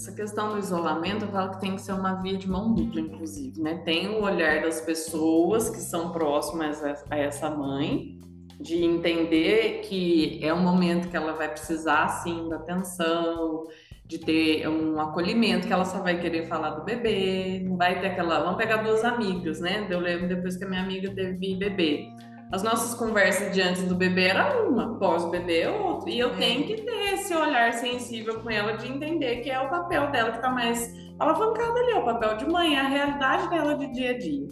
Essa 0.05 0.13
questão 0.13 0.51
do 0.51 0.59
isolamento, 0.59 1.25
eu 1.25 1.29
falo 1.29 1.49
que 1.55 1.61
tem 1.61 1.75
que 1.75 1.81
ser 1.81 1.93
uma 1.93 2.13
via 2.21 2.37
de 2.37 2.47
mão 2.47 2.75
dupla, 2.75 3.01
inclusive, 3.01 3.59
né? 3.59 3.81
Tem 3.83 4.07
o 4.07 4.21
olhar 4.21 4.61
das 4.61 4.79
pessoas 4.79 5.67
que 5.67 5.79
são 5.79 6.11
próximas 6.11 6.79
a 7.09 7.17
essa 7.17 7.49
mãe, 7.49 8.19
de 8.61 8.85
entender 8.85 9.81
que 9.81 10.39
é 10.45 10.53
um 10.53 10.61
momento 10.61 11.09
que 11.09 11.17
ela 11.17 11.33
vai 11.33 11.49
precisar, 11.49 12.07
sim, 12.21 12.47
da 12.47 12.57
atenção, 12.57 13.63
de 14.05 14.19
ter 14.19 14.67
um 14.69 14.99
acolhimento, 14.99 15.65
que 15.65 15.73
ela 15.73 15.85
só 15.85 15.97
vai 16.03 16.21
querer 16.21 16.45
falar 16.47 16.75
do 16.75 16.85
bebê, 16.85 17.63
não 17.65 17.75
vai 17.75 17.99
ter 17.99 18.05
aquela... 18.05 18.41
Vamos 18.41 18.57
pegar 18.57 18.83
duas 18.83 19.03
amigas, 19.03 19.59
né? 19.59 19.87
Eu 19.89 19.99
lembro 19.99 20.27
depois 20.27 20.55
que 20.55 20.65
a 20.65 20.69
minha 20.69 20.83
amiga 20.83 21.09
teve 21.15 21.55
bebê 21.55 22.09
as 22.51 22.63
nossas 22.63 22.93
conversas 22.93 23.53
de 23.53 23.61
antes 23.61 23.83
do 23.83 23.95
bebê 23.95 24.27
era 24.27 24.61
uma, 24.63 24.97
pós-bebê 24.97 25.61
é 25.61 25.69
outra. 25.69 26.09
E 26.09 26.19
eu 26.19 26.29
é. 26.29 26.37
tenho 26.37 26.65
que 26.65 26.81
ter 26.81 27.13
esse 27.13 27.35
olhar 27.35 27.73
sensível 27.73 28.39
com 28.41 28.49
ela 28.49 28.77
de 28.77 28.87
entender 28.87 29.37
que 29.37 29.49
é 29.49 29.59
o 29.59 29.69
papel 29.69 30.11
dela 30.11 30.31
que 30.31 30.37
está 30.37 30.49
mais 30.49 30.93
alavancado 31.19 31.77
ali, 31.77 31.91
é 31.91 31.95
o 31.95 32.05
papel 32.05 32.37
de 32.37 32.45
mãe, 32.45 32.75
é 32.75 32.79
a 32.79 32.87
realidade 32.87 33.49
dela 33.49 33.75
de 33.75 33.91
dia 33.91 34.11
a 34.11 34.17
dia. 34.17 34.47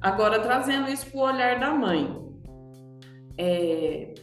Agora, 0.00 0.40
trazendo 0.40 0.90
isso 0.90 1.10
para 1.10 1.20
o 1.20 1.22
olhar 1.24 1.58
da 1.58 1.70
mãe. 1.70 2.24
É, 3.38 4.14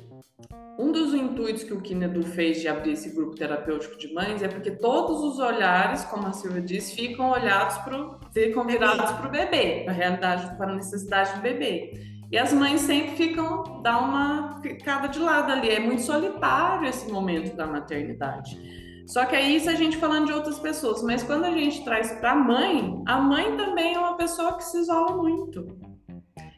um 0.80 0.92
dos 0.92 1.14
intuitos 1.14 1.64
que 1.64 1.74
o 1.74 1.82
Kinedu 1.82 2.24
fez 2.24 2.62
de 2.62 2.68
abrir 2.68 2.94
esse 2.94 3.14
grupo 3.14 3.36
terapêutico 3.36 3.96
de 3.98 4.12
mães 4.12 4.42
é 4.42 4.48
porque 4.48 4.72
todos 4.72 5.22
os 5.22 5.40
olhares, 5.40 6.04
como 6.06 6.26
a 6.26 6.34
Silvia 6.34 6.62
disse, 6.62 6.96
ficam 6.96 7.30
olhados 7.30 7.78
para 7.80 8.20
ficam 8.34 8.66
virados 8.66 9.12
para 9.12 9.28
o 9.28 9.32
bebê, 9.32 9.82
para 9.84 9.94
a 9.94 9.96
realidade, 9.96 10.58
para 10.58 10.72
a 10.72 10.76
necessidade 10.76 11.36
do 11.36 11.42
bebê. 11.42 12.13
E 12.34 12.38
as 12.38 12.52
mães 12.52 12.82
sempre 12.82 13.12
ficam, 13.16 13.80
dá 13.84 14.00
uma 14.00 14.60
ficada 14.60 15.08
de 15.08 15.20
lado 15.20 15.52
ali. 15.52 15.70
É 15.70 15.80
muito 15.80 16.02
solitário 16.02 16.90
esse 16.90 17.12
momento 17.12 17.56
da 17.56 17.68
maternidade. 17.68 18.60
Só 19.06 19.24
que 19.24 19.36
aí, 19.36 19.56
isso 19.56 19.70
a 19.70 19.76
gente 19.76 19.98
falando 19.98 20.26
de 20.26 20.34
outras 20.34 20.58
pessoas, 20.58 21.04
mas 21.04 21.22
quando 21.22 21.46
a 21.46 21.52
gente 21.52 21.84
traz 21.84 22.12
para 22.14 22.32
a 22.32 22.36
mãe, 22.36 23.04
a 23.06 23.20
mãe 23.20 23.56
também 23.56 23.94
é 23.94 24.00
uma 24.00 24.18
pessoa 24.18 24.58
que 24.58 24.64
se 24.64 24.80
isola 24.80 25.16
muito 25.16 25.94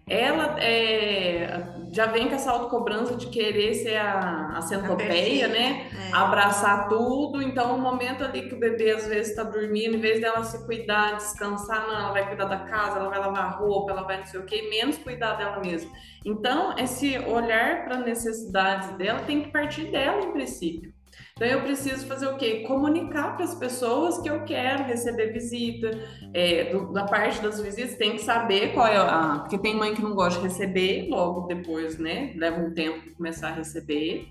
ela 0.08 0.60
é, 0.60 1.64
já 1.96 2.08
vem 2.08 2.28
com 2.28 2.36
essa 2.36 2.52
autocobrança 2.52 3.16
de 3.16 3.28
querer 3.28 3.74
ser 3.74 3.96
a, 3.96 4.58
a 4.58 4.62
centopeia, 4.62 5.48
né? 5.48 5.90
É. 5.98 6.14
Abraçar 6.14 6.90
tudo. 6.90 7.42
Então, 7.42 7.74
o 7.74 7.80
momento 7.80 8.22
ali 8.22 8.50
que 8.50 8.54
o 8.54 8.60
bebê 8.60 8.92
às 8.92 9.08
vezes 9.08 9.30
está 9.30 9.44
dormindo, 9.44 9.96
em 9.96 10.00
vez 10.02 10.20
dela 10.20 10.44
se 10.44 10.66
cuidar, 10.66 11.16
descansar, 11.16 11.88
não, 11.88 11.96
ela 11.96 12.12
vai 12.12 12.28
cuidar 12.28 12.46
da 12.46 12.60
casa, 12.60 13.00
ela 13.00 13.10
vai 13.10 13.20
lavar 13.20 13.46
a 13.46 13.50
roupa, 13.52 13.94
ela 13.94 14.04
vai 14.04 14.18
não 14.18 14.26
sei 14.26 14.42
o 14.42 14.46
quê, 14.46 14.68
menos 14.70 14.98
cuidar 14.98 15.36
dela 15.36 15.62
mesma. 15.62 15.90
Então, 16.26 16.76
esse 16.78 17.18
olhar 17.20 17.86
para 17.86 18.00
necessidades 18.00 18.90
dela 18.98 19.22
tem 19.22 19.44
que 19.44 19.52
partir 19.52 19.86
dela, 19.86 20.22
em 20.22 20.34
princípio. 20.34 20.95
Então 21.36 21.48
eu 21.48 21.62
preciso 21.62 22.08
fazer 22.08 22.28
o 22.28 22.38
quê? 22.38 22.64
Comunicar 22.68 23.36
para 23.36 23.44
as 23.44 23.54
pessoas 23.56 24.18
que 24.20 24.30
eu 24.30 24.44
quero 24.46 24.84
receber 24.84 25.34
visita. 25.34 25.92
É, 26.34 26.72
do, 26.72 26.94
da 26.94 27.04
parte 27.06 27.42
das 27.42 27.60
visitas 27.60 27.96
tem 27.96 28.14
que 28.14 28.22
saber 28.22 28.74
qual 28.74 28.88
é 28.88 28.98
a. 28.98 29.40
Porque 29.40 29.58
tem 29.58 29.76
mãe 29.76 29.94
que 29.94 30.02
não 30.02 30.16
gosta 30.16 30.40
de 30.40 30.48
receber, 30.48 31.08
logo 31.10 31.42
depois, 31.48 31.98
né? 31.98 32.34
Leva 32.38 32.62
um 32.62 32.74
tempo 32.74 33.02
para 33.02 33.14
começar 33.16 33.50
a 33.50 33.56
receber. 33.56 34.30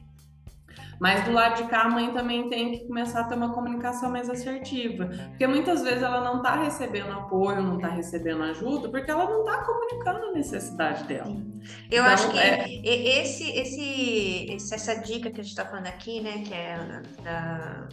Mas 1.05 1.23
do 1.23 1.33
lado 1.33 1.63
de 1.63 1.69
cá, 1.69 1.83
a 1.83 1.89
mãe 1.91 2.11
também 2.15 2.49
tem 2.49 2.73
que 2.73 2.87
começar 2.87 3.21
a 3.21 3.25
ter 3.25 3.35
uma 3.35 3.53
comunicação 3.53 4.11
mais 4.11 4.31
assertiva. 4.31 5.05
Porque 5.29 5.47
muitas 5.47 5.83
vezes 5.83 6.03
ela 6.03 6.25
não 6.25 6.39
está 6.39 6.63
recebendo 6.63 7.13
apoio, 7.13 7.61
não 7.61 7.77
está 7.77 7.89
recebendo 7.89 8.43
ajuda, 8.45 8.89
porque 8.89 9.11
ela 9.11 9.29
não 9.29 9.41
está 9.41 9.63
comunicando 9.65 10.25
a 10.25 10.33
necessidade 10.33 11.05
dela. 11.05 11.37
Eu 11.91 12.03
então, 12.03 12.07
acho 12.07 12.31
que 12.31 12.39
é... 12.39 13.21
esse, 13.21 13.51
esse, 13.51 14.75
essa 14.75 14.95
dica 14.95 15.31
que 15.31 15.43
a 15.43 15.45
gente 15.45 15.53
está 15.53 15.67
falando 15.67 15.89
aqui, 15.89 16.23
né, 16.23 16.39
que 16.39 16.55
é 16.55 17.03
da 17.23 17.87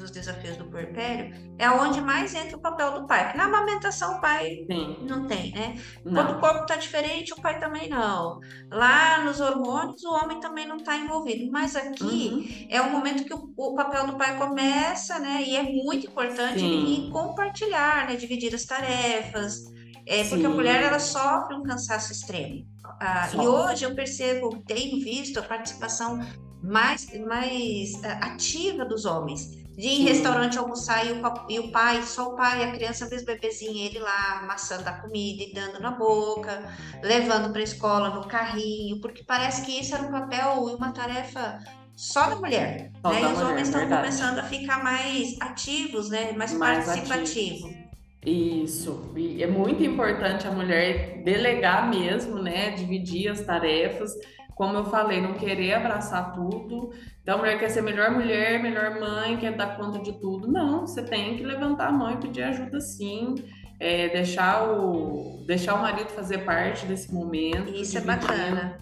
dos 0.00 0.10
desafios 0.10 0.56
do 0.56 0.64
puerpério, 0.64 1.34
é 1.58 1.70
onde 1.70 2.00
mais 2.00 2.34
entra 2.34 2.56
o 2.56 2.60
papel 2.60 3.00
do 3.00 3.06
pai. 3.06 3.36
Na 3.36 3.44
amamentação 3.44 4.16
o 4.16 4.20
pai 4.20 4.64
Sim. 4.70 4.98
não 5.02 5.26
tem, 5.26 5.52
né? 5.52 5.76
Não. 6.04 6.14
Quando 6.14 6.36
o 6.36 6.40
corpo 6.40 6.62
está 6.62 6.76
diferente, 6.76 7.32
o 7.32 7.40
pai 7.40 7.60
também 7.60 7.88
não. 7.88 8.40
Lá 8.70 9.22
nos 9.22 9.40
hormônios, 9.40 10.02
o 10.02 10.12
homem 10.12 10.40
também 10.40 10.66
não 10.66 10.76
está 10.76 10.96
envolvido. 10.96 11.50
Mas 11.52 11.76
aqui 11.76 12.30
uhum. 12.32 12.66
é 12.68 12.80
o 12.80 12.90
momento 12.90 13.24
que 13.24 13.34
o, 13.34 13.52
o, 13.56 13.74
papel 13.74 14.06
do 14.06 14.16
pai 14.16 14.36
começa, 14.36 15.18
né? 15.18 15.42
E 15.46 15.56
é 15.56 15.62
muito 15.62 16.06
importante 16.06 16.64
em 16.64 17.10
compartilhar, 17.10 18.08
né? 18.08 18.16
Dividir 18.16 18.54
as 18.54 18.64
tarefas. 18.64 19.70
É, 20.06 20.24
porque 20.24 20.46
a 20.46 20.50
mulher 20.50 20.82
ela 20.82 20.98
sofre 20.98 21.54
um 21.54 21.62
cansaço 21.62 22.10
extremo. 22.10 22.66
Ah, 23.00 23.28
e 23.32 23.38
hoje 23.38 23.84
eu 23.84 23.94
percebo, 23.94 24.62
tenho 24.66 25.02
visto 25.02 25.38
a 25.38 25.42
participação 25.42 26.20
mais, 26.62 27.06
mais 27.26 27.94
uh, 27.94 28.18
ativa 28.20 28.84
dos 28.84 29.04
homens 29.04 29.59
de 29.76 29.86
ir 29.86 30.00
em 30.00 30.04
restaurante 30.04 30.58
almoçar 30.58 31.06
e 31.06 31.12
o, 31.12 31.22
e 31.48 31.58
o 31.58 31.70
pai, 31.70 32.02
só 32.02 32.32
o 32.32 32.36
pai, 32.36 32.64
a 32.64 32.72
criança 32.72 33.08
mesmo 33.08 33.26
bebezinho, 33.26 33.86
ele 33.86 33.98
lá 33.98 34.40
amassando 34.42 34.88
a 34.88 34.92
comida 34.92 35.42
e 35.42 35.52
dando 35.52 35.80
na 35.80 35.92
boca, 35.92 36.62
levando 37.02 37.50
para 37.50 37.60
a 37.60 37.64
escola 37.64 38.10
no 38.10 38.26
carrinho, 38.26 39.00
porque 39.00 39.22
parece 39.24 39.62
que 39.62 39.80
isso 39.80 39.94
era 39.94 40.06
um 40.06 40.10
papel 40.10 40.68
e 40.68 40.74
uma 40.74 40.92
tarefa 40.92 41.58
só 41.96 42.28
da 42.28 42.36
mulher. 42.36 42.90
Só 43.02 43.10
né? 43.10 43.20
Da 43.20 43.28
e 43.28 43.32
os 43.32 43.38
mulher, 43.38 43.50
homens 43.50 43.68
estão 43.68 43.88
começando 43.88 44.38
a 44.38 44.44
ficar 44.44 44.82
mais 44.82 45.40
ativos, 45.40 46.10
né? 46.10 46.32
mais, 46.32 46.52
mais 46.54 46.86
participativos. 46.86 47.70
Isso, 48.24 49.12
e 49.16 49.42
é 49.42 49.46
muito 49.46 49.82
importante 49.82 50.46
a 50.46 50.50
mulher 50.50 51.22
delegar 51.24 51.88
mesmo, 51.88 52.42
né? 52.42 52.70
Dividir 52.70 53.30
as 53.30 53.40
tarefas 53.40 54.12
como 54.60 54.76
eu 54.76 54.84
falei, 54.84 55.22
não 55.22 55.32
querer 55.32 55.72
abraçar 55.72 56.34
tudo. 56.34 56.92
Então, 57.22 57.36
a 57.36 57.38
mulher 57.38 57.58
quer 57.58 57.70
ser 57.70 57.80
melhor 57.80 58.10
mulher, 58.10 58.62
melhor 58.62 59.00
mãe, 59.00 59.38
quer 59.38 59.56
dar 59.56 59.74
conta 59.78 59.98
de 60.00 60.12
tudo. 60.20 60.52
Não, 60.52 60.86
você 60.86 61.02
tem 61.02 61.38
que 61.38 61.42
levantar 61.42 61.88
a 61.88 61.92
mão 61.92 62.12
e 62.12 62.18
pedir 62.18 62.42
ajuda 62.42 62.78
sim. 62.78 63.36
É, 63.80 64.10
deixar, 64.10 64.70
o, 64.70 65.42
deixar 65.46 65.76
o 65.76 65.80
marido 65.80 66.10
fazer 66.10 66.44
parte 66.44 66.84
desse 66.84 67.10
momento. 67.10 67.72
Isso 67.72 67.96
é 67.96 68.02
bacana. 68.02 68.76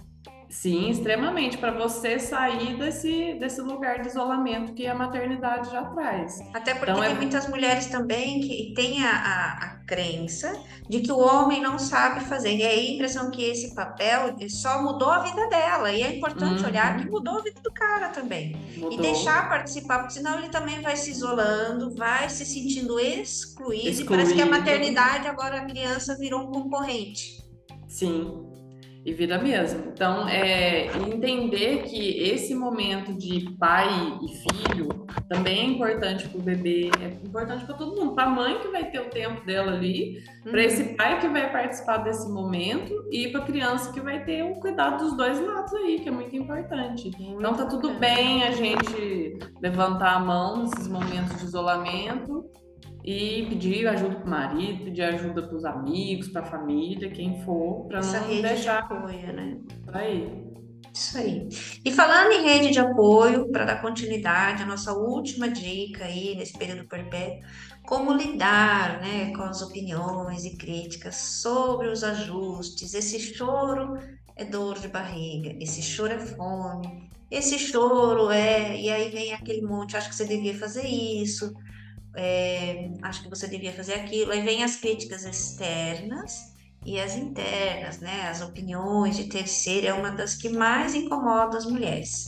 Sim, 0.51 0.91
extremamente, 0.91 1.59
para 1.59 1.73
você 1.73 2.19
sair 2.19 2.77
desse, 2.79 3.35
desse 3.35 3.61
lugar 3.61 4.01
de 4.01 4.09
isolamento 4.09 4.73
que 4.73 4.87
a 4.87 4.95
maternidade 4.95 5.71
já 5.71 5.85
traz. 5.85 6.41
Até 6.55 6.75
porque 6.75 6.91
então, 6.91 7.03
tem 7.03 7.13
é... 7.13 7.15
muitas 7.15 7.49
mulheres 7.49 7.87
também 7.87 8.41
que 8.41 8.73
têm 8.75 9.05
a, 9.05 9.11
a, 9.11 9.65
a, 9.65 9.79
crença 9.89 10.53
de 10.89 11.01
que 11.01 11.13
o 11.13 11.19
homem 11.19 11.61
não 11.61 11.79
sabe 11.79 12.21
fazer. 12.21 12.57
E 12.57 12.63
aí 12.63 12.89
a 12.89 12.95
impressão 12.95 13.31
que 13.31 13.43
esse 13.43 13.75
papel 13.75 14.37
só 14.49 14.83
mudou 14.83 15.11
a 15.11 15.21
vida 15.21 15.49
dela. 15.49 15.93
E 15.93 16.03
é 16.03 16.17
importante 16.17 16.63
uhum. 16.63 16.69
olhar 16.69 16.99
que 16.99 17.11
mudou 17.11 17.39
a 17.39 17.43
vida 17.43 17.61
do 17.63 17.73
cara 17.73 18.09
também. 18.09 18.57
Mudou. 18.77 18.93
E 18.93 18.97
deixar 19.01 19.49
participar, 19.49 20.01
porque 20.01 20.15
senão 20.15 20.39
ele 20.39 20.49
também 20.49 20.81
vai 20.81 20.97
se 20.97 21.11
isolando, 21.11 21.95
vai 21.95 22.29
se 22.29 22.45
sentindo 22.45 22.99
excluído. 22.99 23.89
excluído. 23.89 24.03
E 24.03 24.05
parece 24.05 24.35
que 24.35 24.43
a 24.43 24.47
maternidade 24.47 25.27
agora 25.27 25.61
a 25.61 25.65
criança 25.67 26.17
virou 26.19 26.43
um 26.43 26.51
concorrente. 26.51 27.39
Sim, 27.87 28.48
e 29.05 29.13
vida 29.13 29.39
mesmo. 29.39 29.93
Então, 29.93 30.29
é 30.29 30.87
entender 31.09 31.85
que 31.85 32.23
esse 32.23 32.55
momento 32.55 33.13
de 33.15 33.51
pai 33.59 33.89
e 34.23 34.29
filho 34.29 35.07
também 35.29 35.61
é 35.61 35.65
importante 35.65 36.29
para 36.29 36.39
o 36.39 36.43
bebê, 36.43 36.91
é 37.01 37.27
importante 37.27 37.65
para 37.65 37.75
todo 37.75 37.97
mundo, 37.97 38.15
para 38.15 38.25
a 38.25 38.31
mãe 38.31 38.59
que 38.59 38.69
vai 38.69 38.91
ter 38.91 39.01
o 39.01 39.11
tempo 39.11 39.45
dela 39.47 39.73
ali, 39.73 40.23
uhum. 40.45 40.51
para 40.51 40.63
esse 40.63 40.85
pai 40.95 41.21
que 41.21 41.29
vai 41.29 41.51
participar 41.51 41.99
desse 41.99 42.29
momento 42.29 42.93
e 43.11 43.29
para 43.29 43.41
a 43.41 43.47
criança 43.47 43.93
que 43.93 44.01
vai 44.01 44.25
ter 44.25 44.43
o 44.43 44.55
cuidado 44.61 45.05
dos 45.05 45.17
dois 45.17 45.41
lados 45.41 45.73
aí, 45.75 46.01
que 46.01 46.09
é 46.09 46.13
muito 46.13 46.35
importante. 46.37 47.11
Muito 47.19 47.39
então, 47.39 47.55
tá 47.55 47.67
tudo 47.67 47.95
bem 47.95 48.45
a 48.45 48.51
gente 48.51 49.39
levantar 49.63 50.17
a 50.17 50.21
mão 50.21 50.63
nesses 50.63 50.89
momentos 50.89 51.39
de 51.39 51.45
isolamento 51.45 52.45
e 53.05 53.47
pedir 53.49 53.87
ajuda 53.87 54.17
para 54.17 54.27
o 54.27 54.31
marido, 54.31 54.85
pedir 54.85 55.03
ajuda 55.03 55.43
para 55.43 55.57
os 55.57 55.65
amigos, 55.65 56.29
para 56.29 56.43
a 56.43 56.47
família, 56.47 57.11
quem 57.11 57.41
for, 57.43 57.87
para 57.87 58.01
não 58.01 58.27
rede 58.27 58.43
deixar. 58.43 58.87
De 58.87 58.95
apoio, 58.95 59.33
né? 59.33 59.59
Aí. 59.93 60.49
Isso 60.93 61.17
aí. 61.17 61.49
E 61.85 61.93
falando 61.93 62.33
em 62.33 62.45
rede 62.45 62.71
de 62.71 62.81
apoio, 62.81 63.51
para 63.53 63.65
dar 63.65 63.81
continuidade, 63.81 64.63
a 64.63 64.67
nossa 64.67 64.93
última 64.93 65.49
dica 65.49 66.05
aí 66.05 66.35
nesse 66.37 66.59
período 66.59 66.89
perpétuo, 66.89 67.41
como 67.87 68.13
lidar 68.13 69.01
né, 69.01 69.33
com 69.35 69.43
as 69.43 69.63
opiniões 69.63 70.45
e 70.45 70.57
críticas 70.57 71.17
sobre 71.17 71.89
os 71.89 72.03
ajustes. 72.03 72.95
Esse 72.95 73.19
choro 73.21 73.97
é 74.37 74.45
dor 74.45 74.79
de 74.79 74.89
barriga, 74.89 75.57
esse 75.61 75.81
choro 75.83 76.13
é 76.13 76.19
fome, 76.19 77.09
esse 77.31 77.59
choro 77.59 78.31
é. 78.31 78.79
E 78.79 78.91
aí 78.91 79.11
vem 79.11 79.33
aquele 79.33 79.63
monte, 79.63 79.97
acho 79.97 80.09
que 80.09 80.17
você 80.17 80.27
devia 80.27 80.59
fazer 80.59 80.87
isso, 80.87 81.55
é, 82.21 82.91
acho 83.03 83.23
que 83.23 83.31
você 83.31 83.47
devia 83.47 83.73
fazer 83.73 83.95
aquilo. 83.95 84.33
Aí 84.33 84.43
vem 84.43 84.65
as 84.65 84.75
críticas 84.75 85.25
externas 85.25 86.33
e 86.85 86.99
as 87.01 87.15
internas, 87.15 88.01
né? 88.01 88.29
As 88.29 88.41
opiniões 88.41 89.17
de 89.17 89.29
terceiro 89.29 89.87
é 89.87 89.93
uma 89.95 90.11
das 90.11 90.35
que 90.35 90.49
mais 90.49 90.97
incomoda 90.97 91.57
as 91.57 91.65
mulheres. 91.65 92.27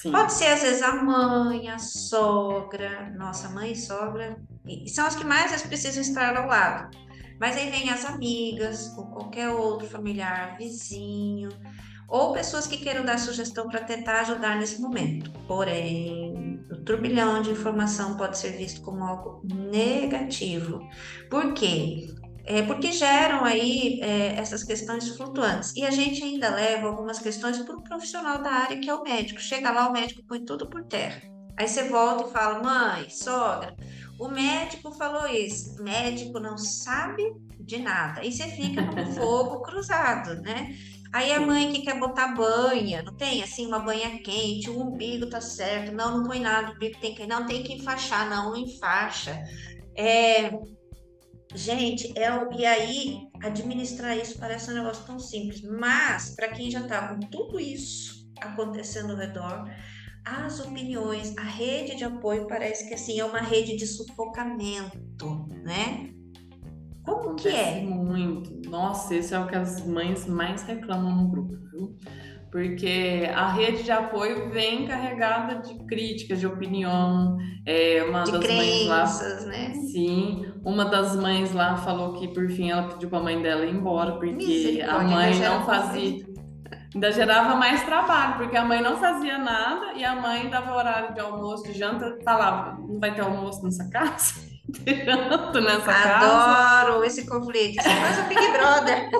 Sim. 0.00 0.12
Pode 0.12 0.32
ser, 0.32 0.46
às 0.46 0.62
vezes, 0.62 0.82
a 0.82 0.94
mãe, 1.02 1.68
a 1.68 1.78
sogra, 1.78 3.10
nossa 3.16 3.48
mãe 3.48 3.72
e 3.72 3.76
sogra, 3.76 4.36
e 4.64 4.88
são 4.88 5.06
as 5.06 5.16
que 5.16 5.24
mais 5.24 5.62
precisam 5.62 6.02
estar 6.02 6.36
ao 6.36 6.46
lado. 6.46 6.96
Mas 7.40 7.56
aí 7.56 7.68
vem 7.68 7.90
as 7.90 8.04
amigas, 8.04 8.96
ou 8.96 9.06
qualquer 9.06 9.48
outro 9.48 9.88
familiar, 9.88 10.56
vizinho, 10.56 11.50
ou 12.08 12.32
pessoas 12.32 12.66
que 12.66 12.76
queiram 12.76 13.04
dar 13.04 13.18
sugestão 13.18 13.68
para 13.68 13.80
tentar 13.80 14.20
ajudar 14.20 14.58
nesse 14.58 14.80
momento. 14.80 15.30
Porém, 15.46 16.60
o 16.70 16.76
turbilhão 16.84 17.42
de 17.42 17.50
informação 17.50 18.16
pode 18.16 18.38
ser 18.38 18.56
visto 18.56 18.82
como 18.82 19.02
algo 19.04 19.40
negativo. 19.44 20.80
Por 21.30 21.54
quê? 21.54 22.08
É 22.44 22.62
porque 22.62 22.90
geram 22.90 23.44
aí 23.44 24.00
é, 24.02 24.34
essas 24.36 24.64
questões 24.64 25.08
flutuantes. 25.16 25.72
E 25.76 25.84
a 25.84 25.90
gente 25.90 26.22
ainda 26.22 26.50
leva 26.50 26.88
algumas 26.88 27.18
questões 27.18 27.58
para 27.58 27.76
o 27.76 27.82
profissional 27.82 28.42
da 28.42 28.50
área, 28.50 28.80
que 28.80 28.90
é 28.90 28.94
o 28.94 29.02
médico. 29.02 29.40
Chega 29.40 29.70
lá, 29.70 29.88
o 29.88 29.92
médico 29.92 30.22
põe 30.26 30.44
tudo 30.44 30.68
por 30.68 30.84
terra. 30.84 31.22
Aí 31.56 31.68
você 31.68 31.88
volta 31.88 32.28
e 32.28 32.32
fala, 32.32 32.62
mãe, 32.62 33.08
sogra, 33.10 33.76
o 34.18 34.28
médico 34.28 34.90
falou 34.92 35.26
isso. 35.28 35.80
O 35.80 35.84
médico 35.84 36.40
não 36.40 36.56
sabe 36.58 37.22
de 37.60 37.78
nada. 37.78 38.24
E 38.24 38.32
você 38.32 38.44
fica 38.48 38.82
no 38.82 39.06
fogo 39.14 39.62
cruzado, 39.62 40.40
né? 40.42 40.74
Aí 41.12 41.30
a 41.30 41.40
mãe 41.40 41.70
que 41.70 41.82
quer 41.82 41.98
botar 42.00 42.34
banha, 42.34 43.02
não 43.02 43.14
tem 43.14 43.42
assim 43.42 43.66
uma 43.66 43.78
banha 43.78 44.18
quente, 44.22 44.70
o 44.70 44.80
umbigo 44.80 45.28
tá 45.28 45.40
certo, 45.42 45.92
não, 45.92 46.18
não 46.18 46.26
põe 46.26 46.40
nada, 46.40 46.70
o 46.70 46.74
umbigo 46.74 46.98
tem 47.00 47.14
que, 47.14 47.26
não 47.26 47.46
tem 47.46 47.62
que 47.62 47.74
enfaixar, 47.74 48.30
não, 48.30 48.50
não 48.50 48.56
enfaixa. 48.56 49.38
É, 49.94 50.50
gente, 51.54 52.18
é, 52.18 52.30
e 52.56 52.64
aí 52.64 53.18
administrar 53.42 54.16
isso 54.16 54.38
parece 54.38 54.70
um 54.70 54.74
negócio 54.74 55.04
tão 55.04 55.18
simples, 55.18 55.60
mas 55.62 56.34
para 56.34 56.48
quem 56.48 56.70
já 56.70 56.86
tá 56.86 57.08
com 57.08 57.20
tudo 57.28 57.60
isso 57.60 58.26
acontecendo 58.40 59.10
ao 59.10 59.18
redor, 59.18 59.70
as 60.24 60.60
opiniões, 60.60 61.36
a 61.36 61.42
rede 61.42 61.96
de 61.96 62.04
apoio 62.04 62.46
parece 62.46 62.88
que 62.88 62.94
assim 62.94 63.20
é 63.20 63.24
uma 63.24 63.40
rede 63.40 63.76
de 63.76 63.86
sufocamento, 63.86 65.46
né? 65.62 66.10
Como 67.04 67.34
que 67.34 67.48
é? 67.48 67.80
Muito. 67.82 68.68
Nossa, 68.68 69.14
esse 69.14 69.34
é 69.34 69.38
o 69.38 69.46
que 69.46 69.56
as 69.56 69.84
mães 69.86 70.26
mais 70.26 70.62
reclamam 70.62 71.14
no 71.14 71.28
grupo, 71.28 71.54
viu? 71.70 71.96
Porque 72.50 73.28
a 73.34 73.50
rede 73.50 73.82
de 73.82 73.90
apoio 73.90 74.50
vem 74.50 74.86
carregada 74.86 75.62
de 75.62 75.74
críticas, 75.86 76.38
de 76.38 76.46
opinião. 76.46 77.38
É, 77.66 78.04
uma 78.06 78.24
de 78.24 78.32
das 78.32 78.44
crenças, 78.44 78.86
mães 78.86 79.44
lá, 79.44 79.50
né? 79.50 79.74
Sim, 79.90 80.52
uma 80.62 80.84
das 80.84 81.16
mães 81.16 81.52
lá 81.52 81.76
falou 81.78 82.12
que 82.12 82.28
por 82.28 82.48
fim 82.50 82.70
ela 82.70 82.88
pediu 82.88 83.08
para 83.08 83.18
a 83.18 83.22
mãe 83.22 83.40
dela 83.40 83.64
ir 83.64 83.74
embora 83.74 84.12
porque 84.12 84.82
a 84.86 84.98
mãe 84.98 85.38
não 85.40 85.64
fazia. 85.64 86.26
Ainda 86.94 87.10
gerava 87.10 87.56
mais 87.56 87.82
trabalho, 87.84 88.36
porque 88.36 88.54
a 88.54 88.64
mãe 88.64 88.82
não 88.82 88.98
fazia 88.98 89.38
nada 89.38 89.94
e 89.94 90.04
a 90.04 90.14
mãe 90.14 90.50
dava 90.50 90.76
horário 90.76 91.14
de 91.14 91.20
almoço, 91.20 91.64
de 91.64 91.72
janta, 91.72 92.18
falava: 92.22 92.78
não 92.78 93.00
vai 93.00 93.14
ter 93.14 93.22
almoço 93.22 93.64
nessa 93.64 93.88
casa? 93.88 94.51
Tanto 94.80 95.60
nessa 95.60 95.90
Adoro 95.90 96.30
casa. 96.30 96.80
Adoro 96.80 97.04
esse 97.04 97.26
conflito. 97.26 97.82
Você 97.82 97.90
faz 97.90 98.18
o 98.18 98.28
Big 98.28 98.52
Brother. 98.52 99.10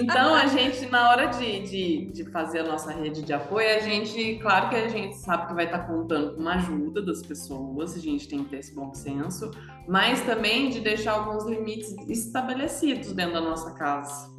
Então, 0.00 0.34
a 0.34 0.46
gente, 0.46 0.86
na 0.86 1.10
hora 1.10 1.26
de, 1.26 1.60
de, 1.60 2.06
de, 2.06 2.24
fazer 2.30 2.60
a 2.60 2.64
nossa 2.64 2.92
rede 2.92 3.22
de 3.22 3.32
apoio, 3.32 3.76
a 3.76 3.80
gente, 3.80 4.36
claro 4.42 4.68
que 4.68 4.74
a 4.74 4.88
gente 4.88 5.16
sabe 5.16 5.46
que 5.46 5.54
vai 5.54 5.66
estar 5.66 5.80
contando 5.80 6.34
com 6.34 6.40
uma 6.40 6.54
ajuda 6.54 7.02
das 7.02 7.22
pessoas, 7.22 7.94
a 7.94 8.00
gente 8.00 8.26
tem 8.26 8.42
que 8.42 8.50
ter 8.50 8.58
esse 8.58 8.74
bom 8.74 8.92
senso, 8.94 9.50
mas 9.86 10.22
também 10.22 10.70
de 10.70 10.80
deixar 10.80 11.12
alguns 11.12 11.44
limites 11.44 11.94
estabelecidos 12.08 13.12
dentro 13.12 13.34
da 13.34 13.40
nossa 13.40 13.74
casa. 13.74 14.34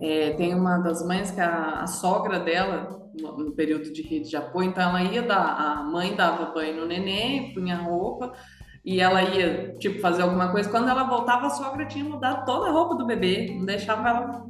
É, 0.00 0.30
tem 0.34 0.54
uma 0.54 0.78
das 0.78 1.04
mães 1.04 1.30
que 1.30 1.40
a, 1.40 1.80
a 1.80 1.86
sogra 1.86 2.38
dela 2.38 2.98
no 3.20 3.52
período 3.52 3.92
de 3.92 4.02
rede 4.02 4.30
de 4.30 4.36
apoio, 4.36 4.68
então 4.68 4.90
ela 4.90 5.02
ia 5.02 5.22
dar, 5.22 5.56
a 5.56 5.82
mãe 5.82 6.14
dava 6.14 6.52
banho 6.52 6.80
no 6.80 6.86
neném, 6.86 7.52
punha 7.52 7.76
roupa, 7.76 8.32
e 8.88 9.02
ela 9.02 9.22
ia, 9.22 9.74
tipo, 9.78 10.00
fazer 10.00 10.22
alguma 10.22 10.50
coisa. 10.50 10.70
Quando 10.70 10.88
ela 10.88 11.02
voltava, 11.02 11.48
a 11.48 11.50
sogra 11.50 11.84
tinha 11.84 12.02
mudado 12.02 12.46
toda 12.46 12.70
a 12.70 12.72
roupa 12.72 12.94
do 12.94 13.04
bebê, 13.04 13.54
não 13.54 13.66
deixava 13.66 14.08
ela 14.08 14.46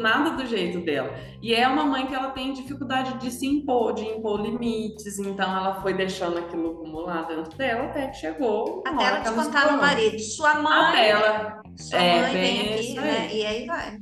nada 0.00 0.30
do 0.30 0.44
jeito 0.46 0.80
dela. 0.80 1.14
E 1.40 1.54
é 1.54 1.68
uma 1.68 1.84
mãe 1.84 2.04
que 2.04 2.12
ela 2.12 2.30
tem 2.30 2.52
dificuldade 2.52 3.18
de 3.18 3.30
se 3.30 3.46
impor, 3.46 3.94
de 3.94 4.04
impor 4.04 4.40
limites, 4.40 5.20
então 5.20 5.48
ela 5.56 5.80
foi 5.80 5.94
deixando 5.94 6.38
aquilo 6.38 6.72
acumular 6.72 7.28
dentro 7.28 7.56
dela 7.56 7.84
até 7.84 8.08
que 8.08 8.16
chegou. 8.16 8.82
Até 8.84 9.04
ela 9.04 9.20
descontar 9.20 9.72
no 9.72 9.78
marido. 9.78 10.18
Sua 10.18 10.54
mãe. 10.56 10.88
Até 10.88 11.10
ela. 11.10 11.62
Sua 11.76 12.02
é, 12.02 12.22
mãe 12.22 12.32
vem 12.32 12.74
aqui, 12.74 12.94
né? 12.94 13.28
E 13.32 13.46
aí 13.46 13.64
vai. 13.64 13.96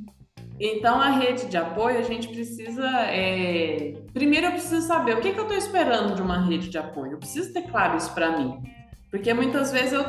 Então, 0.59 0.99
a 0.99 1.09
rede 1.09 1.45
de 1.45 1.55
apoio, 1.55 1.99
a 1.99 2.01
gente 2.01 2.29
precisa. 2.29 2.89
É... 3.11 3.93
Primeiro, 4.11 4.47
eu 4.47 4.51
preciso 4.53 4.87
saber 4.87 5.17
o 5.17 5.21
que, 5.21 5.33
que 5.33 5.39
eu 5.39 5.43
estou 5.43 5.55
esperando 5.55 6.15
de 6.15 6.21
uma 6.23 6.43
rede 6.47 6.67
de 6.67 6.79
apoio. 6.79 7.11
Eu 7.11 7.19
preciso 7.19 7.53
ter 7.53 7.61
claro 7.69 7.95
isso 7.95 8.11
para 8.15 8.39
mim. 8.39 8.59
Porque 9.09 9.33
muitas 9.33 9.71
vezes 9.71 9.93
eu, 9.93 10.03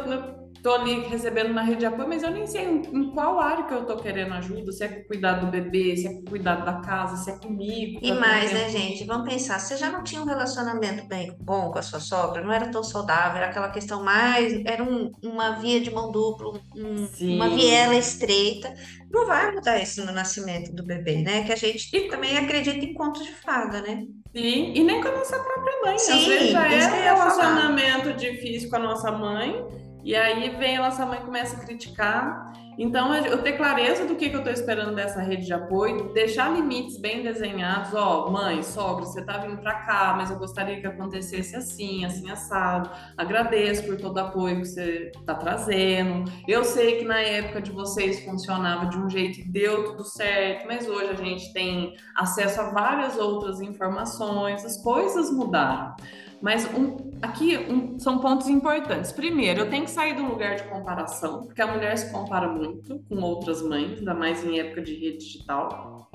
tô 0.62 0.74
ali 0.74 1.01
recebendo 1.09 1.51
uma 1.51 1.62
rede 1.62 1.80
de 1.80 1.86
apoio, 1.86 2.09
mas 2.09 2.22
eu 2.22 2.30
nem 2.30 2.46
sei 2.46 2.64
em, 2.64 3.11
qual 3.11 3.38
área 3.38 3.64
que 3.64 3.74
eu 3.74 3.84
tô 3.84 3.96
querendo 3.96 4.34
ajuda, 4.34 4.72
se 4.72 4.84
é 4.84 4.88
cuidar 4.88 5.34
do 5.34 5.46
bebê, 5.46 5.96
se 5.96 6.07
é 6.07 6.22
cuidar 6.28 6.57
da 6.57 6.80
casa, 6.80 7.16
se 7.16 7.30
é 7.30 7.38
comigo. 7.38 7.99
E 8.03 8.12
mais, 8.12 8.53
né, 8.53 8.68
gente? 8.68 9.05
Vamos 9.05 9.28
pensar, 9.28 9.59
você 9.59 9.76
já 9.76 9.90
não 9.90 10.03
tinha 10.03 10.20
um 10.20 10.26
relacionamento 10.26 11.07
bem 11.07 11.36
bom 11.40 11.70
com 11.70 11.78
a 11.78 11.82
sua 11.82 12.01
sogra, 12.01 12.42
não 12.42 12.53
era 12.53 12.70
tão 12.70 12.82
saudável, 12.82 13.38
era 13.38 13.51
aquela 13.51 13.70
questão 13.70 14.03
mais, 14.03 14.62
era 14.64 14.82
um, 14.82 15.12
uma 15.22 15.53
via 15.53 15.80
de 15.80 15.90
mão 15.90 16.11
dupla, 16.11 16.61
um, 16.76 17.09
uma 17.34 17.49
viela 17.51 17.94
estreita. 17.94 18.74
Não 19.11 19.26
vai 19.26 19.51
mudar 19.53 19.80
isso 19.80 20.05
no 20.05 20.12
nascimento 20.12 20.72
do 20.74 20.84
bebê, 20.84 21.22
né? 21.22 21.44
Que 21.44 21.53
a 21.53 21.57
gente 21.57 21.88
e... 21.96 22.09
também 22.09 22.36
acredita 22.36 22.84
em 22.84 22.92
contos 22.92 23.24
de 23.24 23.32
fada, 23.32 23.80
né? 23.80 24.05
Sim, 24.39 24.72
e 24.72 24.84
nem 24.84 25.01
com 25.01 25.09
a 25.09 25.12
nossa 25.12 25.36
própria 25.39 25.80
mãe. 25.84 25.99
Sim, 25.99 26.12
Às 26.12 26.24
vezes 26.26 26.51
já 26.53 26.66
é 26.68 27.12
um 27.12 27.16
relacionamento 27.16 28.12
difícil 28.14 28.70
com 28.70 28.76
a 28.76 28.80
nossa 28.80 29.11
mãe 29.11 29.66
e 30.05 30.14
aí 30.14 30.51
vem 30.51 30.76
a 30.76 30.82
nossa 30.82 31.05
mãe 31.05 31.20
começa 31.20 31.57
a 31.57 31.61
criticar. 31.61 32.53
Então, 32.78 33.12
eu 33.12 33.42
ter 33.42 33.55
clareza 33.55 34.07
do 34.07 34.14
que, 34.14 34.26
eu 34.26 34.38
estou 34.38 34.53
esperando 34.53 34.94
dessa 34.94 35.20
rede 35.20 35.46
de 35.46 35.53
apoio, 35.53 36.12
deixar 36.14 36.55
limites 36.55 36.96
bem 36.96 37.24
desenhados. 37.24 37.92
Ó, 37.92 38.30
mãe, 38.30 38.62
sogra, 38.62 39.05
você 39.05 39.18
está 39.18 39.38
vindo 39.38 39.59
para 39.59 39.74
cá, 39.80 40.14
mas 40.16 40.30
eu 40.30 40.38
gostaria 40.38 40.80
que 40.80 40.86
acontecesse 40.86 41.57
assim, 41.57 42.05
assim, 42.05 42.30
assado. 42.30 42.88
Agradeço 43.16 43.84
por 43.84 43.96
todo 43.96 44.16
o 44.16 44.20
apoio 44.20 44.61
que 44.61 44.66
você 44.66 45.11
está 45.12 45.34
trazendo. 45.34 46.30
Eu 46.46 46.62
sei 46.62 46.99
que 46.99 47.05
na 47.05 47.18
época 47.18 47.61
de 47.61 47.72
vocês 47.72 48.24
funcionava 48.24 48.86
de 48.86 48.96
um 48.96 49.11
jeito 49.11 49.40
e 49.40 49.44
deu 49.44 49.86
tudo 49.86 50.05
certo, 50.05 50.64
mas 50.68 50.86
hoje 50.88 51.11
a 51.11 51.16
gente 51.16 51.53
tem 51.53 51.96
acesso 52.14 52.61
a 52.61 52.70
várias 52.70 53.16
outras 53.16 53.61
informações, 53.61 54.64
as 54.64 54.80
coisas 54.80 55.32
mudaram. 55.32 55.96
Mas 56.41 56.64
um, 56.72 56.97
aqui 57.20 57.57
um, 57.57 57.99
são 57.99 58.18
pontos 58.18 58.49
importantes. 58.49 59.12
Primeiro, 59.12 59.61
eu 59.61 59.70
tenho 59.70 59.84
que 59.84 59.91
sair 59.91 60.14
do 60.14 60.24
lugar 60.24 60.57
de 60.57 60.64
comparação, 60.64 61.45
porque 61.45 61.61
a 61.61 61.66
mulher 61.66 61.97
se 61.99 62.12
compara 62.12 62.49
muito 62.49 63.01
com 63.09 63.16
outras 63.16 63.62
mães, 63.62 63.99
ainda 63.99 64.14
mais 64.14 64.45
em 64.45 64.59
época 64.61 64.82
de 64.82 64.95
rede 64.95 65.18
digital. 65.18 66.08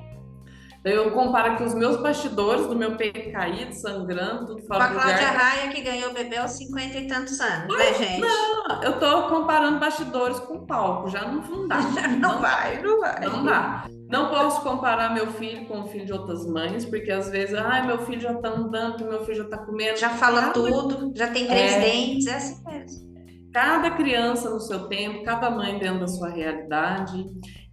Eu 0.86 1.12
comparo 1.12 1.54
aqui 1.54 1.64
os 1.64 1.74
meus 1.74 1.96
bastidores 2.02 2.68
do 2.68 2.76
meu 2.76 2.98
peito 2.98 3.32
caído, 3.32 3.74
sangrando, 3.74 4.48
tudo 4.48 4.68
fora. 4.68 4.90
Com 4.90 5.00
a 5.00 5.02
Cláudia 5.02 5.30
Raia, 5.30 5.72
que 5.72 5.82
ganhou 5.82 6.12
o 6.12 6.14
bebê 6.14 6.36
aos 6.36 6.52
50 6.52 6.98
e 6.98 7.08
tantos 7.08 7.40
anos, 7.40 7.78
né, 7.78 7.94
gente? 7.94 8.20
Não, 8.20 8.84
eu 8.84 9.00
tô 9.00 9.30
comparando 9.30 9.80
bastidores 9.80 10.40
com 10.42 10.66
palco, 10.66 11.10
já 11.10 11.26
não, 11.26 11.42
não 11.42 11.68
dá. 11.70 11.78
não, 12.20 12.20
não 12.20 12.42
vai, 12.42 12.82
não 12.82 13.00
vai. 13.00 13.20
Não 13.22 13.46
dá. 13.46 13.86
Não 14.10 14.30
posso 14.30 14.62
comparar 14.62 15.14
meu 15.14 15.28
filho 15.28 15.66
com 15.68 15.82
o 15.82 15.88
filho 15.88 16.06
de 16.06 16.12
outras 16.12 16.46
mães, 16.46 16.86
porque 16.86 17.12
às 17.12 17.30
vezes, 17.30 17.56
ai, 17.56 17.80
ah, 17.80 17.86
meu 17.86 18.00
filho 18.00 18.20
já 18.20 18.34
tá 18.34 18.50
andando, 18.50 19.06
meu 19.06 19.24
filho 19.26 19.38
já 19.38 19.46
tá 19.46 19.58
comendo. 19.60 19.98
Já 19.98 20.10
fala 20.10 20.52
tudo, 20.52 21.14
já 21.16 21.30
tem 21.30 21.48
três 21.48 21.74
é... 21.74 21.80
dentes, 21.80 22.28
é 22.28 22.36
assim 22.36 22.62
mesmo. 22.66 23.14
Cada 23.54 23.92
criança 23.92 24.50
no 24.50 24.60
seu 24.60 24.90
tempo, 24.90 25.24
cada 25.24 25.50
mãe 25.50 25.78
dentro 25.80 26.02
da 26.02 26.08
sua 26.08 26.30
realidade. 26.30 27.26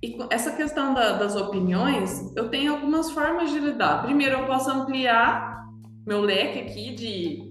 E 0.03 0.17
essa 0.31 0.53
questão 0.53 0.95
da, 0.95 1.13
das 1.13 1.37
opiniões, 1.37 2.35
eu 2.35 2.49
tenho 2.49 2.73
algumas 2.73 3.11
formas 3.11 3.51
de 3.51 3.59
lidar. 3.59 4.03
Primeiro, 4.03 4.39
eu 4.39 4.47
posso 4.47 4.71
ampliar 4.71 5.67
meu 6.07 6.21
leque 6.23 6.59
aqui 6.59 6.95
de 6.95 7.51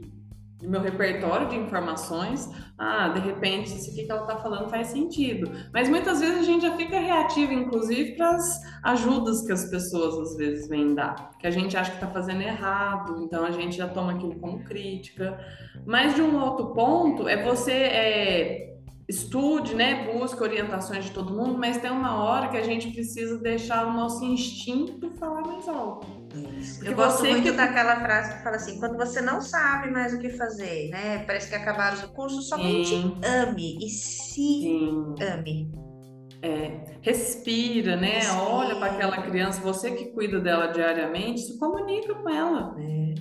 do 0.59 0.69
meu 0.69 0.81
repertório 0.81 1.47
de 1.47 1.55
informações, 1.55 2.49
ah, 2.77 3.09
de 3.09 3.21
repente, 3.21 3.67
isso 3.67 3.91
aqui 3.91 4.03
que 4.03 4.11
ela 4.11 4.23
está 4.23 4.37
falando 4.37 4.69
faz 4.69 4.87
sentido. 4.87 5.51
Mas 5.73 5.87
muitas 5.87 6.19
vezes 6.19 6.39
a 6.39 6.43
gente 6.43 6.63
já 6.63 6.75
fica 6.75 6.99
reativo, 6.99 7.53
inclusive, 7.53 8.17
para 8.17 8.31
as 8.31 8.61
ajudas 8.83 9.45
que 9.45 9.53
as 9.53 9.69
pessoas 9.69 10.17
às 10.17 10.37
vezes 10.37 10.67
vêm 10.67 10.93
dar, 10.93 11.31
que 11.39 11.47
a 11.47 11.51
gente 11.51 11.77
acha 11.77 11.91
que 11.91 11.97
está 11.97 12.07
fazendo 12.07 12.41
errado, 12.41 13.23
então 13.23 13.45
a 13.45 13.51
gente 13.51 13.77
já 13.77 13.87
toma 13.87 14.13
aquilo 14.13 14.37
como 14.39 14.63
crítica. 14.65 15.39
Mas 15.85 16.15
de 16.15 16.21
um 16.21 16.37
outro 16.41 16.73
ponto 16.73 17.27
é 17.27 17.41
você 17.41 17.71
é, 17.71 18.78
estude, 19.09 19.73
né, 19.73 20.07
busque 20.13 20.41
orientações 20.41 21.05
de 21.05 21.11
todo 21.11 21.33
mundo, 21.33 21.57
mas 21.57 21.77
tem 21.77 21.89
uma 21.89 22.23
hora 22.23 22.47
que 22.49 22.57
a 22.57 22.63
gente 22.63 22.91
precisa 22.91 23.39
deixar 23.39 23.87
o 23.87 23.93
nosso 23.93 24.23
instinto 24.23 25.11
falar 25.17 25.41
mais 25.41 25.67
alto. 25.67 26.07
Isso. 26.59 26.85
Eu 26.85 26.93
gosto 26.95 27.25
muito 27.25 27.41
que... 27.41 27.51
daquela 27.51 27.99
frase 28.01 28.37
que 28.37 28.43
fala 28.43 28.55
assim: 28.57 28.79
quando 28.79 28.95
você 28.97 29.19
não 29.19 29.41
sabe 29.41 29.89
mais 29.89 30.13
o 30.13 30.19
que 30.19 30.29
fazer, 30.29 30.89
né? 30.89 31.23
Parece 31.25 31.49
que 31.49 31.55
acabaram 31.55 31.95
os 31.95 32.05
cursos, 32.05 32.47
somente 32.47 32.89
Sim. 32.89 33.19
ame 33.25 33.77
e 33.81 33.89
se 33.89 34.61
Sim. 34.61 35.15
ame. 35.19 35.71
É, 36.43 36.99
respira, 37.01 37.97
né? 37.97 38.19
Respira. 38.19 38.43
Olha 38.43 38.75
para 38.75 38.91
aquela 38.91 39.21
criança, 39.23 39.59
você 39.59 39.89
que 39.91 40.05
cuida 40.13 40.39
dela 40.39 40.67
diariamente, 40.67 41.41
se 41.41 41.57
comunica 41.57 42.13
com 42.13 42.29
ela. 42.29 42.75
É. 42.79 43.15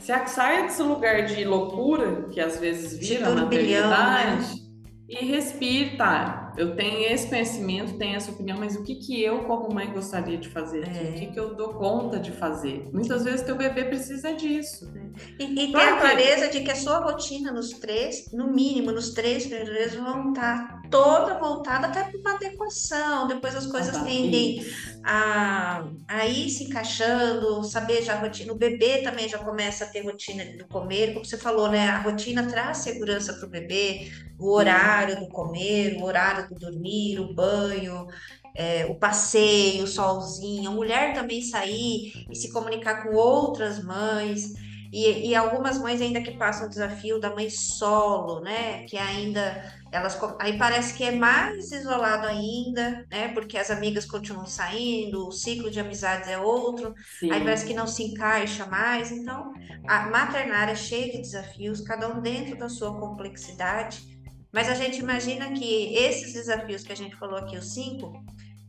Se 0.00 0.12
saia 0.28 0.62
desse 0.62 0.82
lugar 0.82 1.24
de 1.24 1.44
loucura 1.44 2.28
que 2.30 2.40
às 2.40 2.58
vezes 2.58 2.96
vira 2.96 3.30
na 3.30 3.48
realidade. 3.48 4.54
Né? 4.54 4.63
E 5.08 5.24
respire, 5.24 5.96
tá? 5.96 6.43
Eu 6.56 6.76
tenho 6.76 7.12
esse 7.12 7.26
conhecimento, 7.28 7.98
tenho 7.98 8.16
essa 8.16 8.30
opinião, 8.30 8.58
mas 8.58 8.76
o 8.76 8.82
que 8.82 8.94
que 8.94 9.22
eu, 9.22 9.44
como 9.44 9.72
mãe, 9.72 9.92
gostaria 9.92 10.38
de 10.38 10.48
fazer? 10.48 10.86
É. 10.88 11.10
O 11.10 11.14
que 11.14 11.26
que 11.26 11.38
eu 11.38 11.54
dou 11.54 11.74
conta 11.74 12.18
de 12.18 12.30
fazer? 12.30 12.88
Muitas 12.92 13.24
vezes 13.24 13.42
teu 13.42 13.56
bebê 13.56 13.84
precisa 13.84 14.32
disso. 14.34 14.92
E, 15.38 15.44
e 15.44 15.72
ter 15.72 15.80
a 15.80 15.96
clareza 15.96 16.48
de 16.48 16.60
que 16.60 16.70
a 16.70 16.76
sua 16.76 16.98
rotina 16.98 17.52
nos 17.52 17.70
três, 17.70 18.32
no 18.32 18.52
mínimo, 18.52 18.92
nos 18.92 19.10
três 19.10 19.46
primeiros 19.46 19.72
meses, 19.72 19.94
vão 19.94 20.32
estar 20.32 20.82
toda 20.90 21.38
voltada 21.38 21.86
até 21.88 22.04
para 22.04 22.18
uma 22.18 22.34
adequação. 22.34 23.26
Depois 23.26 23.54
as 23.54 23.66
coisas 23.66 23.96
ah, 23.96 24.04
tendem 24.04 24.64
a, 25.02 25.84
a 26.08 26.26
ir 26.26 26.48
se 26.50 26.64
encaixando, 26.64 27.64
saber 27.64 28.02
já 28.02 28.14
a 28.14 28.20
rotina. 28.20 28.52
O 28.52 28.56
bebê 28.56 29.02
também 29.02 29.28
já 29.28 29.38
começa 29.38 29.84
a 29.84 29.88
ter 29.88 30.02
rotina 30.02 30.44
do 30.56 30.66
comer, 30.66 31.12
como 31.12 31.24
você 31.24 31.38
falou, 31.38 31.68
né? 31.68 31.88
A 31.88 32.00
rotina 32.00 32.46
traz 32.46 32.78
segurança 32.78 33.34
para 33.34 33.46
o 33.46 33.50
bebê, 33.50 34.10
o 34.38 34.52
horário 34.52 35.18
do 35.20 35.28
comer, 35.28 35.96
o 36.00 36.04
horário 36.04 36.43
do 36.48 36.58
dormir, 36.58 37.18
o 37.20 37.34
banho, 37.34 38.06
é, 38.54 38.86
o 38.86 38.94
passeio, 38.94 39.84
o 39.84 39.86
solzinho, 39.86 40.70
a 40.70 40.74
mulher 40.74 41.14
também 41.14 41.42
sair 41.42 42.12
e 42.30 42.36
se 42.36 42.52
comunicar 42.52 43.02
com 43.02 43.14
outras 43.14 43.82
mães. 43.82 44.52
E, 44.92 45.30
e, 45.30 45.34
algumas 45.34 45.76
mães 45.76 46.00
ainda 46.00 46.22
que 46.22 46.36
passam 46.36 46.66
o 46.66 46.68
desafio 46.68 47.18
da 47.18 47.34
mãe 47.34 47.50
solo, 47.50 48.40
né? 48.40 48.84
Que 48.84 48.96
ainda 48.96 49.74
elas 49.90 50.16
aí 50.38 50.56
parece 50.56 50.94
que 50.94 51.02
é 51.02 51.10
mais 51.10 51.72
isolado 51.72 52.28
ainda, 52.28 53.04
né? 53.10 53.26
Porque 53.34 53.58
as 53.58 53.72
amigas 53.72 54.04
continuam 54.04 54.46
saindo, 54.46 55.26
o 55.26 55.32
ciclo 55.32 55.68
de 55.68 55.80
amizades 55.80 56.28
é 56.28 56.38
outro, 56.38 56.94
Sim. 57.18 57.32
aí 57.32 57.42
parece 57.42 57.66
que 57.66 57.74
não 57.74 57.88
se 57.88 58.04
encaixa 58.04 58.66
mais. 58.66 59.10
Então, 59.10 59.52
a 59.84 60.06
maternária 60.10 60.72
é 60.72 60.76
cheia 60.76 61.10
de 61.10 61.18
desafios, 61.18 61.80
cada 61.80 62.08
um 62.08 62.20
dentro 62.20 62.56
da 62.56 62.68
sua 62.68 62.96
complexidade. 62.96 64.13
Mas 64.54 64.68
a 64.68 64.74
gente 64.74 65.00
imagina 65.00 65.50
que 65.50 65.96
esses 65.96 66.32
desafios 66.32 66.84
que 66.84 66.92
a 66.92 66.96
gente 66.96 67.16
falou 67.16 67.36
aqui, 67.36 67.56
os 67.58 67.74
cinco, 67.74 68.12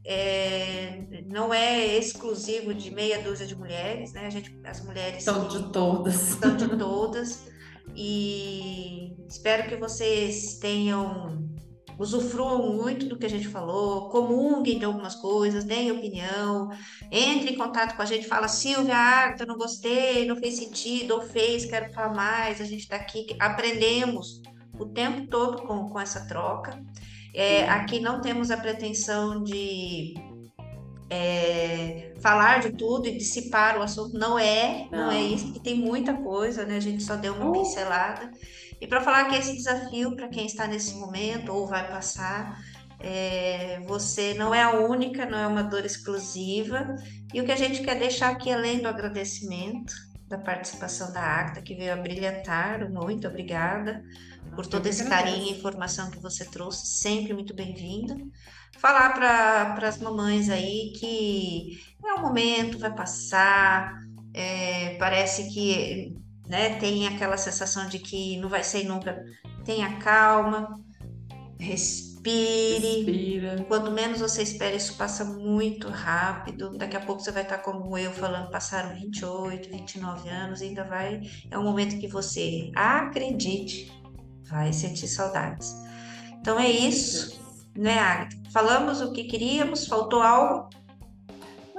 é, 0.04 1.04
não 1.28 1.54
é 1.54 1.96
exclusivo 1.96 2.74
de 2.74 2.90
meia 2.90 3.22
dúzia 3.22 3.46
de 3.46 3.56
mulheres, 3.56 4.12
né? 4.12 4.26
A 4.26 4.30
gente, 4.32 4.60
as 4.64 4.84
mulheres 4.84 5.24
são 5.24 5.48
de 5.48 5.72
todas, 5.72 6.16
são 6.16 6.58
de 6.58 6.76
todas. 6.76 7.46
E 7.96 9.14
espero 9.30 9.70
que 9.70 9.76
vocês 9.76 10.58
tenham 10.58 11.54
usufruam 12.00 12.74
muito 12.74 13.06
do 13.06 13.18
que 13.18 13.26
a 13.26 13.30
gente 13.30 13.48
falou, 13.48 14.10
comunguem 14.10 14.80
de 14.80 14.84
algumas 14.84 15.16
coisas, 15.16 15.64
deem 15.64 15.92
opinião, 15.92 16.70
entre 17.10 17.52
em 17.52 17.56
contato 17.56 17.96
com 17.96 18.02
a 18.02 18.06
gente, 18.06 18.28
fala 18.28 18.50
Silvia, 18.50 18.98
Arthur, 18.98 19.48
não 19.48 19.56
gostei, 19.56 20.26
não 20.26 20.36
fez 20.36 20.58
sentido, 20.58 21.14
ou 21.14 21.22
fez, 21.22 21.64
quero 21.64 21.94
falar 21.94 22.14
mais, 22.14 22.60
a 22.60 22.66
gente 22.66 22.82
está 22.82 22.98
aqui, 22.98 23.28
aprendemos 23.40 24.42
o 24.80 24.86
tempo 24.86 25.28
todo 25.28 25.64
com, 25.64 25.90
com 25.90 26.00
essa 26.00 26.28
troca. 26.28 26.82
É, 27.34 27.68
aqui 27.70 28.00
não 28.00 28.22
temos 28.22 28.50
a 28.52 28.58
pretensão 28.58 29.44
de 29.44 30.14
é, 31.10 32.14
falar 32.22 32.60
de 32.60 32.72
tudo 32.72 33.08
e 33.08 33.18
dissipar 33.18 33.78
o 33.78 33.82
assunto, 33.82 34.18
não 34.18 34.40
é, 34.40 34.88
não, 34.92 35.06
não 35.06 35.12
é 35.12 35.22
isso, 35.22 35.52
que 35.54 35.60
tem 35.60 35.76
muita 35.76 36.14
coisa, 36.14 36.66
né? 36.66 36.78
A 36.78 36.82
gente 36.82 37.04
só 37.04 37.16
deu 37.16 37.34
uma 37.34 37.50
uh. 37.50 37.52
pincelada. 37.52 38.32
E 38.80 38.88
para 38.88 39.02
falar 39.02 39.26
que 39.26 39.36
esse 39.36 39.54
desafio, 39.54 40.16
para 40.16 40.30
quem 40.30 40.46
está 40.46 40.66
nesse 40.68 40.96
momento 40.96 41.52
ou 41.54 41.68
vai 41.68 41.88
passar, 41.90 42.58
É, 42.98 43.82
você 43.86 44.34
não 44.34 44.56
é 44.56 44.64
a 44.64 44.72
única, 44.72 45.26
não 45.26 45.38
é 45.38 45.46
uma 45.46 45.62
dor 45.62 45.86
exclusiva. 45.86 46.96
E 47.34 47.42
o 47.42 47.46
que 47.46 47.52
a 47.52 47.58
gente 47.58 47.84
quer 47.84 48.00
deixar 48.00 48.30
aqui, 48.32 48.50
além 48.52 48.82
do 48.82 48.88
agradecimento 48.88 49.94
da 50.30 50.38
participação 50.38 51.12
da 51.12 51.22
Acta, 51.22 51.62
que 51.62 51.76
veio 51.76 51.94
a 51.94 51.98
brilhantar, 51.98 52.90
muito 52.90 53.28
obrigada 53.28 54.02
por 54.56 54.66
todo 54.66 54.88
esse 54.88 55.06
carinho 55.06 55.47
e 55.47 55.51
informação 55.51 56.10
que 56.10 56.20
você 56.20 56.45
trouxe, 56.45 56.88
sempre 56.88 57.34
muito 57.34 57.53
bem-vinda. 57.53 58.16
Falar 58.78 59.14
para 59.14 59.88
as 59.88 59.97
mamães 59.97 60.49
aí 60.49 60.93
que 60.97 61.80
é 62.03 62.14
um 62.14 62.22
momento, 62.22 62.80
vai 62.80 62.93
passar, 62.93 63.99
é, 64.34 64.95
parece 64.97 65.53
que 65.53 66.16
né, 66.47 66.78
tem 66.78 67.08
aquela 67.08 67.38
sensação 67.38 67.88
de 67.88 67.99
que 67.99 68.38
não 68.38 68.49
vai 68.49 68.64
ser 68.64 68.84
nunca. 68.84 69.24
Tenha 69.64 69.97
calma, 69.97 70.80
respire. 71.60 72.16
Respira. 72.26 73.66
Quanto 73.68 73.91
menos 73.91 74.20
você 74.20 74.41
espera, 74.41 74.76
isso 74.76 74.95
passa 74.97 75.24
muito 75.24 75.89
rápido. 75.89 76.78
Daqui 76.78 76.97
a 76.97 77.01
pouco 77.01 77.22
você 77.22 77.32
vai 77.32 77.43
estar 77.43 77.60
como 77.60 77.97
eu 77.97 78.12
falando, 78.12 78.49
passaram 78.49 78.95
28, 78.95 79.70
29 79.70 80.30
anos, 80.30 80.62
e 80.62 80.66
ainda 80.66 80.84
vai. 80.84 81.22
É 81.49 81.58
um 81.58 81.64
momento 81.64 81.99
que 81.99 82.08
você 82.08 82.72
acredite, 82.76 83.91
vai 84.50 84.72
sentir 84.74 85.08
saudades. 85.08 85.76
Então 86.39 86.60
é 86.60 86.70
isso, 86.70 87.41
né, 87.76 87.98
Agatha? 87.98 88.36
Falamos 88.52 89.02
o 89.02 89.12
que 89.12 89.26
queríamos, 89.26 89.88
faltou 89.88 90.22
algo? 90.22 90.70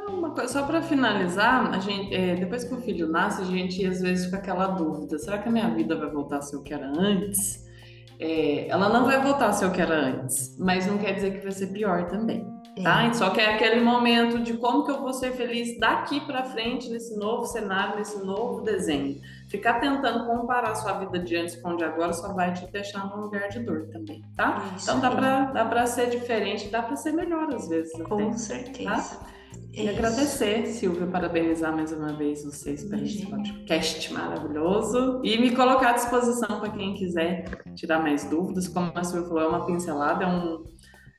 Uma 0.08 0.30
coisa, 0.30 0.52
só 0.52 0.64
para 0.64 0.82
finalizar, 0.82 1.72
a 1.74 1.78
gente, 1.78 2.14
é, 2.14 2.36
depois 2.36 2.62
que 2.62 2.74
o 2.74 2.80
filho 2.80 3.08
nasce, 3.08 3.42
a 3.42 3.44
gente 3.44 3.84
às 3.84 4.00
vezes 4.00 4.26
fica 4.26 4.36
aquela 4.36 4.68
dúvida: 4.68 5.18
será 5.18 5.38
que 5.38 5.48
a 5.48 5.52
minha 5.52 5.68
vida 5.70 5.96
vai 5.96 6.08
voltar 6.08 6.38
a 6.38 6.42
ser 6.42 6.56
o 6.56 6.62
que 6.62 6.72
era 6.72 6.86
antes? 6.86 7.64
É, 8.18 8.68
ela 8.68 8.88
não 8.88 9.04
vai 9.04 9.20
voltar 9.20 9.48
a 9.48 9.52
ser 9.52 9.66
o 9.66 9.72
que 9.72 9.80
era 9.80 9.94
antes, 9.94 10.56
mas 10.58 10.86
não 10.86 10.96
quer 10.96 11.12
dizer 11.12 11.32
que 11.32 11.42
vai 11.42 11.52
ser 11.52 11.66
pior 11.66 12.06
também, 12.06 12.46
tá? 12.82 13.04
É. 13.04 13.12
Só 13.12 13.30
que 13.30 13.40
é 13.40 13.54
aquele 13.54 13.80
momento 13.80 14.38
de 14.38 14.54
como 14.54 14.84
que 14.84 14.90
eu 14.90 15.00
vou 15.00 15.12
ser 15.12 15.32
feliz 15.32 15.78
daqui 15.78 16.20
para 16.20 16.44
frente 16.44 16.88
nesse 16.88 17.16
novo 17.18 17.44
cenário, 17.44 17.96
nesse 17.96 18.24
novo 18.24 18.62
desenho. 18.62 19.20
Ficar 19.48 19.80
tentando 19.80 20.26
comparar 20.26 20.74
sua 20.74 20.94
vida 20.94 21.18
de 21.18 21.36
antes 21.36 21.56
com 21.56 21.76
de 21.76 21.84
agora 21.84 22.12
só 22.12 22.32
vai 22.32 22.52
te 22.52 22.66
deixar 22.70 23.06
num 23.08 23.22
lugar 23.22 23.48
de 23.48 23.60
dor 23.60 23.86
também, 23.92 24.24
tá? 24.36 24.72
Isso 24.76 24.90
então 24.90 25.00
dá 25.00 25.10
para 25.10 25.44
dá 25.52 25.64
para 25.64 25.86
ser 25.86 26.10
diferente, 26.10 26.68
dá 26.68 26.82
para 26.82 26.96
ser 26.96 27.12
melhor 27.12 27.54
às 27.54 27.68
vezes. 27.68 27.92
Com 28.02 28.14
até, 28.14 28.32
certeza. 28.32 28.90
Tá? 28.90 29.26
E 29.72 29.88
agradecer, 29.90 30.66
Silvia, 30.68 31.06
parabenizar 31.06 31.70
mais 31.70 31.92
uma 31.92 32.14
vez 32.14 32.42
vocês 32.42 32.82
pelo 32.82 33.04
esse 33.04 33.26
podcast 33.26 34.12
maravilhoso 34.12 35.20
e 35.22 35.36
me 35.38 35.54
colocar 35.54 35.90
à 35.90 35.92
disposição 35.92 36.60
para 36.60 36.70
quem 36.70 36.94
quiser 36.94 37.44
tirar 37.74 38.00
mais 38.00 38.24
dúvidas. 38.24 38.68
Como 38.68 38.90
a 38.94 39.04
Silvia 39.04 39.28
falou, 39.28 39.42
é 39.42 39.48
uma 39.48 39.66
pincelada, 39.66 40.24
é 40.24 40.26
um, 40.26 40.64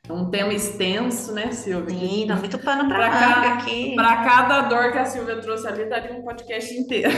é 0.08 0.14
um 0.14 0.30
tema 0.30 0.54
extenso, 0.54 1.34
né, 1.34 1.52
Silvia? 1.52 1.98
Sim, 1.98 2.28
dá 2.28 2.36
muito 2.36 2.58
pano 2.60 2.88
para 2.88 3.10
cá 3.10 3.54
aqui. 3.56 3.94
Para 3.96 4.24
cada 4.24 4.62
dor 4.62 4.92
que 4.92 4.98
a 4.98 5.06
Silvia 5.06 5.40
trouxe 5.42 5.68
ali, 5.68 5.90
daria 5.90 6.14
um 6.14 6.24
podcast 6.24 6.74
inteiro. 6.74 7.12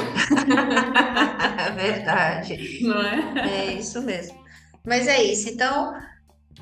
É 1.60 1.72
verdade. 1.72 2.80
Não 2.82 3.02
é? 3.02 3.50
É 3.50 3.74
isso 3.74 4.02
mesmo. 4.02 4.38
Mas 4.86 5.08
é 5.08 5.22
isso. 5.22 5.50
Então, 5.50 5.94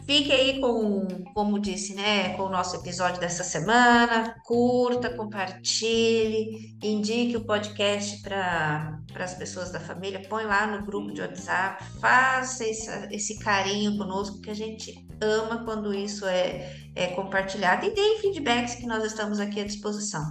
Fique 0.08 0.32
aí 0.32 0.62
com, 0.62 1.06
como 1.34 1.60
disse, 1.60 1.94
né, 1.94 2.30
com 2.38 2.44
o 2.44 2.50
nosso 2.50 2.78
episódio 2.78 3.20
dessa 3.20 3.44
semana. 3.44 4.36
Curta, 4.46 5.10
compartilhe, 5.10 6.78
indique 6.82 7.36
o 7.36 7.44
podcast 7.44 8.22
para 8.22 9.02
as 9.20 9.34
pessoas 9.34 9.70
da 9.70 9.82
família, 9.82 10.22
põe 10.30 10.46
lá 10.46 10.66
no 10.66 10.86
grupo 10.86 11.12
de 11.12 11.20
WhatsApp, 11.20 11.84
faça 12.00 12.66
esse, 12.66 12.90
esse 13.14 13.38
carinho 13.40 13.98
conosco 13.98 14.40
que 14.40 14.50
a 14.50 14.56
gente 14.56 15.06
ama 15.20 15.66
quando 15.66 15.94
isso 15.94 16.26
é, 16.26 16.74
é 16.96 17.08
compartilhado 17.08 17.86
e 17.86 17.94
deem 17.94 18.22
feedbacks 18.22 18.76
que 18.76 18.88
nós 18.88 19.04
estamos 19.04 19.42
aqui 19.42 19.60
à 19.60 19.66
disposição. 19.66 20.24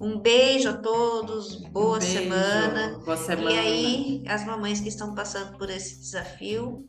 Um 0.00 0.18
beijo 0.18 0.70
a 0.70 0.72
todos, 0.72 1.56
boa, 1.56 1.98
um 1.98 2.00
semana. 2.00 2.98
boa 3.04 3.18
semana. 3.18 3.52
E 3.52 3.58
aí, 3.58 4.24
as 4.26 4.46
mamães 4.46 4.80
que 4.80 4.88
estão 4.88 5.14
passando 5.14 5.58
por 5.58 5.68
esse 5.68 6.00
desafio, 6.00 6.88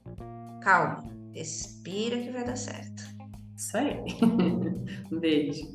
calma 0.62 1.12
Respira 1.34 2.20
que 2.20 2.32
vai 2.32 2.46
dar 2.46 2.58
certo. 2.58 3.04
Isso 3.56 3.78
aí. 3.78 3.98
um 5.12 5.20
beijo. 5.20 5.66